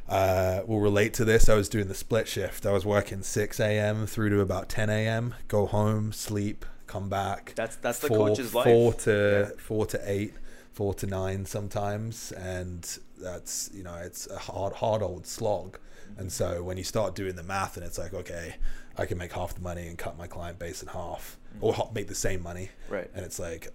uh, 0.08 0.62
will 0.66 0.80
relate 0.80 1.12
to 1.14 1.24
this. 1.24 1.48
I 1.48 1.54
was 1.54 1.68
doing 1.68 1.88
the 1.88 1.94
split 1.94 2.26
shift. 2.28 2.64
I 2.64 2.72
was 2.72 2.86
working 2.86 3.22
6 3.22 3.60
a.m. 3.60 4.06
through 4.06 4.30
to 4.30 4.40
about 4.40 4.68
10 4.70 4.88
a.m. 4.88 5.34
Go 5.48 5.66
home, 5.66 6.12
sleep, 6.12 6.64
come 6.86 7.08
back. 7.10 7.52
That's- 7.56 7.76
that's 7.80 7.98
the 7.98 8.08
four, 8.08 8.28
coach's 8.28 8.54
life. 8.54 8.64
Four 8.64 8.92
to 8.94 9.50
Yeah. 9.50 9.60
four 9.60 9.84
to 9.86 10.00
eight, 10.10 10.32
four 10.72 10.94
to 10.94 11.06
nine 11.06 11.44
sometimes, 11.44 12.32
and 12.32 12.98
that's 13.20 13.70
you 13.74 13.82
know 13.82 13.96
it's 13.96 14.26
a 14.28 14.38
hard 14.38 14.74
hard 14.74 15.02
old 15.02 15.26
slog. 15.26 15.78
And 16.16 16.32
so 16.32 16.62
when 16.62 16.78
you 16.78 16.84
start 16.84 17.14
doing 17.14 17.36
the 17.36 17.42
math, 17.42 17.76
and 17.76 17.84
it's 17.84 17.98
like 17.98 18.14
okay, 18.14 18.56
I 18.96 19.04
can 19.04 19.18
make 19.18 19.32
half 19.32 19.54
the 19.54 19.60
money 19.60 19.88
and 19.88 19.98
cut 19.98 20.16
my 20.16 20.26
client 20.26 20.58
base 20.58 20.80
in 20.82 20.88
half, 20.88 21.36
or 21.60 21.90
make 21.94 22.08
the 22.08 22.14
same 22.14 22.42
money, 22.42 22.70
Right. 22.88 23.10
and 23.14 23.24
it's 23.26 23.38
like 23.38 23.68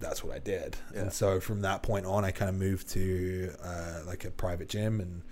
that's 0.00 0.22
what 0.24 0.34
I 0.34 0.38
did. 0.38 0.76
Yeah. 0.94 1.00
And 1.02 1.12
so 1.12 1.40
from 1.40 1.62
that 1.62 1.82
point 1.82 2.06
on, 2.06 2.24
I 2.24 2.30
kind 2.30 2.48
of 2.48 2.54
moved 2.56 2.88
to 2.90 3.52
uh, 3.64 4.00
like 4.06 4.24
a 4.24 4.30
private 4.30 4.68
gym 4.68 5.00
and 5.00 5.22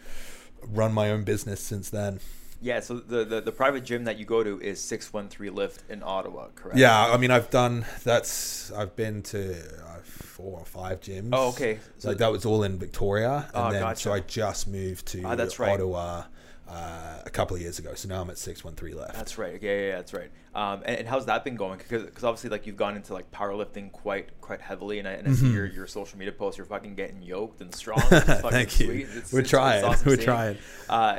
run 0.62 0.92
my 0.92 1.10
own 1.10 1.24
business 1.24 1.60
since 1.60 1.90
then. 1.90 2.20
Yeah, 2.62 2.80
so 2.80 2.94
the, 2.94 3.24
the, 3.26 3.40
the 3.42 3.52
private 3.52 3.84
gym 3.84 4.04
that 4.04 4.16
you 4.18 4.24
go 4.24 4.42
to 4.42 4.58
is 4.60 4.80
613 4.80 5.54
Lift 5.54 5.82
in 5.90 6.02
Ottawa, 6.02 6.46
correct? 6.54 6.78
Yeah, 6.78 7.12
I 7.12 7.18
mean, 7.18 7.30
I've 7.30 7.50
done 7.50 7.84
that's. 8.04 8.72
I've 8.72 8.96
been 8.96 9.20
to 9.24 9.52
uh, 9.84 9.98
four 10.02 10.60
or 10.60 10.64
five 10.64 11.00
gyms. 11.00 11.30
Oh, 11.34 11.48
okay. 11.50 11.74
So 11.76 11.80
So- 11.98 12.08
like 12.08 12.18
that 12.18 12.32
was 12.32 12.46
all 12.46 12.62
in 12.62 12.78
Victoria, 12.78 13.50
and 13.54 13.66
Oh, 13.66 13.70
then 13.70 13.82
gotcha. 13.82 14.00
so 14.00 14.12
I 14.14 14.20
just 14.20 14.66
moved 14.66 15.04
to 15.08 15.22
Ah, 15.24 15.34
that's 15.34 15.58
right. 15.58 15.72
Ottawa 15.72 16.24
uh, 16.68 17.20
a 17.24 17.30
couple 17.30 17.54
of 17.56 17.62
years 17.62 17.78
ago. 17.78 17.94
So 17.94 18.08
now 18.08 18.20
I'm 18.22 18.30
at 18.30 18.38
six 18.38 18.64
one 18.64 18.74
three 18.74 18.94
Lift. 18.94 19.14
That's 19.14 19.36
right. 19.38 19.60
Yeah, 19.62 19.70
yeah, 19.72 19.80
yeah 19.88 19.96
that's 19.96 20.12
right. 20.14 20.30
Um, 20.54 20.82
and, 20.86 20.98
and 21.00 21.08
how's 21.08 21.26
that 21.26 21.44
been 21.44 21.56
going? 21.56 21.78
Because 21.78 22.24
obviously, 22.24 22.50
like 22.50 22.66
you've 22.66 22.76
gone 22.76 22.96
into 22.96 23.12
like 23.12 23.30
powerlifting 23.30 23.92
quite 23.92 24.40
quite 24.40 24.60
heavily, 24.60 24.98
and 24.98 25.06
I, 25.08 25.12
and 25.12 25.28
I 25.28 25.32
see 25.32 25.50
your, 25.52 25.66
your 25.66 25.86
social 25.86 26.18
media 26.18 26.32
posts. 26.32 26.58
You're 26.58 26.66
fucking 26.66 26.94
getting 26.94 27.22
yoked 27.22 27.60
and 27.60 27.74
strong. 27.82 27.98
Fucking 28.00 28.18
Mm-hmm. 28.28 28.48
Thank 28.48 28.80
you. 28.80 28.86
sweet. 28.86 29.00
It's- 29.02 29.32
We're 29.32 29.40
it's- 29.40 29.40
it's 29.40 29.50
trying. 29.50 29.84
awesome 29.84 30.06
We're 30.06 30.14
seeing. 30.16 30.24
trying. 30.26 30.58
Uh, 30.88 31.18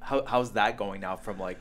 how, 0.00 0.24
how's 0.26 0.52
that 0.52 0.76
going 0.76 1.00
now? 1.00 1.16
From 1.16 1.38
like, 1.38 1.58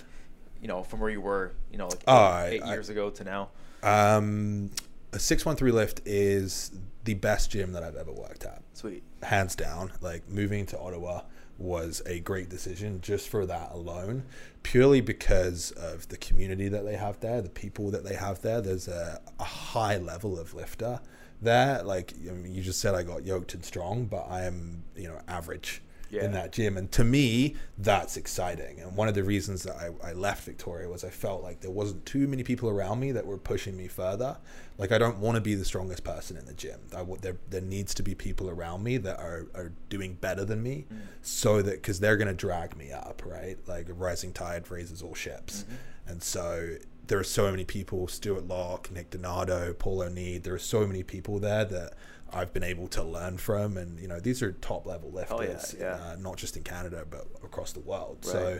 you 0.61 0.67
know, 0.67 0.83
from 0.83 0.99
where 0.99 1.09
you 1.09 1.21
were, 1.21 1.53
you 1.71 1.77
know, 1.77 1.85
like 1.87 1.99
eight, 1.99 2.03
Oh, 2.07 2.13
I- 2.15 2.45
eight 2.47 2.63
I- 2.63 2.73
years 2.73 2.89
ago 2.89 3.09
to 3.09 3.23
now. 3.23 3.49
Um, 3.81 4.71
a 5.11 5.19
six 5.19 5.45
one 5.45 5.55
three 5.55 5.71
lift 5.71 6.01
is 6.05 6.71
the 7.03 7.13
best 7.15 7.51
gym 7.51 7.73
that 7.73 7.83
I've 7.83 7.95
ever 7.95 8.11
worked 8.11 8.45
at. 8.45 8.61
Sweet. 8.73 9.03
hands 9.21 9.55
down 9.55 9.91
like 10.01 10.27
moving 10.29 10.65
to 10.67 10.79
ottawa 10.79 11.21
was 11.63 12.01
a 12.05 12.19
great 12.19 12.49
decision 12.49 12.99
just 13.01 13.29
for 13.29 13.45
that 13.45 13.71
alone 13.71 14.23
purely 14.61 15.01
because 15.01 15.71
of 15.71 16.07
the 16.09 16.17
community 16.17 16.67
that 16.67 16.85
they 16.85 16.95
have 16.95 17.19
there 17.21 17.41
the 17.41 17.49
people 17.49 17.91
that 17.91 18.03
they 18.03 18.15
have 18.15 18.41
there. 18.41 18.61
There's 18.61 18.87
a, 18.87 19.21
a 19.39 19.43
high 19.43 19.97
level 19.97 20.37
of 20.39 20.53
lifter 20.53 20.99
there. 21.41 21.81
Like 21.83 22.13
I 22.29 22.33
mean, 22.33 22.53
you 22.53 22.61
just 22.61 22.79
said 22.79 22.95
i 22.95 23.03
got 23.03 23.25
yoked 23.25 23.53
and 23.53 23.63
strong 23.63 24.05
but 24.05 24.25
i 24.29 24.43
am 24.43 24.83
you 24.95 25.07
know 25.07 25.19
average 25.27 25.81
Yeah. 26.13 26.25
in 26.25 26.31
that 26.33 26.51
gym. 26.51 26.77
And 26.77 26.91
to 26.91 27.03
me 27.03 27.55
that's 27.77 28.17
exciting. 28.17 28.79
And 28.79 28.95
one 28.95 29.07
of 29.07 29.15
the 29.15 29.23
reasons 29.23 29.63
that 29.63 29.75
I, 29.75 30.09
I 30.09 30.13
left 30.13 30.43
victoria 30.43 30.87
was 30.87 31.03
i 31.03 31.09
felt 31.09 31.41
like 31.41 31.61
there 31.61 31.71
wasn't 31.71 32.05
too 32.05 32.27
many 32.27 32.43
people 32.43 32.69
around 32.69 32.99
me 32.99 33.11
that 33.13 33.25
were 33.25 33.37
pushing 33.37 33.75
me 33.75 33.87
further. 33.87 34.37
Like 34.77 34.91
i 34.91 34.97
don't 34.97 35.17
want 35.17 35.35
to 35.35 35.41
be 35.41 35.55
the 35.55 35.65
strongest 35.65 36.03
person 36.03 36.37
in 36.37 36.45
the 36.45 36.53
gym. 36.53 36.79
I, 36.95 37.03
there, 37.21 37.37
there 37.49 37.61
needs 37.61 37.93
to 37.95 38.03
be 38.03 38.13
people 38.13 38.49
around 38.49 38.83
me 38.83 38.97
that 38.97 39.19
are, 39.19 39.47
are 39.55 39.71
doing 39.89 40.13
better 40.13 40.45
than 40.45 40.61
me 40.61 40.85
mm. 40.93 40.99
so 41.21 41.61
that 41.61 41.75
because 41.75 41.99
they're 41.99 42.17
going 42.17 42.27
to 42.27 42.33
drag 42.33 42.77
me 42.77 42.91
up 42.91 43.23
right? 43.25 43.57
Like 43.67 43.89
a 43.89 43.93
rising 43.93 44.33
tide 44.33 44.69
raises 44.69 45.01
all 45.01 45.15
ships. 45.15 45.63
Mm-hmm. 45.63 46.11
And 46.11 46.21
so 46.21 46.75
there 47.07 47.19
are 47.19 47.23
so 47.23 47.51
many 47.51 47.65
people 47.65 48.07
stuart 48.07 48.47
locke 48.47 48.89
nick 48.91 49.09
donato 49.09 49.73
paul 49.73 50.01
o'need 50.01 50.43
there 50.43 50.53
are 50.53 50.59
so 50.59 50.87
many 50.87 51.03
people 51.03 51.39
there 51.39 51.65
that 51.65 51.93
I've 52.33 52.53
been 52.53 52.63
able 52.63 52.87
to 52.89 53.03
learn 53.03 53.37
from, 53.37 53.77
and 53.77 53.99
you 53.99 54.07
know 54.07 54.19
these 54.19 54.41
are 54.41 54.51
top 54.53 54.85
level 54.85 55.11
Hell 55.27 55.43
yeah, 55.43 55.49
lifters, 55.49 55.75
yeah. 55.79 55.95
Uh, 55.95 56.15
not 56.19 56.37
just 56.37 56.57
in 56.57 56.63
Canada 56.63 57.05
but 57.09 57.27
across 57.43 57.71
the 57.71 57.79
world. 57.81 58.17
Right. 58.23 58.31
So 58.31 58.59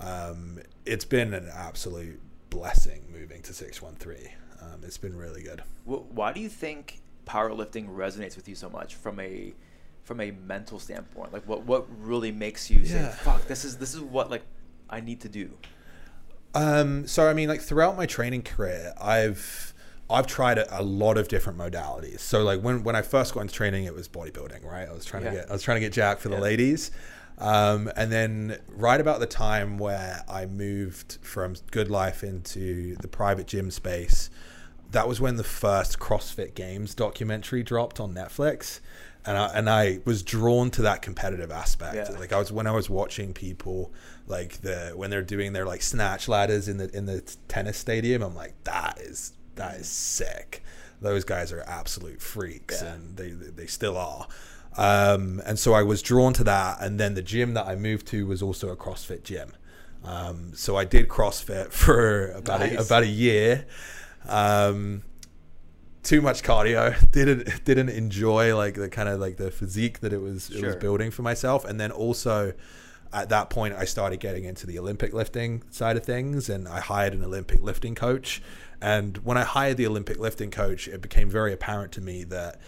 um, 0.00 0.60
it's 0.86 1.04
been 1.04 1.34
an 1.34 1.48
absolute 1.52 2.20
blessing 2.48 3.04
moving 3.12 3.42
to 3.42 3.52
six 3.52 3.82
one 3.82 3.94
three. 3.94 4.32
Um, 4.60 4.80
it's 4.82 4.98
been 4.98 5.16
really 5.16 5.42
good. 5.42 5.62
Why 5.84 6.32
do 6.32 6.40
you 6.40 6.48
think 6.48 7.00
powerlifting 7.26 7.88
resonates 7.88 8.36
with 8.36 8.48
you 8.48 8.54
so 8.54 8.68
much 8.68 8.94
from 8.94 9.18
a 9.20 9.54
from 10.02 10.20
a 10.20 10.30
mental 10.30 10.78
standpoint? 10.78 11.32
Like, 11.32 11.46
what 11.46 11.64
what 11.64 11.86
really 12.00 12.32
makes 12.32 12.70
you 12.70 12.84
say, 12.84 13.10
"Fuck, 13.22 13.46
this 13.46 13.64
is 13.64 13.78
this 13.78 13.94
is 13.94 14.00
what 14.00 14.30
like 14.30 14.42
I 14.88 15.00
need 15.00 15.20
to 15.22 15.28
do." 15.28 15.50
Um, 16.54 17.06
so 17.06 17.28
I 17.28 17.34
mean, 17.34 17.48
like 17.48 17.60
throughout 17.60 17.96
my 17.96 18.06
training 18.06 18.42
career, 18.42 18.92
I've 19.00 19.72
I've 20.10 20.26
tried 20.26 20.58
a, 20.58 20.80
a 20.80 20.82
lot 20.82 21.16
of 21.18 21.28
different 21.28 21.58
modalities. 21.58 22.20
So 22.20 22.42
like 22.42 22.60
when 22.60 22.82
when 22.82 22.96
I 22.96 23.02
first 23.02 23.34
got 23.34 23.40
into 23.40 23.54
training, 23.54 23.84
it 23.84 23.94
was 23.94 24.08
bodybuilding, 24.08 24.64
right? 24.64 24.88
I 24.88 24.92
was 24.92 25.04
trying 25.04 25.24
Yeah. 25.24 25.30
to 25.30 25.36
get 25.36 25.50
I 25.50 25.52
was 25.52 25.62
trying 25.62 25.76
to 25.76 25.80
get 25.80 25.92
jacked 25.92 26.20
for 26.20 26.28
the 26.28 26.36
Yeah. 26.36 26.42
ladies. 26.42 26.90
Um, 27.38 27.90
and 27.96 28.12
then 28.12 28.58
right 28.68 29.00
about 29.00 29.20
the 29.20 29.26
time 29.26 29.78
where 29.78 30.22
I 30.28 30.44
moved 30.44 31.16
from 31.22 31.54
GoodLife 31.72 32.22
into 32.22 32.96
the 32.96 33.08
private 33.08 33.46
gym 33.46 33.70
space, 33.70 34.28
that 34.90 35.08
was 35.08 35.22
when 35.22 35.36
the 35.36 35.44
first 35.44 35.98
CrossFit 35.98 36.54
Games 36.54 36.94
documentary 36.94 37.62
dropped 37.62 37.98
on 37.98 38.12
Netflix. 38.14 38.80
And 39.24 39.38
I, 39.38 39.46
and 39.54 39.70
I 39.70 40.00
was 40.04 40.22
drawn 40.22 40.70
to 40.72 40.82
that 40.82 41.00
competitive 41.02 41.50
aspect. 41.50 42.10
Yeah. 42.10 42.18
Like 42.18 42.32
I 42.32 42.38
was 42.38 42.50
when 42.52 42.66
I 42.66 42.72
was 42.72 42.90
watching 42.90 43.32
people 43.34 43.92
like 44.26 44.60
the 44.62 44.92
when 44.94 45.08
they're 45.10 45.22
doing 45.22 45.52
their 45.54 45.66
like 45.66 45.82
snatch 45.82 46.26
ladders 46.28 46.68
in 46.68 46.76
the 46.78 46.94
in 46.96 47.06
the 47.06 47.20
tennis 47.48 47.76
stadium, 47.78 48.22
I'm 48.22 48.34
like 48.34 48.54
that 48.64 48.98
is 49.00 49.32
that 49.56 49.76
is 49.76 49.88
sick. 49.88 50.62
Those 51.00 51.24
guys 51.24 51.52
are 51.52 51.62
absolute 51.66 52.20
freaks, 52.20 52.82
Yeah. 52.82 52.94
and 52.94 53.16
they 53.16 53.30
they 53.30 53.66
still 53.66 53.96
are. 53.96 54.26
Um, 54.76 55.42
and 55.46 55.58
so 55.58 55.72
I 55.72 55.82
was 55.82 56.00
drawn 56.02 56.32
to 56.34 56.44
that, 56.44 56.80
and 56.80 57.00
then 57.00 57.14
the 57.14 57.22
gym 57.22 57.54
that 57.54 57.66
I 57.66 57.74
moved 57.74 58.06
to 58.08 58.26
was 58.26 58.42
also 58.42 58.68
a 58.68 58.76
CrossFit 58.76 59.24
gym. 59.24 59.52
Um, 60.04 60.52
so 60.54 60.76
I 60.76 60.84
did 60.84 61.08
CrossFit 61.08 61.72
for 61.72 62.30
about 62.32 62.62
a, 62.62 62.76
about 62.80 63.02
a 63.02 63.06
year. 63.08 63.66
Um, 64.28 65.02
too 66.02 66.20
much 66.22 66.42
cardio. 66.42 66.94
Didn't 67.12 67.64
didn't 67.64 67.90
enjoy 67.90 68.56
like 68.56 68.74
the 68.74 68.88
kind 68.88 69.08
of 69.08 69.20
like 69.20 69.36
the 69.36 69.50
physique 69.50 70.00
that 70.00 70.12
it 70.12 70.20
was 70.20 70.50
it 70.50 70.64
was 70.64 70.76
building 70.76 71.10
for 71.10 71.22
myself, 71.22 71.64
and 71.64 71.78
then 71.80 71.90
also 71.90 72.52
at 73.12 73.28
that 73.30 73.50
point 73.50 73.74
I 73.74 73.84
started 73.84 74.20
getting 74.20 74.44
into 74.44 74.66
the 74.66 74.78
Olympic 74.78 75.12
lifting 75.12 75.62
side 75.70 75.96
of 75.96 76.04
things, 76.04 76.48
and 76.48 76.68
I 76.68 76.80
hired 76.80 77.14
an 77.14 77.24
Olympic 77.24 77.62
lifting 77.62 77.94
coach. 77.94 78.42
And 78.80 79.18
when 79.18 79.36
I 79.36 79.44
hired 79.44 79.76
the 79.76 79.86
Olympic 79.86 80.18
lifting 80.18 80.50
coach, 80.50 80.88
it 80.88 81.02
became 81.02 81.28
very 81.28 81.52
apparent 81.52 81.92
to 81.92 82.00
me 82.00 82.24
that 82.24 82.60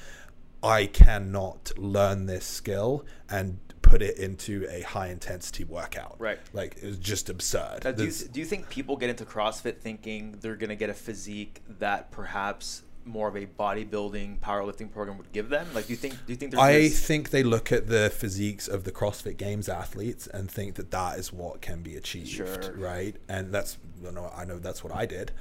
I 0.62 0.86
cannot 0.86 1.72
learn 1.78 2.26
this 2.26 2.45
skill 2.45 3.05
and 3.28 3.59
put 3.80 4.01
it 4.03 4.16
into 4.16 4.66
a 4.70 4.82
high 4.82 5.09
intensity 5.09 5.64
workout. 5.64 6.16
Right. 6.18 6.38
Like 6.53 6.76
it 6.82 6.86
was 6.86 6.99
just 6.99 7.28
absurd. 7.28 7.84
Now, 7.84 7.93
do, 7.93 8.05
you, 8.05 8.12
do 8.12 8.40
you 8.40 8.47
think 8.47 8.68
people 8.68 8.97
get 8.97 9.11
into 9.11 9.24
CrossFit 9.24 9.78
thinking 9.78 10.36
they're 10.40 10.57
going 10.57 10.70
to 10.70 10.76
get 10.76 10.88
a 10.88 10.95
physique 10.95 11.62
that 11.78 12.11
perhaps 12.11 12.82
more 13.05 13.28
of 13.28 13.36
a 13.36 13.46
bodybuilding 13.46 14.38
powerlifting 14.40 14.90
program 14.92 15.18
would 15.18 15.32
give 15.32 15.48
them? 15.48 15.66
Like, 15.74 15.86
do 15.86 15.92
you 15.92 15.96
think 15.96 16.14
do 16.26 16.32
you 16.32 16.36
think 16.36 16.57
I 16.57 16.72
this- 16.74 17.05
think 17.05 17.30
they 17.30 17.42
look 17.42 17.72
at 17.72 17.88
the 17.88 18.11
physiques 18.11 18.68
of 18.68 18.84
the 18.84 18.92
CrossFit 18.92 19.36
Games 19.36 19.68
athletes 19.68 20.26
and 20.26 20.50
think 20.50 20.74
that 20.76 20.90
that 20.90 21.18
is 21.18 21.32
what 21.32 21.61
can 21.61 21.82
be 21.82 21.96
achieved, 21.96 22.28
Sure. 22.28 22.72
right? 22.76 23.16
And 23.28 23.53
that's 23.53 23.78
you 24.03 24.12
know 24.12 24.32
I 24.36 24.44
know 24.44 24.59
that's 24.59 24.82
what 24.84 24.94
I 24.94 25.07
did. 25.07 25.32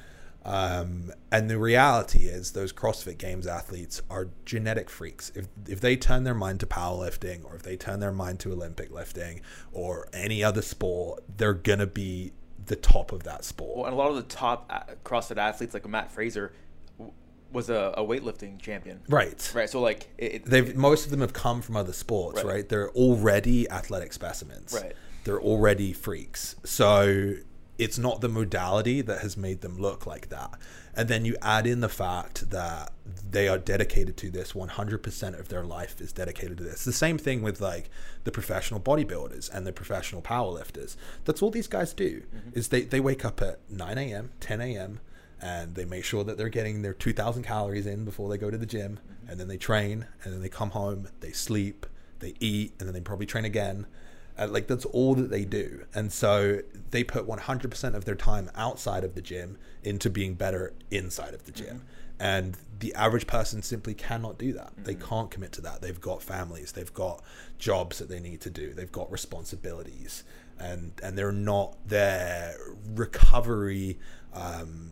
Um, 0.43 1.13
and 1.31 1.51
the 1.51 1.59
reality 1.59 2.25
is, 2.25 2.53
those 2.53 2.73
CrossFit 2.73 3.19
Games 3.19 3.45
athletes 3.45 4.01
are 4.09 4.29
genetic 4.43 4.89
freaks. 4.89 5.31
If 5.35 5.47
if 5.67 5.79
they 5.81 5.95
turn 5.95 6.23
their 6.23 6.33
mind 6.33 6.59
to 6.61 6.65
powerlifting, 6.65 7.45
or 7.45 7.55
if 7.55 7.61
they 7.61 7.77
turn 7.77 7.99
their 7.99 8.11
mind 8.11 8.39
to 8.39 8.51
Olympic 8.51 8.91
lifting, 8.91 9.41
or 9.71 10.07
any 10.13 10.43
other 10.43 10.63
sport, 10.63 11.23
they're 11.37 11.53
gonna 11.53 11.85
be 11.85 12.31
the 12.65 12.75
top 12.75 13.11
of 13.11 13.21
that 13.23 13.43
sport. 13.43 13.77
Well, 13.77 13.85
and 13.85 13.93
a 13.93 13.97
lot 13.97 14.09
of 14.09 14.15
the 14.15 14.23
top 14.23 14.67
CrossFit 15.03 15.37
athletes, 15.37 15.75
like 15.75 15.87
Mat 15.87 16.11
Fraser, 16.11 16.53
was 17.51 17.69
a, 17.69 17.93
a 17.97 18.03
weightlifting 18.03 18.59
champion. 18.59 19.01
Right. 19.09 19.51
Right. 19.53 19.69
So 19.69 19.81
like 19.81 20.09
it, 20.17 20.33
it- 20.33 20.45
They've 20.45 20.75
most 20.75 21.05
of 21.05 21.11
them 21.11 21.21
have 21.21 21.33
come 21.33 21.61
from 21.61 21.75
other 21.75 21.93
sports, 21.93 22.43
Right. 22.43 22.53
right? 22.55 22.69
They're 22.69 22.91
already 22.91 23.69
athletic 23.69 24.13
specimens. 24.13 24.73
Right. 24.73 24.93
They're 25.23 25.41
already 25.41 25.93
freaks. 25.93 26.55
So 26.63 27.35
it's 27.77 27.97
not 27.97 28.21
the 28.21 28.29
modality 28.29 29.01
that 29.01 29.21
has 29.21 29.35
made 29.35 29.61
them 29.61 29.77
look 29.77 30.05
like 30.05 30.29
that. 30.29 30.51
And 30.95 31.07
then 31.07 31.25
you 31.25 31.35
add 31.41 31.65
in 31.65 31.79
the 31.79 31.89
fact 31.89 32.49
that 32.51 32.91
they 33.27 33.47
are 33.47 33.57
dedicated 33.57 34.17
to 34.17 34.29
this 34.29 34.53
100% 34.53 35.39
of 35.39 35.47
their 35.47 35.63
life 35.63 35.99
is 36.01 36.11
dedicated 36.11 36.57
to 36.57 36.63
this. 36.63 36.83
The 36.83 36.93
same 36.93 37.17
thing 37.17 37.41
with 37.41 37.59
like 37.59 37.89
the 38.23 38.31
professional 38.31 38.79
bodybuilders 38.79 39.49
and 39.51 39.65
the 39.65 39.73
professional 39.73 40.21
powerlifters. 40.21 40.95
That's 41.25 41.41
all 41.41 41.49
these 41.49 41.67
guys 41.67 41.93
do 41.93 42.21
mm-hmm. 42.21 42.49
is 42.53 42.67
they, 42.67 42.81
they 42.81 42.99
wake 42.99 43.25
up 43.25 43.41
at 43.41 43.59
9 43.69 43.97
a.m., 43.97 44.31
10 44.39 44.61
a.m., 44.61 44.99
and 45.41 45.75
they 45.75 45.85
make 45.85 46.05
sure 46.05 46.23
that 46.23 46.37
they're 46.37 46.49
getting 46.49 46.81
their 46.81 46.93
2000 46.93 47.43
calories 47.43 47.87
in 47.87 48.05
before 48.05 48.29
they 48.29 48.37
go 48.37 48.51
to 48.51 48.57
the 48.57 48.65
gym 48.65 48.99
and 49.27 49.39
then 49.39 49.47
they 49.47 49.57
train 49.57 50.05
and 50.23 50.33
then 50.33 50.41
they 50.41 50.49
come 50.49 50.71
home 50.71 51.07
they 51.19 51.31
sleep 51.31 51.85
they 52.21 52.35
eat 52.39 52.73
and 52.79 52.87
then 52.87 52.93
they 52.93 53.01
probably 53.01 53.25
train 53.25 53.43
again. 53.45 53.85
And 54.37 54.53
like 54.53 54.67
that's 54.67 54.85
all 54.85 55.13
that 55.15 55.29
they 55.29 55.43
do. 55.43 55.85
And 55.93 56.11
so 56.13 56.61
they 56.91 57.03
put 57.03 57.27
100% 57.27 57.93
of 57.95 58.05
their 58.05 58.15
time 58.15 58.49
outside 58.55 59.03
of 59.03 59.13
the 59.13 59.21
gym 59.21 59.57
into 59.83 60.09
being 60.09 60.35
better 60.35 60.73
inside 60.89 61.33
of 61.33 61.45
the 61.45 61.51
gym. 61.51 61.77
Mm-hmm. 61.77 61.85
And 62.19 62.57
the 62.79 62.93
average 62.93 63.27
person 63.27 63.61
simply 63.61 63.93
cannot 63.93 64.37
do 64.37 64.53
that. 64.53 64.71
They 64.77 64.95
mm-hmm. 64.95 65.07
can't 65.07 65.31
commit 65.31 65.51
to 65.53 65.61
that. 65.61 65.81
They've 65.81 65.99
got 65.99 66.23
families. 66.23 66.71
They've 66.71 66.93
got 66.93 67.21
jobs 67.57 67.99
that 67.99 68.09
they 68.09 68.19
need 68.19 68.41
to 68.41 68.49
do. 68.49 68.73
They've 68.73 68.91
got 68.91 69.11
responsibilities. 69.11 70.23
And 70.57 70.93
and 71.03 71.17
they're 71.17 71.31
not 71.31 71.75
their 71.87 72.55
recovery 72.93 73.97
um, 74.33 74.91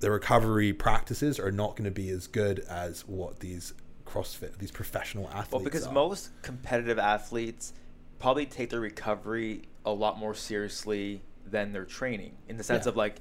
the 0.00 0.10
recovery 0.10 0.72
practices 0.72 1.38
are 1.38 1.52
not 1.52 1.70
going 1.76 1.84
to 1.84 1.90
be 1.90 2.08
as 2.10 2.26
good 2.26 2.60
as 2.68 3.06
what 3.06 3.40
these 3.40 3.72
CrossFit, 4.06 4.58
these 4.58 4.70
professional 4.72 5.28
athletes. 5.28 5.52
well 5.52 5.62
because 5.62 5.86
are. 5.86 5.92
most 5.92 6.30
competitive 6.42 6.98
athletes 6.98 7.72
probably 8.18 8.44
take 8.46 8.70
their 8.70 8.80
recovery 8.80 9.62
a 9.86 9.90
lot 9.92 10.18
more 10.18 10.34
seriously 10.34 11.22
than 11.46 11.72
their 11.72 11.84
training 11.84 12.36
in 12.48 12.56
the 12.56 12.64
sense 12.64 12.84
Yeah. 12.86 12.90
of 12.90 12.96
like 12.96 13.16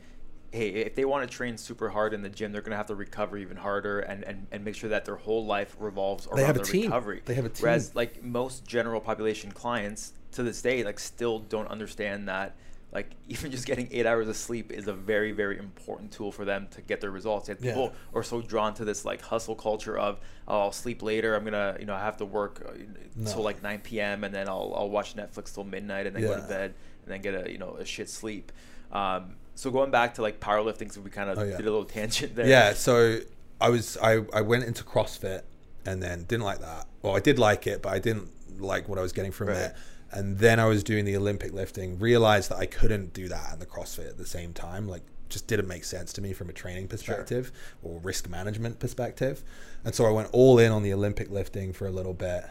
hey 0.52 0.70
if 0.70 0.96
they 0.96 1.06
want 1.06 1.30
to 1.30 1.36
train 1.38 1.58
super 1.58 1.90
hard 1.90 2.14
in 2.14 2.22
the 2.24 2.30
gym 2.30 2.52
they're 2.52 2.62
going 2.62 2.72
to 2.72 2.78
have 2.78 2.88
to 2.88 2.96
recover 2.96 3.38
even 3.38 3.56
harder 3.56 4.00
and, 4.00 4.24
and, 4.24 4.48
and 4.52 4.66
make 4.66 4.74
sure 4.76 4.90
that 4.90 5.06
their 5.06 5.16
whole 5.16 5.46
life 5.46 5.76
revolves 5.80 6.26
around 6.28 6.38
They 6.38 6.44
have 6.46 6.56
a 6.56 6.60
their 6.60 6.66
team. 6.66 6.86
recovery 6.86 7.22
They 7.26 7.36
have 7.36 7.46
a 7.46 7.52
whereas 7.60 7.94
like 7.96 8.24
most 8.24 8.66
general 8.66 9.00
population 9.00 9.52
clients 9.52 10.14
to 10.32 10.44
this 10.44 10.62
day 10.62 10.84
like 10.84 10.98
still 11.00 11.40
don't 11.40 11.68
understand 11.68 12.28
that 12.30 12.56
like 12.92 13.12
even 13.28 13.52
just 13.52 13.66
getting 13.66 13.88
eight 13.92 14.06
hours 14.06 14.28
of 14.28 14.36
sleep 14.36 14.72
is 14.72 14.88
a 14.88 14.94
very 14.94 15.32
very 15.32 15.58
important 15.60 16.12
tool 16.12 16.32
for 16.32 16.46
them 16.46 16.68
to 16.72 16.82
get 16.82 17.02
their 17.02 17.12
results 17.12 17.50
and 17.50 17.60
Yeah. 17.62 17.72
people 17.74 17.94
are 18.14 18.24
so 18.24 18.42
drawn 18.42 18.74
to 18.76 18.86
this 18.86 19.06
like 19.06 19.22
hustle 19.22 19.56
culture 19.56 19.98
of 19.98 20.20
oh, 20.48 20.60
I'll 20.62 20.72
sleep 20.72 21.02
later 21.04 21.36
I'm 21.36 21.44
gonna 21.44 21.78
you 21.80 21.86
know 21.86 21.94
I 21.94 22.00
have 22.00 22.18
to 22.18 22.26
work 22.26 22.64
uh, 22.68 22.72
No. 23.16 23.32
till 23.32 23.44
like 23.44 23.62
9 23.62 23.80
p.m. 23.82 24.24
and 24.24 24.34
then 24.34 24.48
I'll, 24.50 24.74
I'll 24.76 24.90
watch 24.90 25.16
Netflix 25.16 25.54
till 25.54 25.64
midnight 25.64 26.08
and 26.08 26.16
then 26.16 26.24
go 26.24 26.36
to 26.36 26.42
bed 26.42 26.74
and 27.04 27.12
then 27.14 27.22
get 27.22 27.34
a 27.48 27.52
you 27.52 27.58
know 27.58 27.76
a 27.80 27.86
shit 27.86 28.10
sleep 28.10 28.52
um, 28.92 29.36
so 29.56 29.70
going 29.70 29.92
back 29.92 30.16
to 30.16 30.22
like 30.22 30.40
powerlifting 30.40 30.92
so 30.92 31.02
we 31.02 31.10
kind 31.12 31.30
of 31.30 31.38
Oh, 31.38 31.44
yeah. 31.44 31.58
did 31.58 31.68
a 31.68 31.72
little 31.72 31.86
tangent 31.98 32.36
there 32.36 32.48
yeah, 32.48 32.74
so 32.74 33.20
I 33.62 33.70
was 33.70 33.98
I, 34.02 34.24
I 34.34 34.42
went 34.42 34.64
into 34.64 34.84
CrossFit 34.84 35.42
and 35.86 36.02
then 36.02 36.24
didn't 36.24 36.44
like 36.44 36.60
that. 36.60 36.88
Well, 37.02 37.16
I 37.16 37.20
did 37.20 37.38
like 37.40 37.68
it, 37.68 37.82
but 37.82 37.90
I 37.94 38.00
didn't 38.00 38.30
like 38.60 38.88
what 38.90 38.98
I 38.98 39.02
was 39.02 39.12
getting 39.14 39.32
from 39.32 39.48
Right. 39.50 39.58
it. 39.58 39.76
And 40.12 40.40
then 40.40 40.60
I 40.60 40.66
was 40.66 40.84
doing 40.84 41.06
the 41.06 41.16
Olympic 41.16 41.54
lifting, 41.54 42.00
realized 42.00 42.50
that 42.50 42.58
I 42.58 42.66
couldn't 42.66 43.14
do 43.14 43.28
that 43.28 43.52
and 43.52 43.62
the 43.62 43.66
CrossFit 43.66 44.10
at 44.10 44.18
the 44.18 44.26
same 44.26 44.54
time. 44.54 44.88
Like, 44.88 45.04
just 45.30 45.48
didn't 45.48 45.68
make 45.68 45.84
sense 45.84 46.12
to 46.14 46.22
me 46.22 46.34
from 46.34 46.50
a 46.50 46.54
training 46.54 46.88
perspective 46.88 47.52
or 47.84 48.00
risk 48.00 48.28
management 48.28 48.80
perspective. 48.80 49.44
And 49.86 49.94
so 49.94 50.06
I 50.06 50.10
went 50.10 50.30
all 50.32 50.58
in 50.58 50.72
on 50.72 50.82
the 50.82 50.92
Olympic 50.94 51.30
lifting 51.30 51.72
for 51.72 51.86
a 51.86 51.92
little 51.92 52.16
bit. 52.16 52.44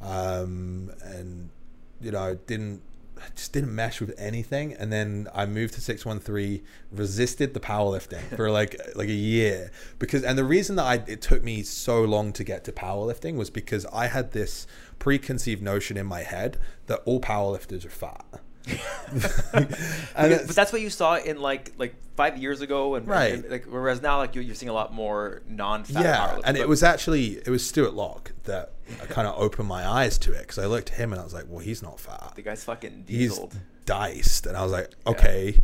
Um, 0.00 0.90
and, 1.02 1.50
you 2.00 2.10
know, 2.10 2.38
didn't 2.46 2.82
just 3.34 3.52
didn't 3.52 3.74
mesh 3.74 4.00
with 4.00 4.14
anything. 4.18 4.72
And 4.74 4.92
then 4.92 5.28
i 5.34 5.46
moved 5.46 5.74
to 5.74 5.80
613 5.80 6.62
resisted 6.90 7.54
the 7.54 7.60
powerlifting 7.60 8.22
for 8.36 8.50
like 8.58 8.80
like 8.94 9.08
a 9.08 9.12
year. 9.12 9.70
Because 9.98 10.22
and 10.24 10.36
the 10.38 10.44
reason 10.44 10.76
that 10.76 10.84
i 10.84 10.94
it 11.06 11.20
took 11.22 11.42
me 11.42 11.62
so 11.62 12.02
long 12.02 12.32
to 12.34 12.44
get 12.44 12.64
to 12.64 12.72
powerlifting 12.72 13.36
was 13.36 13.50
because 13.50 13.86
i 13.92 14.06
had 14.06 14.32
this 14.32 14.66
preconceived 14.98 15.62
notion 15.62 15.96
in 15.96 16.06
my 16.06 16.22
head 16.22 16.58
that 16.86 17.00
all 17.04 17.20
powerlifters 17.20 17.84
are 17.84 17.90
fat. 17.90 18.24
Because- 19.12 20.46
but 20.46 20.54
that's 20.56 20.72
what 20.72 20.80
you 20.80 20.90
saw 20.90 21.16
in 21.16 21.40
like 21.40 21.72
like 21.78 21.94
five 22.16 22.38
years 22.38 22.60
ago 22.60 22.94
and, 22.94 23.06
Right. 23.08 23.34
and, 23.34 23.50
like 23.50 23.64
whereas 23.64 24.02
now 24.02 24.18
like 24.18 24.34
you're, 24.34 24.44
you're 24.44 24.54
seeing 24.54 24.70
a 24.70 24.74
lot 24.74 24.92
more 24.92 25.42
non-fat 25.48 26.02
yeah 26.04 26.38
and 26.44 26.56
it 26.56 26.68
was 26.68 26.82
actually 26.82 27.38
it 27.38 27.48
was 27.48 27.66
stuart 27.66 27.94
locke 27.94 28.31
that 28.44 28.72
kind 29.08 29.26
of 29.26 29.38
opened 29.38 29.68
my 29.68 29.86
eyes 29.86 30.18
to 30.18 30.32
it 30.32 30.40
because 30.40 30.58
i 30.58 30.66
looked 30.66 30.90
at 30.90 30.96
him 30.96 31.12
and 31.12 31.20
i 31.20 31.24
was 31.24 31.34
like 31.34 31.44
well 31.48 31.60
he's 31.60 31.82
not 31.82 31.98
fat. 31.98 32.32
The 32.34 32.42
guy's 32.42 32.64
fucking 32.64 33.04
he's 33.08 33.38
diced. 33.84 34.46
And 34.46 34.56
i 34.56 34.62
was 34.62 34.72
like 34.72 34.90
okay 35.06 35.58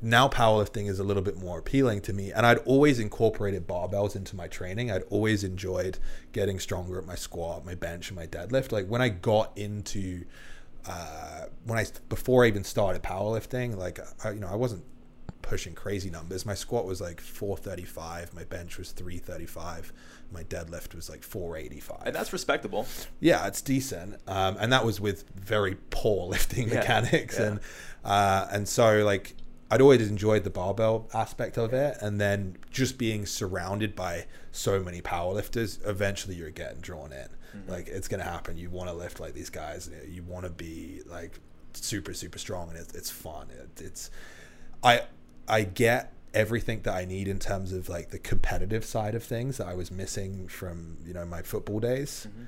now 0.00 0.28
powerlifting 0.28 0.86
is 0.88 0.98
a 0.98 1.04
little 1.04 1.22
bit 1.22 1.38
more 1.38 1.58
appealing 1.58 2.02
to 2.02 2.12
me. 2.12 2.32
And 2.32 2.44
i'd 2.46 2.58
always 2.58 2.98
incorporated 2.98 3.66
barbells 3.66 4.16
into 4.16 4.36
my 4.36 4.48
training. 4.48 4.90
I'd 4.90 5.04
always 5.10 5.44
enjoyed 5.44 5.98
getting 6.32 6.58
stronger 6.58 6.98
at 6.98 7.06
my 7.06 7.14
squat 7.14 7.64
my 7.64 7.74
bench 7.74 8.10
and 8.10 8.16
my 8.16 8.26
deadlift. 8.26 8.72
Like 8.72 8.86
when 8.86 9.00
i 9.00 9.08
got 9.08 9.56
into 9.56 10.24
uh, 10.86 11.46
when 11.64 11.78
i 11.78 11.86
before 12.08 12.44
i 12.44 12.48
even 12.48 12.62
started 12.62 13.02
powerlifting 13.02 13.76
like 13.76 13.98
I, 14.24 14.32
you 14.32 14.40
know 14.40 14.48
i 14.48 14.54
wasn't 14.54 14.84
pushing 15.46 15.74
crazy 15.74 16.10
numbers 16.10 16.46
my 16.46 16.54
squat 16.54 16.84
was 16.86 17.00
like 17.00 17.20
435 17.20 18.32
my 18.34 18.44
bench 18.44 18.78
was 18.78 18.92
335 18.92 19.92
my 20.32 20.42
deadlift 20.44 20.94
was 20.94 21.08
like 21.10 21.22
485 21.22 22.06
and 22.06 22.16
that's 22.16 22.32
respectable 22.32 22.86
yeah, 23.20 23.46
it's 23.46 23.62
decent, 23.62 24.16
um, 24.26 24.56
and 24.58 24.72
that 24.72 24.84
was 24.84 25.00
with 25.00 25.24
very 25.34 25.76
poor 25.90 26.26
lifting 26.28 26.68
Yeah, 26.68 26.76
mechanics, 26.76 27.38
yeah. 27.38 27.46
and 27.46 27.60
uh, 28.04 28.46
and 28.50 28.68
so 28.68 29.04
like 29.04 29.34
I'd 29.70 29.80
always 29.80 30.08
enjoyed 30.08 30.44
the 30.44 30.50
barbell 30.50 31.08
aspect 31.14 31.56
of 31.58 31.72
it, 31.72 31.96
and 32.00 32.20
then 32.20 32.56
just 32.70 32.98
being 32.98 33.26
surrounded 33.26 33.94
by 33.94 34.26
so 34.52 34.80
many 34.80 35.00
powerlifters, 35.00 35.78
eventually 35.86 36.34
you're 36.36 36.50
getting 36.50 36.80
drawn 36.80 37.12
in. 37.12 37.28
Mm-hmm. 37.56 37.70
Like 37.70 37.88
it's 37.88 38.08
gonna 38.08 38.24
happen. 38.24 38.56
You 38.58 38.70
want 38.70 38.88
to 38.90 38.94
lift 38.94 39.20
like 39.20 39.34
these 39.34 39.50
guys. 39.50 39.90
You 40.08 40.22
want 40.22 40.44
to 40.44 40.50
be 40.50 41.00
like 41.06 41.38
super 41.72 42.12
super 42.14 42.38
strong, 42.38 42.68
and 42.70 42.78
it's 42.78 42.94
it's 42.94 43.10
fun. 43.10 43.48
It, 43.50 43.80
it's 43.82 44.10
I 44.82 45.02
I 45.48 45.62
get 45.64 46.12
everything 46.32 46.82
that 46.82 46.94
I 46.94 47.04
need 47.04 47.28
in 47.28 47.38
terms 47.38 47.72
of 47.72 47.88
like 47.88 48.10
the 48.10 48.18
competitive 48.18 48.84
side 48.84 49.14
of 49.14 49.22
things 49.22 49.58
that 49.58 49.66
I 49.68 49.74
was 49.74 49.90
missing 49.90 50.48
from 50.48 50.96
you 51.06 51.14
know 51.14 51.24
my 51.24 51.42
football 51.42 51.80
days, 51.80 52.26
Mm-hmm. 52.28 52.44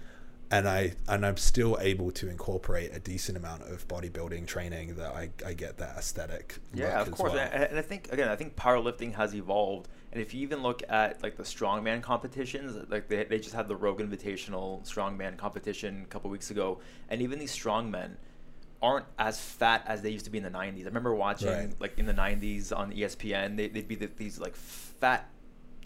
and 0.51 0.69
I 0.69 0.95
and 1.09 1.25
I'm 1.27 1.37
still 1.37 1.77
able 1.81 2.11
to 2.13 2.29
incorporate 2.29 2.95
a 2.95 2.99
decent 3.01 3.37
amount 3.39 3.63
of 3.63 3.87
bodybuilding 3.89 4.47
training 4.47 4.97
that 4.97 5.13
I, 5.15 5.31
I 5.45 5.53
get 5.55 5.79
that 5.79 5.97
aesthetic. 5.97 6.59
Yeah, 6.75 7.01
of 7.01 7.11
course. 7.11 7.33
well. 7.33 7.49
And, 7.53 7.65
and 7.65 7.79
I 7.79 7.83
think 7.83 8.13
again, 8.13 8.29
I 8.29 8.37
think 8.37 8.57
powerlifting 8.57 9.15
has 9.15 9.35
evolved. 9.35 9.89
And 10.13 10.23
if 10.23 10.33
you 10.33 10.41
even 10.43 10.63
look 10.63 10.83
at 10.89 11.23
like 11.23 11.37
the 11.37 11.43
strongman 11.43 12.01
competitions, 12.01 12.75
like 12.89 13.09
they, 13.09 13.25
they 13.25 13.39
just 13.39 13.55
had 13.55 13.69
the 13.69 13.77
Rogue 13.77 14.01
Invitational 14.01 14.83
strongman 14.87 15.37
competition 15.37 16.03
a 16.05 16.07
couple 16.07 16.31
weeks 16.31 16.51
ago, 16.51 16.79
and 17.11 17.21
even 17.21 17.39
these 17.39 17.55
strongmen 17.55 18.13
aren't 18.87 19.07
as 19.19 19.41
fat 19.41 19.83
as 19.87 20.03
they 20.03 20.11
used 20.11 20.25
to 20.27 20.31
be 20.31 20.39
in 20.39 20.45
the 20.45 20.51
90s. 20.51 20.83
I 20.83 20.85
remember 20.85 21.15
watching 21.15 21.49
Right. 21.49 21.81
like 21.81 21.99
in 21.99 22.07
the 22.07 22.13
90s 22.15 22.73
on 22.77 22.93
ESPN, 22.93 23.57
they, 23.57 23.69
they'd 23.69 23.89
be 23.89 23.97
the, 23.97 24.09
these 24.17 24.39
like 24.39 24.55
fat 24.55 25.29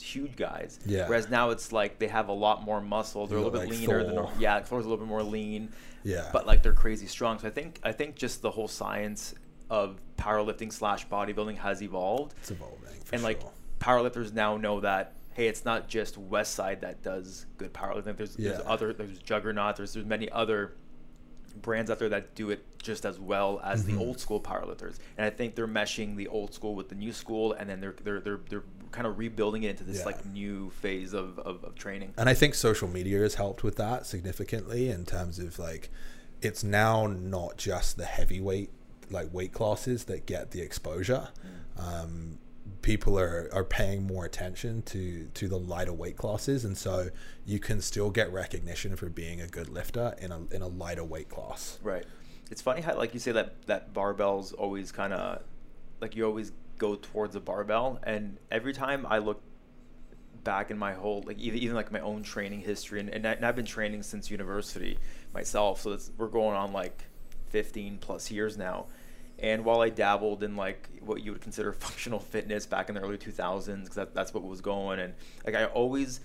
huge 0.01 0.36
guys. 0.36 0.78
Yeah. 0.86 1.09
Whereas 1.09 1.28
now 1.28 1.51
it's 1.51 1.72
like 1.72 1.98
they 1.98 2.09
have 2.09 2.28
a 2.28 2.32
lot 2.32 2.62
more 2.62 2.80
muscle. 2.80 3.26
They're 3.26 3.38
a 3.38 3.42
little 3.42 3.59
bit 3.59 3.68
like 3.70 3.78
leaner. 3.78 4.05
Than, 4.05 4.14
Thor. 4.16 4.30
yeah, 4.38 4.61
Thor's 4.61 4.84
a 4.84 4.88
little 4.88 5.05
bit 5.05 5.09
more 5.09 5.22
lean 5.22 5.70
Yeah, 6.05 6.28
but 6.32 6.46
like 6.46 6.62
they're 6.62 6.72
crazy 6.72 7.07
strong. 7.07 7.38
So 7.38 7.48
I 7.48 7.51
think 7.51 7.80
I 7.82 7.92
think 7.92 8.16
just 8.16 8.42
the 8.42 8.51
whole 8.51 8.68
science 8.68 9.34
of 9.70 10.01
powerlifting 10.16 10.72
slash 10.72 11.07
bodybuilding 11.09 11.57
has 11.59 11.82
evolved, 11.82 12.34
it's 12.38 12.51
evolving. 12.51 12.78
And 13.12 13.22
like 13.22 13.40
powerlifters 13.78 14.32
now 14.32 14.57
know 14.57 14.80
that 14.80 15.14
hey, 15.32 15.46
it's 15.48 15.64
not 15.64 15.88
just 15.88 16.20
Westside 16.30 16.80
that 16.80 17.03
does 17.03 17.46
good 17.57 17.72
powerlifting. 17.72 18.16
There's, 18.16 18.36
there's 18.36 18.61
other 18.66 18.92
there's 18.92 19.18
Juggernaut. 19.18 19.76
There's 19.76 19.94
there's 19.94 20.07
many 20.07 20.28
other 20.30 20.74
brands 21.53 21.90
out 21.90 21.98
there 21.98 22.09
that 22.09 22.34
do 22.34 22.51
it 22.51 22.64
just 22.82 23.05
as 23.05 23.18
well 23.18 23.61
as 23.62 23.82
Mhm. 23.82 23.86
the 23.86 23.96
old 23.98 24.20
school 24.20 24.40
powerlifters. 24.40 24.96
And 25.18 25.26
I 25.26 25.30
think 25.30 25.55
they're 25.55 25.66
meshing 25.68 26.16
the 26.16 26.28
old 26.28 26.55
school 26.55 26.74
with 26.74 26.88
the 26.88 26.94
new 26.94 27.12
school, 27.12 27.53
and 27.53 27.68
then 27.68 27.80
they're 27.80 27.94
they're 28.03 28.20
they're, 28.20 28.40
they're 28.48 28.62
kind 28.92 29.07
of 29.07 29.18
rebuilding 29.18 29.62
it 29.64 29.70
into 29.70 29.84
this 29.84 29.98
Yeah. 29.98 30.05
like 30.07 30.26
new 30.26 30.70
phase 30.70 31.12
of, 31.12 31.38
of, 31.40 31.62
of 31.64 31.74
training. 31.76 32.12
And 32.16 32.28
I 32.28 32.34
think 32.34 32.55
social 32.55 32.88
media 32.88 33.20
has 33.20 33.36
helped 33.36 33.62
with 33.62 33.76
that 33.76 34.05
significantly 34.07 34.88
in 34.90 35.05
terms 35.07 35.38
of 35.38 35.59
like 35.59 35.90
it's 36.42 36.64
now 36.64 37.07
not 37.07 37.57
just 37.57 37.96
the 37.96 38.05
heavyweight 38.07 38.70
like 39.11 39.32
weight 39.32 39.53
classes 39.53 40.05
that 40.05 40.24
get 40.26 40.53
the 40.53 40.61
exposure. 40.61 41.28
Um, 41.78 42.38
people 42.83 43.18
are, 43.18 43.49
are 43.53 43.64
paying 43.64 44.07
more 44.07 44.24
attention 44.24 44.83
to 44.83 45.28
to 45.35 45.49
the 45.49 45.59
lighter 45.59 45.93
weight 45.93 46.16
classes 46.16 46.64
and 46.64 46.78
so 46.78 47.11
you 47.45 47.59
can 47.59 47.81
still 47.81 48.11
get 48.11 48.33
recognition 48.33 48.97
for 48.97 49.11
being 49.11 49.41
a 49.41 49.47
good 49.47 49.68
lifter 49.68 50.14
in 50.18 50.33
a 50.33 50.41
in 50.51 50.62
a 50.62 50.68
lighter 50.68 51.05
weight 51.05 51.28
class 51.28 51.78
Right. 51.83 52.05
It's 52.51 52.61
funny 52.61 52.81
how, 52.81 52.97
like 52.97 53.14
you 53.14 53.20
say, 53.20 53.33
that 53.33 53.66
that 53.66 53.95
barbell's 53.95 54.53
always 54.53 54.91
kind 54.91 55.12
of 55.12 55.43
like 56.01 56.16
you 56.16 56.24
always 56.24 56.53
go 56.78 56.97
towards 56.97 57.37
a 57.37 57.41
barbell, 57.41 58.01
and 58.03 58.39
every 58.51 58.72
time 58.72 59.07
I 59.09 59.18
look 59.18 59.41
back 60.43 60.70
in 60.70 60.78
my 60.78 60.95
whole 60.95 61.22
like 61.26 61.39
even, 61.39 61.61
even 61.61 61.76
like 61.76 61.93
my 61.93 62.01
own 62.01 62.22
training 62.22 62.61
history, 62.61 62.99
and, 63.01 63.09
and, 63.09 63.26
I, 63.26 63.33
and 63.33 63.47
I've 63.47 63.57
been 63.57 63.66
training 63.66 64.03
since 64.03 64.31
university 64.31 64.99
myself, 65.33 65.83
so 65.83 65.97
we're 66.16 66.28
going 66.28 66.57
on 66.57 66.72
like 66.72 67.05
15 67.51 67.99
plus 67.99 68.31
years 68.31 68.57
now. 68.57 68.87
And 69.41 69.64
while 69.64 69.80
I 69.80 69.88
dabbled 69.88 70.43
in 70.43 70.57
like 70.57 70.88
what 71.01 71.22
you 71.22 71.32
would 71.32 71.41
consider 71.41 71.72
functional 71.86 72.20
fitness 72.20 72.66
back 72.66 72.88
in 72.88 72.95
the 72.95 73.01
early 73.01 73.18
2000s, 73.18 73.82
because 73.82 73.97
that, 73.97 74.14
that's 74.14 74.34
what 74.34 74.43
was 74.45 74.61
going, 74.61 75.01
and 75.01 75.14
like 75.45 75.55
I 75.55 75.66
always 75.66 76.20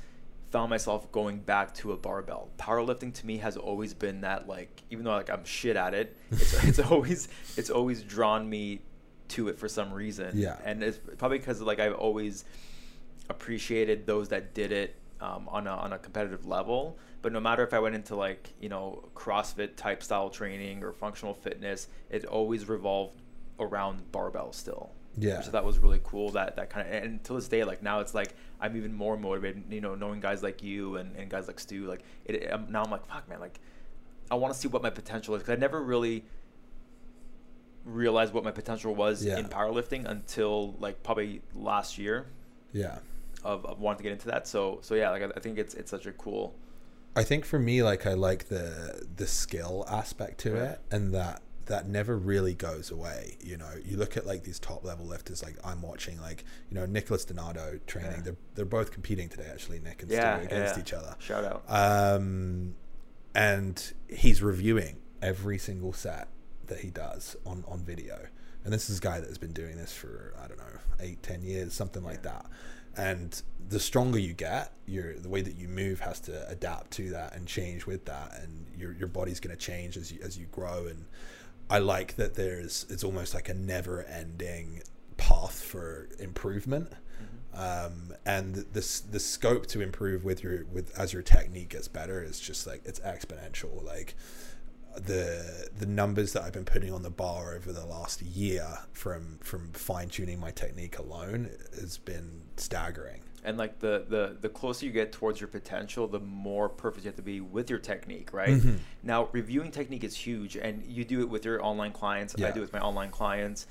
found 0.52 0.70
myself 0.70 1.12
going 1.12 1.40
back 1.40 1.74
to 1.76 1.92
a 1.92 1.98
barbell. 1.98 2.50
Powerlifting 2.58 3.14
to 3.14 3.26
me 3.26 3.38
has 3.38 3.58
always 3.58 3.94
been 3.94 4.22
that 4.22 4.48
like 4.48 4.84
even 4.90 5.04
though 5.04 5.12
like 5.12 5.30
I'm 5.30 5.44
shit 5.46 5.76
at 5.76 5.94
it, 5.94 6.18
it's, 6.32 6.64
it's 6.64 6.80
always 6.80 7.28
it's 7.58 7.70
always 7.70 8.04
drawn 8.04 8.50
me 8.50 8.82
to 9.30 9.48
it 9.50 9.58
for 9.58 9.68
some 9.68 9.94
reason. 9.94 10.32
Yeah. 10.38 10.58
And 10.64 10.84
it's 10.84 11.00
probably 11.18 11.40
because 11.40 11.62
like 11.62 11.80
I've 11.80 11.96
always 11.96 12.46
appreciated 13.30 14.06
those 14.06 14.30
that 14.30 14.54
did 14.54 14.72
it 14.72 14.96
um, 15.20 15.48
on 15.50 15.68
a 15.68 15.72
on 15.72 15.94
a 15.94 15.98
competitive 15.98 16.46
level. 16.46 16.98
But 17.26 17.34
no 17.34 17.40
matter 17.40 17.64
if 17.64 17.74
I 17.74 17.80
went 17.80 17.96
into 17.96 18.16
like 18.16 18.54
you 18.62 18.70
know 18.70 19.04
CrossFit 19.16 19.78
type 19.78 20.04
style 20.04 20.30
training 20.30 20.84
or 20.84 20.94
functional 20.94 21.34
fitness, 21.34 21.88
it 22.12 22.24
always 22.26 22.70
revolved 22.70 23.20
around 23.60 24.12
barbell 24.12 24.54
still. 24.54 24.92
Yeah. 25.18 25.42
So 25.42 25.50
that 25.50 25.66
was 25.66 25.80
really 25.80 26.00
cool. 26.04 26.30
That 26.30 26.56
that 26.58 26.70
kind 26.70 26.88
of 26.88 26.94
and 26.94 27.24
to 27.24 27.34
this 27.34 27.48
day, 27.48 27.64
like 27.64 27.82
now 27.82 28.00
it's 28.02 28.14
like 28.14 28.36
I'm 28.62 28.78
even 28.78 28.94
more 28.94 29.18
motivated. 29.18 29.64
You 29.72 29.82
know, 29.82 29.96
knowing 29.96 30.20
guys 30.20 30.44
like 30.44 30.62
you 30.62 30.98
and, 30.98 31.16
and 31.16 31.28
guys 31.28 31.48
like 31.48 31.60
Stu, 31.60 31.88
like 31.88 32.04
it, 32.26 32.48
I'm, 32.54 32.72
now 32.72 32.84
I'm 32.84 32.92
like 32.92 33.08
fuck 33.08 33.28
man, 33.28 33.40
like 33.40 33.60
I 34.30 34.36
want 34.36 34.54
to 34.54 34.60
see 34.60 34.68
what 34.68 34.84
my 34.84 34.92
potential 34.92 35.34
is 35.34 35.42
because 35.42 35.58
I 35.58 35.60
never 35.60 35.82
really 35.82 36.26
realized 37.86 38.34
what 38.36 38.44
my 38.44 38.52
potential 38.52 38.94
was 38.94 39.26
Yeah. 39.26 39.40
in 39.40 39.48
powerlifting 39.48 40.06
until 40.06 40.76
like 40.80 41.02
probably 41.02 41.42
last 41.56 41.98
year 41.98 42.28
yeah 42.72 43.00
of, 43.44 43.66
of 43.66 43.80
wanting 43.80 43.98
to 43.98 44.04
get 44.04 44.12
into 44.12 44.28
that. 44.28 44.48
So 44.48 44.78
so 44.84 44.94
yeah, 44.94 45.10
like 45.10 45.24
I, 45.24 45.32
I 45.36 45.40
think 45.40 45.58
it's 45.58 45.74
it's 45.74 45.90
such 45.90 46.06
a 46.06 46.12
cool. 46.12 46.54
I 47.16 47.24
think 47.24 47.46
for 47.46 47.60
me, 47.60 47.82
like 47.84 48.06
I 48.06 48.14
like 48.14 48.50
the 48.50 49.06
the 49.16 49.28
skill 49.28 49.86
aspect 49.90 50.40
to 50.42 50.56
it, 50.56 50.82
and 50.92 51.14
that 51.14 51.42
that 51.68 51.88
never 51.88 52.18
really 52.18 52.54
goes 52.54 52.92
away. 52.92 53.38
You 53.42 53.58
know, 53.58 53.72
you 53.84 53.98
look 53.98 54.18
at 54.18 54.26
like 54.26 54.44
these 54.44 54.60
top 54.60 54.84
level 54.84 55.06
lifters, 55.06 55.42
like 55.42 55.56
I'm 55.64 55.82
watching, 55.82 56.20
like 56.22 56.44
you 56.70 56.76
know 56.76 56.86
Nicholas 56.86 57.26
Donato 57.26 57.80
training. 57.88 58.12
Yeah. 58.18 58.22
They're 58.24 58.38
they're 58.56 58.66
both 58.66 58.92
competing 58.92 59.30
today, 59.30 59.48
actually, 59.52 59.80
Nick 59.80 60.02
and 60.04 60.12
Yeah, 60.12 60.38
Stu 60.38 60.46
against 60.46 60.76
yeah. 60.76 60.82
each 60.82 60.94
other. 60.94 61.16
Shout 61.20 61.44
out. 61.44 61.64
Um, 61.68 62.76
and 63.34 63.94
he's 64.10 64.42
reviewing 64.42 64.98
every 65.22 65.58
single 65.58 65.94
set 65.94 66.28
that 66.68 66.80
he 66.80 66.90
does 66.90 67.36
on 67.46 67.64
on 67.68 67.80
video. 67.80 68.28
And 68.64 68.74
this 68.74 68.90
is 68.90 68.98
a 68.98 69.02
guy 69.02 69.20
that 69.20 69.28
has 69.30 69.38
been 69.38 69.54
doing 69.54 69.78
this 69.78 69.94
for 69.94 70.34
I 70.44 70.48
don't 70.48 70.58
know 70.58 70.80
eight, 71.00 71.22
ten 71.24 71.42
years, 71.44 71.74
something 71.74 72.04
like 72.04 72.24
that. 72.24 72.46
And 72.98 73.42
the 73.68 73.80
stronger 73.80 74.20
you 74.20 74.34
get, 74.34 74.72
your 74.86 75.18
the 75.18 75.30
way 75.30 75.42
that 75.42 75.56
you 75.56 75.68
move 75.68 76.00
has 76.02 76.20
to 76.22 76.48
adapt 76.50 76.92
to 76.92 77.10
that 77.12 77.36
and 77.36 77.48
change 77.48 77.86
with 77.86 78.06
that, 78.06 78.40
and 78.42 78.66
your 78.78 78.94
your 78.94 79.08
body's 79.08 79.40
going 79.40 79.56
to 79.56 79.62
change 79.62 79.98
as 79.98 80.12
you 80.12 80.20
as 80.24 80.38
you 80.38 80.46
grow. 80.52 80.88
And 80.88 81.06
I 81.70 81.80
like 81.80 82.16
that 82.16 82.36
there's 82.36 82.86
it's 82.90 83.04
almost 83.04 83.34
like 83.34 83.50
a 83.50 83.54
never 83.54 84.04
ending 84.04 84.82
path 85.18 85.62
for 85.62 86.10
improvement 86.20 86.92
um, 87.56 88.14
and 88.26 88.56
the 88.56 89.02
the 89.12 89.20
scope 89.20 89.66
to 89.68 89.82
improve 89.82 90.26
with 90.26 90.44
your 90.44 90.66
with 90.66 90.98
as 91.00 91.14
your 91.14 91.22
technique 91.22 91.70
gets 91.70 91.88
better 91.88 92.22
is 92.22 92.40
just 92.40 92.68
like 92.68 92.82
it's 92.86 93.00
exponential 93.00 93.84
like 93.84 94.16
the 94.98 95.70
the 95.78 95.86
numbers 95.86 96.34
that 96.34 96.44
I've 96.44 96.54
been 96.54 96.66
putting 96.66 96.92
on 96.92 97.02
the 97.02 97.10
bar 97.10 97.56
over 97.56 97.72
the 97.72 97.86
last 97.86 98.22
year 98.22 98.80
from 98.92 99.40
from 99.42 99.72
fine 99.72 100.10
tuning 100.10 100.40
my 100.40 100.52
technique 100.52 101.00
alone 101.00 101.50
has 101.80 101.98
been 101.98 102.42
staggering. 102.58 103.22
And 103.44 103.58
like 103.60 103.78
the, 103.80 104.06
the 104.10 104.38
the 104.42 104.50
closer 104.50 104.88
you 104.88 104.92
get 104.92 105.12
towards 105.12 105.40
your 105.40 105.48
potential 105.48 106.08
the 106.08 106.20
more 106.20 106.68
perfect 106.68 107.06
you 107.06 107.10
have 107.10 107.16
to 107.18 107.22
be 107.22 107.42
with 107.42 107.70
your 107.70 107.78
technique 107.78 108.34
right? 108.34 108.50
Mhm. 108.60 108.80
now 109.04 109.30
reviewing 109.34 109.70
technique 109.70 110.04
is 110.04 110.16
huge 110.16 110.56
and 110.58 110.84
you 110.88 111.06
do 111.06 111.20
it 111.22 111.30
with 111.30 111.46
your 111.46 111.64
online 111.64 111.92
clients. 111.92 112.34
I 112.42 112.50
do 112.50 112.60
it 112.60 112.62
with 112.62 112.74
my 112.74 112.80
online 112.80 113.12
clients. 113.12 113.68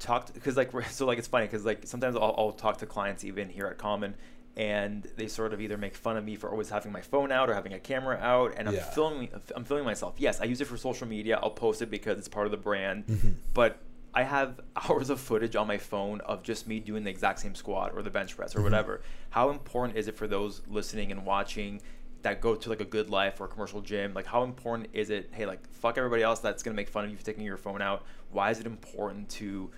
Talk 0.00 0.32
because 0.34 0.56
like 0.56 0.72
so 0.90 1.06
like 1.06 1.18
it's 1.18 1.28
funny 1.28 1.46
because 1.46 1.64
like 1.64 1.82
sometimes 1.86 2.16
I'll, 2.16 2.34
I'll 2.36 2.52
talk 2.52 2.78
to 2.78 2.86
clients 2.86 3.22
even 3.22 3.48
here 3.48 3.66
at 3.66 3.78
common 3.78 4.14
and 4.56 5.06
they 5.16 5.28
sort 5.28 5.54
of 5.54 5.60
either 5.60 5.78
make 5.78 5.94
fun 5.94 6.16
of 6.16 6.24
me 6.24 6.34
for 6.34 6.50
always 6.50 6.68
having 6.68 6.90
my 6.92 7.00
phone 7.00 7.30
out 7.32 7.48
or 7.48 7.54
having 7.54 7.72
a 7.72 7.78
camera 7.78 8.18
out 8.20 8.52
and 8.56 8.68
i'm 8.68 8.74
Yeah. 8.74 8.90
filming 8.90 9.28
i'm 9.54 9.64
filming 9.64 9.84
myself. 9.86 10.14
Yes 10.18 10.40
i 10.40 10.44
use 10.44 10.60
it 10.60 10.66
for 10.66 10.76
social 10.76 11.06
media. 11.06 11.38
I'll 11.40 11.50
post 11.50 11.80
it 11.80 11.90
because 11.92 12.18
it's 12.18 12.28
part 12.28 12.46
of 12.46 12.50
the 12.50 12.56
brand. 12.58 13.06
Mhm. 13.06 13.34
but 13.54 13.78
I 14.14 14.22
have 14.24 14.60
hours 14.76 15.10
of 15.10 15.20
footage 15.20 15.56
on 15.56 15.66
my 15.66 15.78
phone 15.78 16.20
of 16.22 16.42
just 16.42 16.66
me 16.68 16.80
doing 16.80 17.04
the 17.04 17.10
exact 17.10 17.38
same 17.40 17.54
squat 17.54 17.92
or 17.94 18.02
the 18.02 18.10
bench 18.10 18.36
press 18.36 18.54
or 18.54 18.60
Mhm. 18.60 18.64
whatever. 18.64 19.00
How 19.30 19.50
important 19.50 19.96
is 19.98 20.08
it 20.08 20.16
for 20.16 20.26
those 20.26 20.62
listening 20.66 21.10
and 21.10 21.24
watching 21.24 21.80
that 22.22 22.40
go 22.40 22.54
to 22.54 22.68
like 22.70 22.80
a 22.80 22.84
GoodLife 22.84 23.40
or 23.40 23.46
a 23.46 23.48
commercial 23.48 23.80
gym? 23.80 24.14
Like 24.14 24.26
how 24.26 24.42
important 24.44 24.90
is 24.92 25.10
it? 25.10 25.30
Hey, 25.32 25.46
like 25.46 25.66
fuck 25.72 25.96
everybody 25.98 26.22
else 26.22 26.40
that's 26.40 26.62
gonna 26.62 26.76
make 26.76 26.88
fun 26.88 27.04
of 27.04 27.10
you 27.10 27.16
for 27.16 27.24
taking 27.24 27.44
your 27.44 27.56
phone 27.56 27.80
out. 27.82 28.04
Why 28.30 28.50
is 28.50 28.60
it 28.60 28.66
important 28.66 29.28
to 29.30 29.70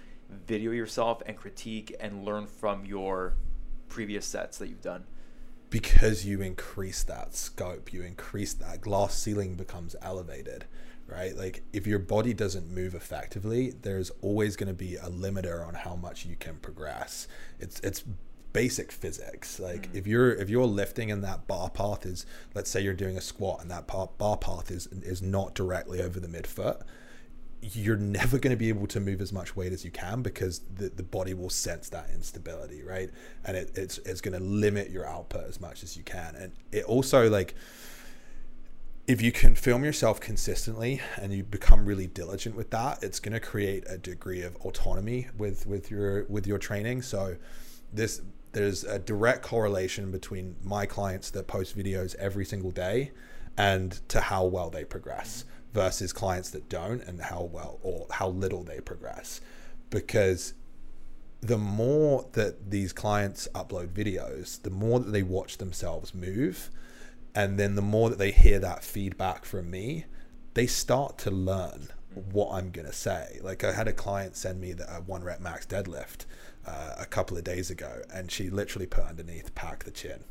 video 0.47 0.73
yourself 0.73 1.23
and 1.27 1.37
critique 1.37 1.95
and 2.01 2.25
learn 2.25 2.47
from 2.47 2.85
your 2.85 3.35
previous 3.89 4.27
sets 4.27 4.59
that 4.59 4.69
you've 4.69 4.83
done? 4.83 5.05
because 5.71 6.25
you 6.25 6.41
increase 6.41 7.03
that 7.03 7.35
scope, 7.35 7.93
you 7.93 8.01
increase 8.03 8.53
that 8.55 8.81
glass 8.81 9.19
ceiling 9.19 9.57
becomes 9.57 9.97
elevated, 10.01 10.67
right? 11.15 11.37
Like 11.37 11.63
if 11.73 11.87
your 11.87 11.99
body 11.99 12.35
doesn't 12.35 12.69
move 12.71 12.95
effectively, 12.95 13.71
there's 13.71 14.11
always 14.23 14.57
going 14.57 14.69
to 14.69 14.75
be 14.75 14.97
a 14.97 15.09
limiter 15.09 15.67
on 15.67 15.75
how 15.75 15.95
much 15.97 16.27
you 16.27 16.37
can 16.37 16.57
progress. 16.57 17.29
It's 17.61 17.81
it's 17.81 18.05
basic 18.53 18.93
physics. 18.93 19.59
Like 19.59 19.91
Mhm. 19.93 19.97
if 19.97 20.07
you're 20.07 20.33
if 20.33 20.49
you're 20.51 20.67
lifting 20.67 21.11
and 21.11 21.23
that 21.25 21.47
bar 21.47 21.71
path 21.71 22.07
is 22.07 22.27
let's 22.55 22.71
say 22.71 22.81
you're 22.81 22.95
doing 22.95 23.17
a 23.17 23.21
squat 23.21 23.61
and 23.63 23.71
that 23.71 23.87
bar, 23.87 24.11
bar 24.19 24.37
path 24.37 24.71
is 24.71 24.87
is 24.89 25.23
not 25.23 25.55
directly 25.55 26.01
over 26.03 26.21
the 26.21 26.29
midfoot, 26.29 26.83
you're 27.61 27.97
never 27.97 28.39
going 28.39 28.51
to 28.51 28.57
be 28.59 28.69
able 28.69 28.87
to 28.87 29.01
move 29.01 29.21
as 29.21 29.33
much 29.33 29.57
weight 29.57 29.73
as 29.73 29.85
you 29.85 29.91
can 29.91 30.21
because 30.23 30.61
the, 30.77 30.89
the 30.91 31.03
body 31.03 31.33
will 31.33 31.49
sense 31.51 31.89
that 31.89 32.11
instability 32.13 32.83
right 32.83 33.11
and 33.47 33.57
it, 33.57 33.71
it's 33.75 33.97
it's 33.99 34.21
going 34.21 34.39
to 34.39 34.45
limit 34.45 34.91
your 34.91 35.07
output 35.07 35.45
as 35.49 35.61
much 35.61 35.83
as 35.83 35.97
you 35.97 36.03
can 36.03 36.35
and 36.37 36.53
it 36.73 36.85
also 36.85 37.31
like 37.31 37.55
if 39.07 39.21
you 39.21 39.31
can 39.31 39.55
film 39.55 39.85
yourself 39.85 40.19
consistently 40.19 41.01
and 41.17 41.33
you 41.33 41.43
become 41.43 41.85
really 41.85 42.07
diligent 42.07 42.57
with 42.57 42.71
that 42.71 43.03
it's 43.03 43.21
going 43.21 43.35
to 43.35 43.41
create 43.41 43.85
a 43.87 43.99
degree 43.99 44.43
of 44.43 44.57
autonomy 44.57 45.29
with 45.37 45.67
with 45.67 45.91
your 45.91 46.25
with 46.25 46.47
your 46.47 46.59
training. 46.59 47.03
So 47.03 47.37
this 47.93 48.23
there's 48.53 48.85
a 48.85 48.99
direct 48.99 49.43
correlation 49.43 50.11
between 50.11 50.57
my 50.63 50.87
clients 50.87 51.31
that 51.31 51.47
post 51.47 51.77
videos 51.77 52.15
every 52.17 52.45
single 52.45 52.71
day 52.71 53.11
and 53.59 53.93
to 54.09 54.21
how 54.21 54.45
well 54.45 54.71
they 54.71 54.85
progress 54.85 55.45
versus 55.73 56.13
clients 56.13 56.51
that 56.51 56.69
don't 56.69 57.03
and 57.03 57.21
how 57.21 57.43
well 57.43 57.81
or 57.83 58.07
how 58.11 58.29
little 58.29 58.63
they 58.63 58.81
progress. 58.81 59.41
Because 59.91 60.55
the 61.41 61.59
more 61.59 62.27
that 62.33 62.71
these 62.71 62.93
clients 62.93 63.49
upload 63.55 63.89
videos 63.89 64.63
the 64.63 64.71
more 64.71 64.99
that 64.99 65.11
they 65.11 65.23
watch 65.23 65.59
themselves 65.59 66.15
move 66.15 66.71
and 67.35 67.59
then 67.59 67.75
the 67.75 67.83
more 67.83 68.11
that 68.11 68.19
they 68.19 68.31
hear 68.31 68.59
that 68.59 68.85
feedback 68.85 69.45
from 69.45 69.71
me 69.71 70.05
they 70.55 70.67
start 70.67 71.19
to 71.19 71.31
learn 71.31 71.89
what 72.31 72.53
i'm 72.53 72.71
going 72.71 72.87
to 72.87 72.93
say. 72.93 73.41
Like 73.43 73.65
i 73.65 73.73
had 73.73 73.89
a 73.89 73.93
client 73.93 74.37
send 74.37 74.61
me 74.61 74.73
the 74.73 74.91
uh, 74.91 75.01
one 75.01 75.25
rep 75.25 75.41
max 75.41 75.67
deadlift 75.67 76.27
uh, 76.67 76.95
a 76.99 77.07
couple 77.07 77.37
of 77.37 77.45
days 77.45 77.71
ago 77.71 78.03
and 78.13 78.31
she 78.31 78.51
literally 78.51 78.87
put 78.87 79.05
underneath 79.05 79.55
pack 79.55 79.85
the 79.85 79.91
chin 79.91 80.25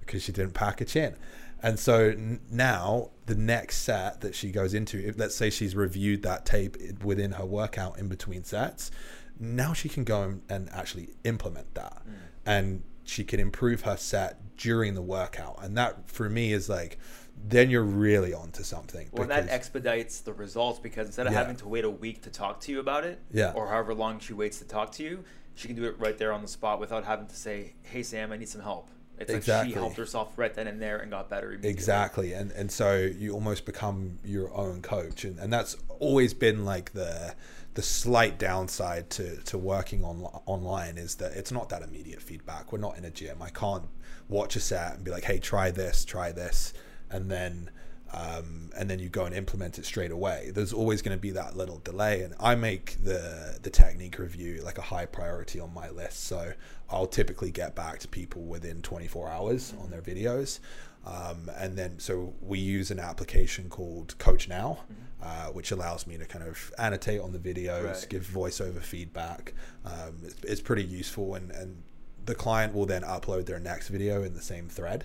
because 0.00 0.22
she 0.22 0.32
didn't 0.32 0.54
pack 0.54 0.80
a 0.80 0.84
chin. 0.84 1.16
And 1.62 1.78
so 1.78 2.10
n- 2.10 2.40
now 2.50 3.10
the 3.26 3.34
next 3.34 3.78
set 3.78 4.20
that 4.20 4.34
she 4.34 4.50
goes 4.50 4.74
into 4.74 4.98
if 4.98 5.18
let's 5.18 5.34
say 5.34 5.50
she's 5.50 5.74
reviewed 5.74 6.22
that 6.22 6.44
tape 6.44 6.76
within 7.02 7.32
her 7.32 7.44
workout 7.44 7.98
in 7.98 8.08
between 8.08 8.44
sets 8.44 8.90
now 9.38 9.72
she 9.72 9.88
can 9.88 10.04
go 10.04 10.22
and, 10.22 10.42
and 10.48 10.70
actually 10.70 11.10
implement 11.24 11.74
that. 11.74 12.02
And 12.46 12.82
she 13.04 13.24
can 13.24 13.40
improve 13.40 13.82
her 13.82 13.96
set 13.96 14.43
during 14.56 14.94
the 14.94 15.02
workout 15.02 15.58
and 15.62 15.76
that 15.76 16.08
for 16.08 16.28
me 16.28 16.52
is 16.52 16.68
like 16.68 16.98
then 17.46 17.68
you're 17.68 17.82
really 17.82 18.32
onto 18.32 18.62
something 18.62 19.08
Well, 19.12 19.26
that 19.28 19.48
expedites 19.48 20.20
the 20.20 20.32
results 20.32 20.78
because 20.78 21.06
instead 21.08 21.26
of 21.26 21.32
Yeah. 21.32 21.40
having 21.40 21.56
to 21.56 21.68
wait 21.68 21.84
a 21.84 21.90
week 21.90 22.22
to 22.22 22.30
talk 22.30 22.60
to 22.60 22.72
you 22.72 22.80
about 22.80 23.04
it, 23.04 23.18
Yeah. 23.32 23.52
or 23.54 23.68
however 23.68 23.92
long 23.92 24.18
she 24.20 24.32
waits 24.32 24.58
to 24.60 24.64
talk 24.64 24.92
to 24.92 25.02
you, 25.02 25.24
she 25.54 25.66
can 25.68 25.76
do 25.76 25.84
it 25.84 25.98
right 25.98 26.16
there 26.16 26.32
on 26.32 26.40
the 26.42 26.48
spot 26.48 26.80
without 26.80 27.04
having 27.04 27.26
to 27.26 27.36
say, 27.36 27.74
"Hey 27.82 28.02
Sam, 28.02 28.32
I 28.32 28.36
need 28.38 28.48
some 28.48 28.62
help." 28.62 28.88
It's 29.18 29.28
like 29.30 29.36
Exactly. 29.38 29.72
she 29.72 29.78
helped 29.78 29.96
herself 29.96 30.32
right 30.36 30.52
then 30.54 30.66
and 30.66 30.80
there 30.82 30.98
and 30.98 31.10
got 31.10 31.30
better. 31.30 31.48
immediately. 31.48 31.70
Exactly, 31.70 32.32
and 32.32 32.50
and 32.52 32.70
so 32.70 32.96
you 32.96 33.32
almost 33.32 33.64
become 33.64 34.18
your 34.24 34.52
own 34.54 34.82
coach, 34.82 35.24
and, 35.24 35.38
and 35.38 35.52
that's 35.52 35.76
always 36.00 36.34
been 36.34 36.64
like 36.64 36.92
the 36.92 37.34
the 37.74 37.82
slight 37.82 38.38
downside 38.38 39.10
to 39.10 39.36
to 39.42 39.56
working 39.58 40.04
on 40.04 40.22
online 40.46 40.98
is 40.98 41.14
that 41.16 41.32
it's 41.32 41.52
not 41.52 41.68
that 41.68 41.82
immediate 41.82 42.20
feedback. 42.22 42.72
We're 42.72 42.78
not 42.78 42.96
in 42.98 43.04
a 43.04 43.10
gym. 43.10 43.40
I 43.42 43.50
can't 43.50 43.84
watch 44.28 44.56
a 44.56 44.60
set 44.60 44.94
and 44.96 45.04
be 45.04 45.10
like, 45.10 45.24
hey, 45.24 45.38
try 45.38 45.70
this, 45.70 46.04
try 46.04 46.32
this, 46.32 46.72
and 47.10 47.30
then. 47.30 47.70
Um, 48.14 48.70
and 48.76 48.88
then 48.88 48.98
you 49.00 49.08
go 49.08 49.24
and 49.24 49.34
implement 49.34 49.78
it 49.78 49.84
straight 49.84 50.12
away. 50.12 50.52
There's 50.54 50.72
always 50.72 51.02
going 51.02 51.16
to 51.16 51.20
be 51.20 51.30
that 51.32 51.56
little 51.56 51.78
delay, 51.78 52.22
and 52.22 52.34
I 52.38 52.54
make 52.54 53.02
the 53.02 53.58
the 53.60 53.70
technique 53.70 54.18
review 54.18 54.62
like 54.62 54.78
a 54.78 54.82
high 54.82 55.06
priority 55.06 55.58
on 55.58 55.74
my 55.74 55.88
list. 55.90 56.24
So 56.24 56.52
I'll 56.90 57.06
typically 57.06 57.50
get 57.50 57.74
back 57.74 57.98
to 58.00 58.08
people 58.08 58.42
within 58.42 58.82
24 58.82 59.28
hours 59.30 59.74
on 59.82 59.90
their 59.90 60.02
videos. 60.02 60.60
Um, 61.06 61.50
and 61.56 61.76
then, 61.76 61.98
so 61.98 62.32
we 62.40 62.58
use 62.58 62.90
an 62.90 62.98
application 62.98 63.68
called 63.68 64.14
CoachNow, 64.18 64.78
uh, 65.22 65.46
which 65.48 65.70
allows 65.70 66.06
me 66.06 66.16
to 66.16 66.24
kind 66.24 66.46
of 66.46 66.72
annotate 66.78 67.20
on 67.20 67.32
the 67.32 67.38
videos, 67.38 67.84
Right. 67.84 68.06
give 68.08 68.22
voiceover 68.26 68.80
feedback. 68.80 69.52
Um, 69.84 70.20
it's, 70.22 70.36
it's 70.44 70.60
pretty 70.62 70.84
useful, 70.84 71.34
and, 71.34 71.50
and 71.50 71.82
the 72.24 72.34
client 72.34 72.74
will 72.74 72.86
then 72.86 73.02
upload 73.02 73.44
their 73.44 73.58
next 73.60 73.88
video 73.88 74.22
in 74.22 74.32
the 74.32 74.40
same 74.40 74.68
thread. 74.68 75.04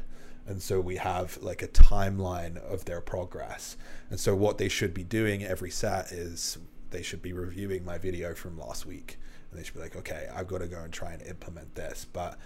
And 0.49 0.63
so 0.63 0.81
we 0.81 0.95
have 0.95 1.37
like 1.43 1.61
a 1.61 1.67
timeline 1.67 2.57
of 2.57 2.85
their 2.85 3.01
progress. 3.01 3.77
And 4.09 4.19
so 4.19 4.35
what 4.35 4.57
they 4.57 4.67
should 4.67 4.95
be 4.95 5.03
doing 5.03 5.43
every 5.43 5.69
set 5.69 6.11
is 6.11 6.57
they 6.89 7.03
should 7.03 7.21
be 7.21 7.33
reviewing 7.33 7.85
my 7.85 7.99
video 7.99 8.33
from 8.33 8.57
last 8.57 8.87
week. 8.87 9.19
And 9.51 9.59
they 9.59 9.63
should 9.63 9.75
be 9.75 9.79
like, 9.79 9.95
okay, 9.95 10.27
I've 10.35 10.47
got 10.47 10.57
to 10.57 10.67
go 10.67 10.79
and 10.81 10.91
try 10.91 11.11
and 11.11 11.21
implement 11.21 11.75
this. 11.75 12.03
But 12.11 12.39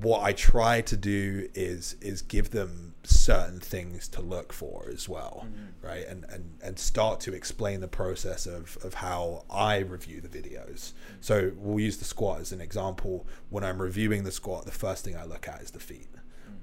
what 0.00 0.22
I 0.22 0.32
try 0.32 0.80
to 0.80 0.96
do 0.96 1.48
is 1.54 1.96
is 2.00 2.22
give 2.22 2.50
them 2.50 2.94
certain 3.02 3.58
things 3.58 4.06
to 4.08 4.22
look 4.22 4.52
for 4.52 4.88
as 4.88 5.08
well, 5.08 5.44
mm-hmm. 5.46 5.86
right? 5.86 6.06
And, 6.06 6.24
and 6.28 6.58
and 6.62 6.78
start 6.78 7.18
to 7.20 7.34
explain 7.34 7.80
the 7.80 7.88
process 7.88 8.46
of 8.46 8.78
of 8.84 8.94
how 8.94 9.44
I 9.50 9.78
review 9.78 10.20
the 10.20 10.28
videos. 10.28 10.92
Mm-hmm. 10.92 11.16
So 11.20 11.50
we'll 11.56 11.80
use 11.80 11.98
the 11.98 12.04
squat 12.04 12.40
as 12.40 12.52
an 12.52 12.60
example. 12.60 13.26
When 13.50 13.64
I'm 13.64 13.82
reviewing 13.82 14.22
the 14.22 14.32
squat, 14.32 14.66
the 14.66 14.70
first 14.70 15.04
thing 15.04 15.16
I 15.16 15.24
look 15.24 15.48
at 15.48 15.60
is 15.60 15.72
the 15.72 15.80
feet. 15.80 16.06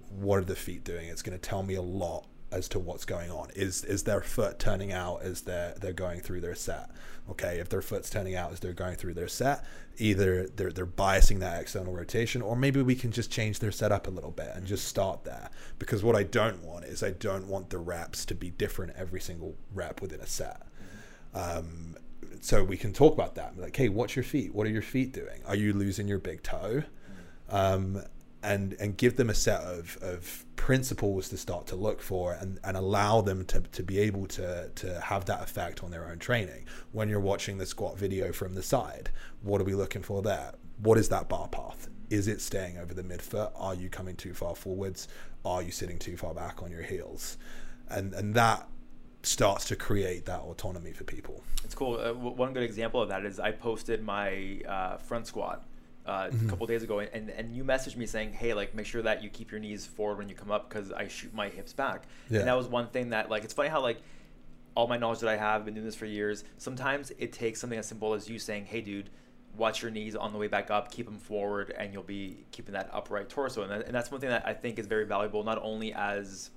What 0.10 0.39
are 0.39 0.45
the 0.45 0.55
feet 0.55 0.84
doing? 0.84 1.07
It's 1.07 1.22
going 1.22 1.38
to 1.38 1.49
tell 1.49 1.64
me 1.64 1.76
a 1.76 1.82
lot 1.82 2.26
as 2.51 2.68
to 2.70 2.80
what's 2.80 3.05
going 3.05 3.30
on. 3.32 3.49
Is 3.55 3.84
is 3.84 4.03
their 4.03 4.22
foot 4.22 4.60
turning 4.60 4.91
out 4.91 5.22
as 5.22 5.41
they're 5.41 5.76
they're 5.80 5.93
going 5.93 6.20
through 6.20 6.41
their 6.41 6.55
set? 6.55 6.89
Okay, 7.30 7.60
if 7.60 7.70
their 7.70 7.82
foot's 7.82 8.10
turning 8.10 8.36
out 8.36 8.51
as 8.51 8.60
they're 8.60 8.74
going 8.74 8.95
through 8.95 9.14
their 9.14 9.28
set, 9.28 9.64
either 9.97 10.47
they're 10.47 10.72
they're 10.72 10.88
biasing 10.88 11.39
that 11.39 11.62
external 11.62 11.93
rotation, 11.93 12.41
or 12.41 12.55
maybe 12.55 12.82
we 12.82 12.95
can 12.95 13.12
just 13.12 13.32
change 13.32 13.60
their 13.60 13.72
setup 13.72 14.07
a 14.07 14.10
little 14.10 14.32
bit 14.32 14.51
and 14.55 14.66
just 14.66 14.88
start 14.88 15.24
there. 15.24 15.49
Because 15.78 16.03
what 16.03 16.16
I 16.16 16.24
don't 16.24 16.64
want 16.64 16.86
is 16.86 17.03
I 17.03 17.12
don't 17.12 17.47
want 17.47 17.70
the 17.70 17.78
reps 17.78 18.26
to 18.26 18.36
be 18.36 18.49
different 18.49 18.93
every 18.97 19.22
single 19.22 19.55
rep 19.74 20.01
within 20.01 20.22
a 20.22 20.28
set. 20.28 20.64
Um, 21.34 21.95
so 22.41 22.64
we 22.64 22.78
can 22.78 22.93
talk 22.93 23.14
about 23.14 23.36
that. 23.36 23.57
Like, 23.57 23.76
hey, 23.76 23.89
what's 23.89 24.16
your 24.16 24.24
feet? 24.24 24.53
What 24.53 24.66
are 24.66 24.72
your 24.72 24.82
feet 24.82 25.12
doing? 25.12 25.41
Are 25.45 25.55
you 25.55 25.74
losing 25.74 26.07
your 26.07 26.20
big 26.20 26.41
toe? 26.41 26.84
Um, 27.49 28.03
and 28.41 28.73
and 28.79 28.97
give 28.97 29.17
them 29.17 29.29
a 29.29 29.33
set 29.33 29.61
of, 29.61 29.97
of 30.01 30.45
principles 30.55 31.29
to 31.29 31.37
start 31.37 31.67
to 31.67 31.75
look 31.75 32.01
for 32.01 32.33
and, 32.33 32.59
and 32.63 32.77
allow 32.77 33.21
them 33.21 33.45
to, 33.45 33.61
to 33.61 33.83
be 33.83 33.99
able 33.99 34.27
to, 34.27 34.69
to 34.75 34.99
have 35.01 35.25
that 35.25 35.41
effect 35.41 35.83
on 35.83 35.91
their 35.91 36.09
own 36.09 36.19
training. 36.19 36.65
When 36.91 37.09
you're 37.09 37.19
watching 37.19 37.57
the 37.57 37.65
squat 37.65 37.97
video 37.97 38.31
from 38.31 38.55
the 38.55 38.63
side, 38.63 39.09
what 39.41 39.61
are 39.61 39.63
we 39.63 39.73
looking 39.73 40.03
for 40.03 40.21
there? 40.21 40.53
What 40.81 40.97
is 40.97 41.09
that 41.09 41.27
bar 41.27 41.47
path? 41.47 41.89
Is 42.09 42.27
it 42.27 42.41
staying 42.41 42.77
over 42.77 42.93
the 42.93 43.03
midfoot? 43.03 43.51
Are 43.55 43.75
you 43.75 43.89
coming 43.89 44.15
too 44.15 44.33
far 44.33 44.55
forwards? 44.55 45.07
Are 45.45 45.61
you 45.61 45.71
sitting 45.71 45.99
too 45.99 46.17
far 46.17 46.33
back 46.33 46.61
on 46.63 46.71
your 46.71 46.83
heels? 46.83 47.37
And 47.89 48.13
and 48.13 48.35
that 48.35 48.67
starts 49.23 49.65
to 49.65 49.75
create 49.75 50.25
that 50.25 50.39
autonomy 50.41 50.91
for 50.91 51.03
people. 51.03 51.43
It's 51.63 51.75
cool. 51.75 51.99
Uh, 51.99 52.13
one 52.13 52.53
good 52.53 52.63
example 52.63 53.01
of 53.01 53.09
that 53.09 53.25
is 53.25 53.39
I 53.39 53.51
posted 53.51 54.01
my 54.01 54.61
uh, 54.67 54.97
front 54.97 55.27
squat 55.27 55.65
uh, 56.10 56.30
Mm-hmm. 56.30 56.47
a 56.47 56.49
couple 56.49 56.66
days 56.68 56.84
ago, 56.84 56.99
and 56.99 57.30
and 57.30 57.55
you 57.55 57.64
messaged 57.64 57.95
me 57.95 58.05
saying, 58.05 58.34
"Hey, 58.34 58.53
like 58.53 58.74
make 58.76 58.86
sure 58.86 59.01
that 59.03 59.24
you 59.24 59.30
keep 59.30 59.51
your 59.51 59.60
knees 59.60 59.86
forward 59.86 60.18
when 60.18 60.30
you 60.30 60.36
come 60.36 60.51
up 60.51 60.68
because 60.70 60.91
I 60.91 61.07
shoot 61.07 61.34
my 61.34 61.49
hips 61.49 61.74
back." 61.74 62.03
Yeah. 62.30 62.39
And 62.39 62.47
that 62.47 62.57
was 62.57 62.68
one 62.68 62.88
thing 62.88 63.10
that 63.12 63.30
like 63.30 63.43
it's 63.43 63.53
funny 63.53 63.70
how 63.70 63.82
like 63.82 64.01
all 64.76 64.88
my 64.88 64.97
knowledge 64.97 65.20
that 65.20 65.30
I 65.30 65.38
have 65.38 65.66
been 65.66 65.74
doing 65.74 65.86
this 65.86 65.95
for 65.95 66.05
years. 66.05 66.43
Sometimes 66.57 67.12
it 67.18 67.32
takes 67.34 67.60
something 67.62 67.80
as 67.80 67.88
simple 67.88 68.14
as 68.14 68.30
you 68.30 68.39
saying, 68.39 68.66
"Hey, 68.66 68.82
dude." 68.82 69.10
Watch 69.57 69.82
your 69.82 69.89
knees 69.89 70.16
on 70.16 70.32
the 70.32 70.38
way 70.38 70.47
back 70.47 70.70
up, 70.70 70.91
keep 70.91 71.07
them 71.07 71.18
forward, 71.18 71.74
and 71.76 71.91
you'll 71.91 72.03
be 72.03 72.45
keeping 72.51 72.74
that 72.74 72.88
upright 72.93 73.30
torso. 73.30 73.64
And, 73.64 73.72
that, 73.72 73.88
and 73.88 73.95
that's 73.95 74.12
one 74.12 74.22
thing 74.22 74.30
that 74.30 74.45
I 74.45 74.53
think 74.53 74.78
is 74.78 74.86
very 74.86 75.05
valuable, 75.07 75.43
not 75.43 75.60
only 75.64 75.91
as 75.91 76.51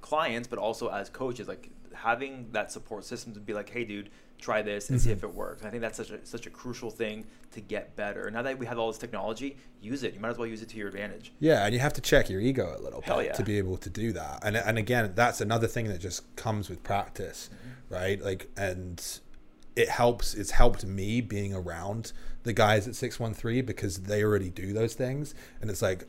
clients 0.00 0.48
but 0.48 0.58
also 0.58 0.88
as 0.88 1.08
coaches 1.08 1.46
like 1.46 1.70
having 1.94 2.48
that 2.50 2.72
support 2.72 3.04
system 3.04 3.32
to 3.32 3.38
be 3.38 3.54
like 3.54 3.70
hey 3.70 3.84
dude 3.84 4.10
try 4.42 4.60
this 4.60 4.90
and 4.90 5.00
see 5.00 5.08
Mhm. 5.10 5.12
if 5.14 5.22
it 5.24 5.32
works 5.34 5.60
and 5.62 5.68
i 5.68 5.70
think 5.70 5.80
that's 5.80 5.96
such 5.96 6.10
a 6.10 6.18
such 6.26 6.46
a 6.46 6.50
crucial 6.50 6.90
thing 6.90 7.24
to 7.52 7.60
get 7.60 7.94
better 7.96 8.30
now 8.30 8.42
that 8.42 8.58
we 8.58 8.66
have 8.66 8.78
all 8.78 8.88
this 8.90 8.98
technology 8.98 9.56
use 9.80 10.02
it 10.02 10.12
you 10.14 10.20
might 10.20 10.30
as 10.30 10.36
well 10.38 10.46
use 10.46 10.60
it 10.62 10.68
to 10.68 10.76
your 10.76 10.88
advantage 10.88 11.32
Yeah, 11.40 11.64
and 11.64 11.72
you 11.72 11.80
have 11.80 11.92
to 11.94 12.00
check 12.00 12.28
your 12.28 12.40
ego 12.40 12.74
a 12.78 12.82
little 12.82 13.00
Hell 13.02 13.18
bit 13.18 13.26
yeah. 13.26 13.32
to 13.32 13.42
be 13.44 13.56
able 13.58 13.76
to 13.78 13.88
do 13.90 14.12
that. 14.12 14.42
And 14.44 14.56
and 14.56 14.76
again, 14.78 15.12
that's 15.14 15.40
another 15.40 15.66
thing 15.66 15.86
that 15.88 15.98
just 15.98 16.20
comes 16.36 16.68
with 16.68 16.82
practice, 16.82 17.48
Mm-hmm. 17.52 17.94
right? 17.94 18.22
Like 18.22 18.48
and 18.56 19.02
it 19.76 19.88
helps 19.88 20.34
it's 20.34 20.50
helped 20.52 20.84
me 20.84 21.20
being 21.20 21.54
around 21.54 22.12
the 22.42 22.52
guys 22.52 22.86
at 22.88 22.94
613 22.94 23.64
because 23.64 23.98
they 24.02 24.22
already 24.24 24.50
do 24.50 24.72
those 24.72 24.94
things 24.94 25.34
and 25.60 25.70
it's 25.70 25.82
like 25.82 26.04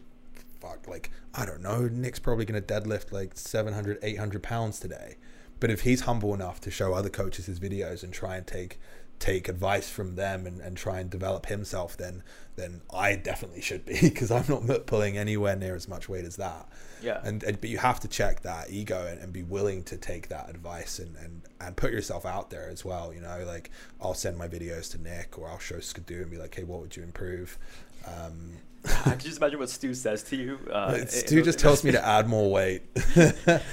fuck 0.60 0.88
like 0.88 1.12
I 1.34 1.46
don't 1.46 1.62
know, 1.62 1.88
Nick's 1.88 2.20
probably 2.20 2.46
going 2.46 2.62
to 2.62 2.74
deadlift 2.74 3.12
like 3.12 3.32
700 3.36 4.00
800 4.02 4.42
pounds 4.44 4.80
today. 4.80 5.18
But 5.64 5.72
if 5.72 5.84
he's 5.84 6.02
humble 6.02 6.34
enough 6.34 6.60
to 6.60 6.70
show 6.70 6.94
other 6.94 7.10
coaches 7.10 7.46
his 7.46 7.58
videos 7.58 8.04
and 8.04 8.12
try 8.12 8.36
and 8.36 8.46
take 8.46 8.82
take 9.18 9.48
advice 9.48 9.90
from 9.90 10.16
them 10.16 10.46
and, 10.46 10.60
and 10.60 10.76
try 10.76 11.00
and 11.00 11.10
develop 11.10 11.46
himself, 11.46 11.96
then 11.96 12.22
then 12.58 12.82
I 12.94 13.16
definitely 13.16 13.62
should 13.62 13.86
be 13.86 13.98
because 14.02 14.30
I'm 14.30 14.44
not 14.68 14.88
pulling 14.88 15.18
anywhere 15.18 15.56
near 15.56 15.74
as 15.74 15.88
much 15.88 16.10
weight 16.10 16.26
as 16.26 16.36
that. 16.36 16.68
Yeah. 17.02 17.22
And, 17.24 17.42
and 17.44 17.62
but 17.62 17.70
you 17.70 17.78
have 17.78 18.02
to 18.02 18.10
check 18.10 18.42
that 18.42 18.72
ego 18.72 19.08
and, 19.08 19.22
and 19.22 19.32
be 19.32 19.44
willing 19.44 19.84
to 19.84 19.96
take 19.96 20.28
that 20.28 20.50
advice 20.50 21.00
and, 21.00 21.16
and 21.16 21.44
and 21.62 21.78
put 21.78 21.94
yourself 21.94 22.26
out 22.26 22.50
there 22.50 22.68
as 22.68 22.84
well. 22.84 23.14
You 23.14 23.22
know, 23.22 23.46
like 23.48 23.72
I'll 24.02 24.16
send 24.16 24.38
my 24.38 24.50
videos 24.50 24.92
to 24.92 25.02
Nick 25.02 25.40
or 25.40 25.48
I'll 25.48 25.60
show 25.60 25.80
Skidoo 25.80 26.24
and 26.24 26.30
be 26.30 26.36
like, 26.36 26.56
hey, 26.56 26.66
what 26.66 26.82
would 26.82 26.98
you 26.98 27.04
improve? 27.04 27.58
Um, 28.06 28.58
i 29.06 29.12
can 29.12 29.20
just 29.20 29.38
imagine 29.38 29.60
what 29.60 29.70
stu 29.70 29.94
says 29.94 30.24
to 30.24 30.36
you 30.36 30.60
uh, 30.72 31.06
Stu 31.06 31.42
just 31.42 31.60
tells 31.60 31.84
me 31.84 31.92
to 31.92 32.06
add 32.06 32.28
more 32.28 32.52
weight. 32.52 32.84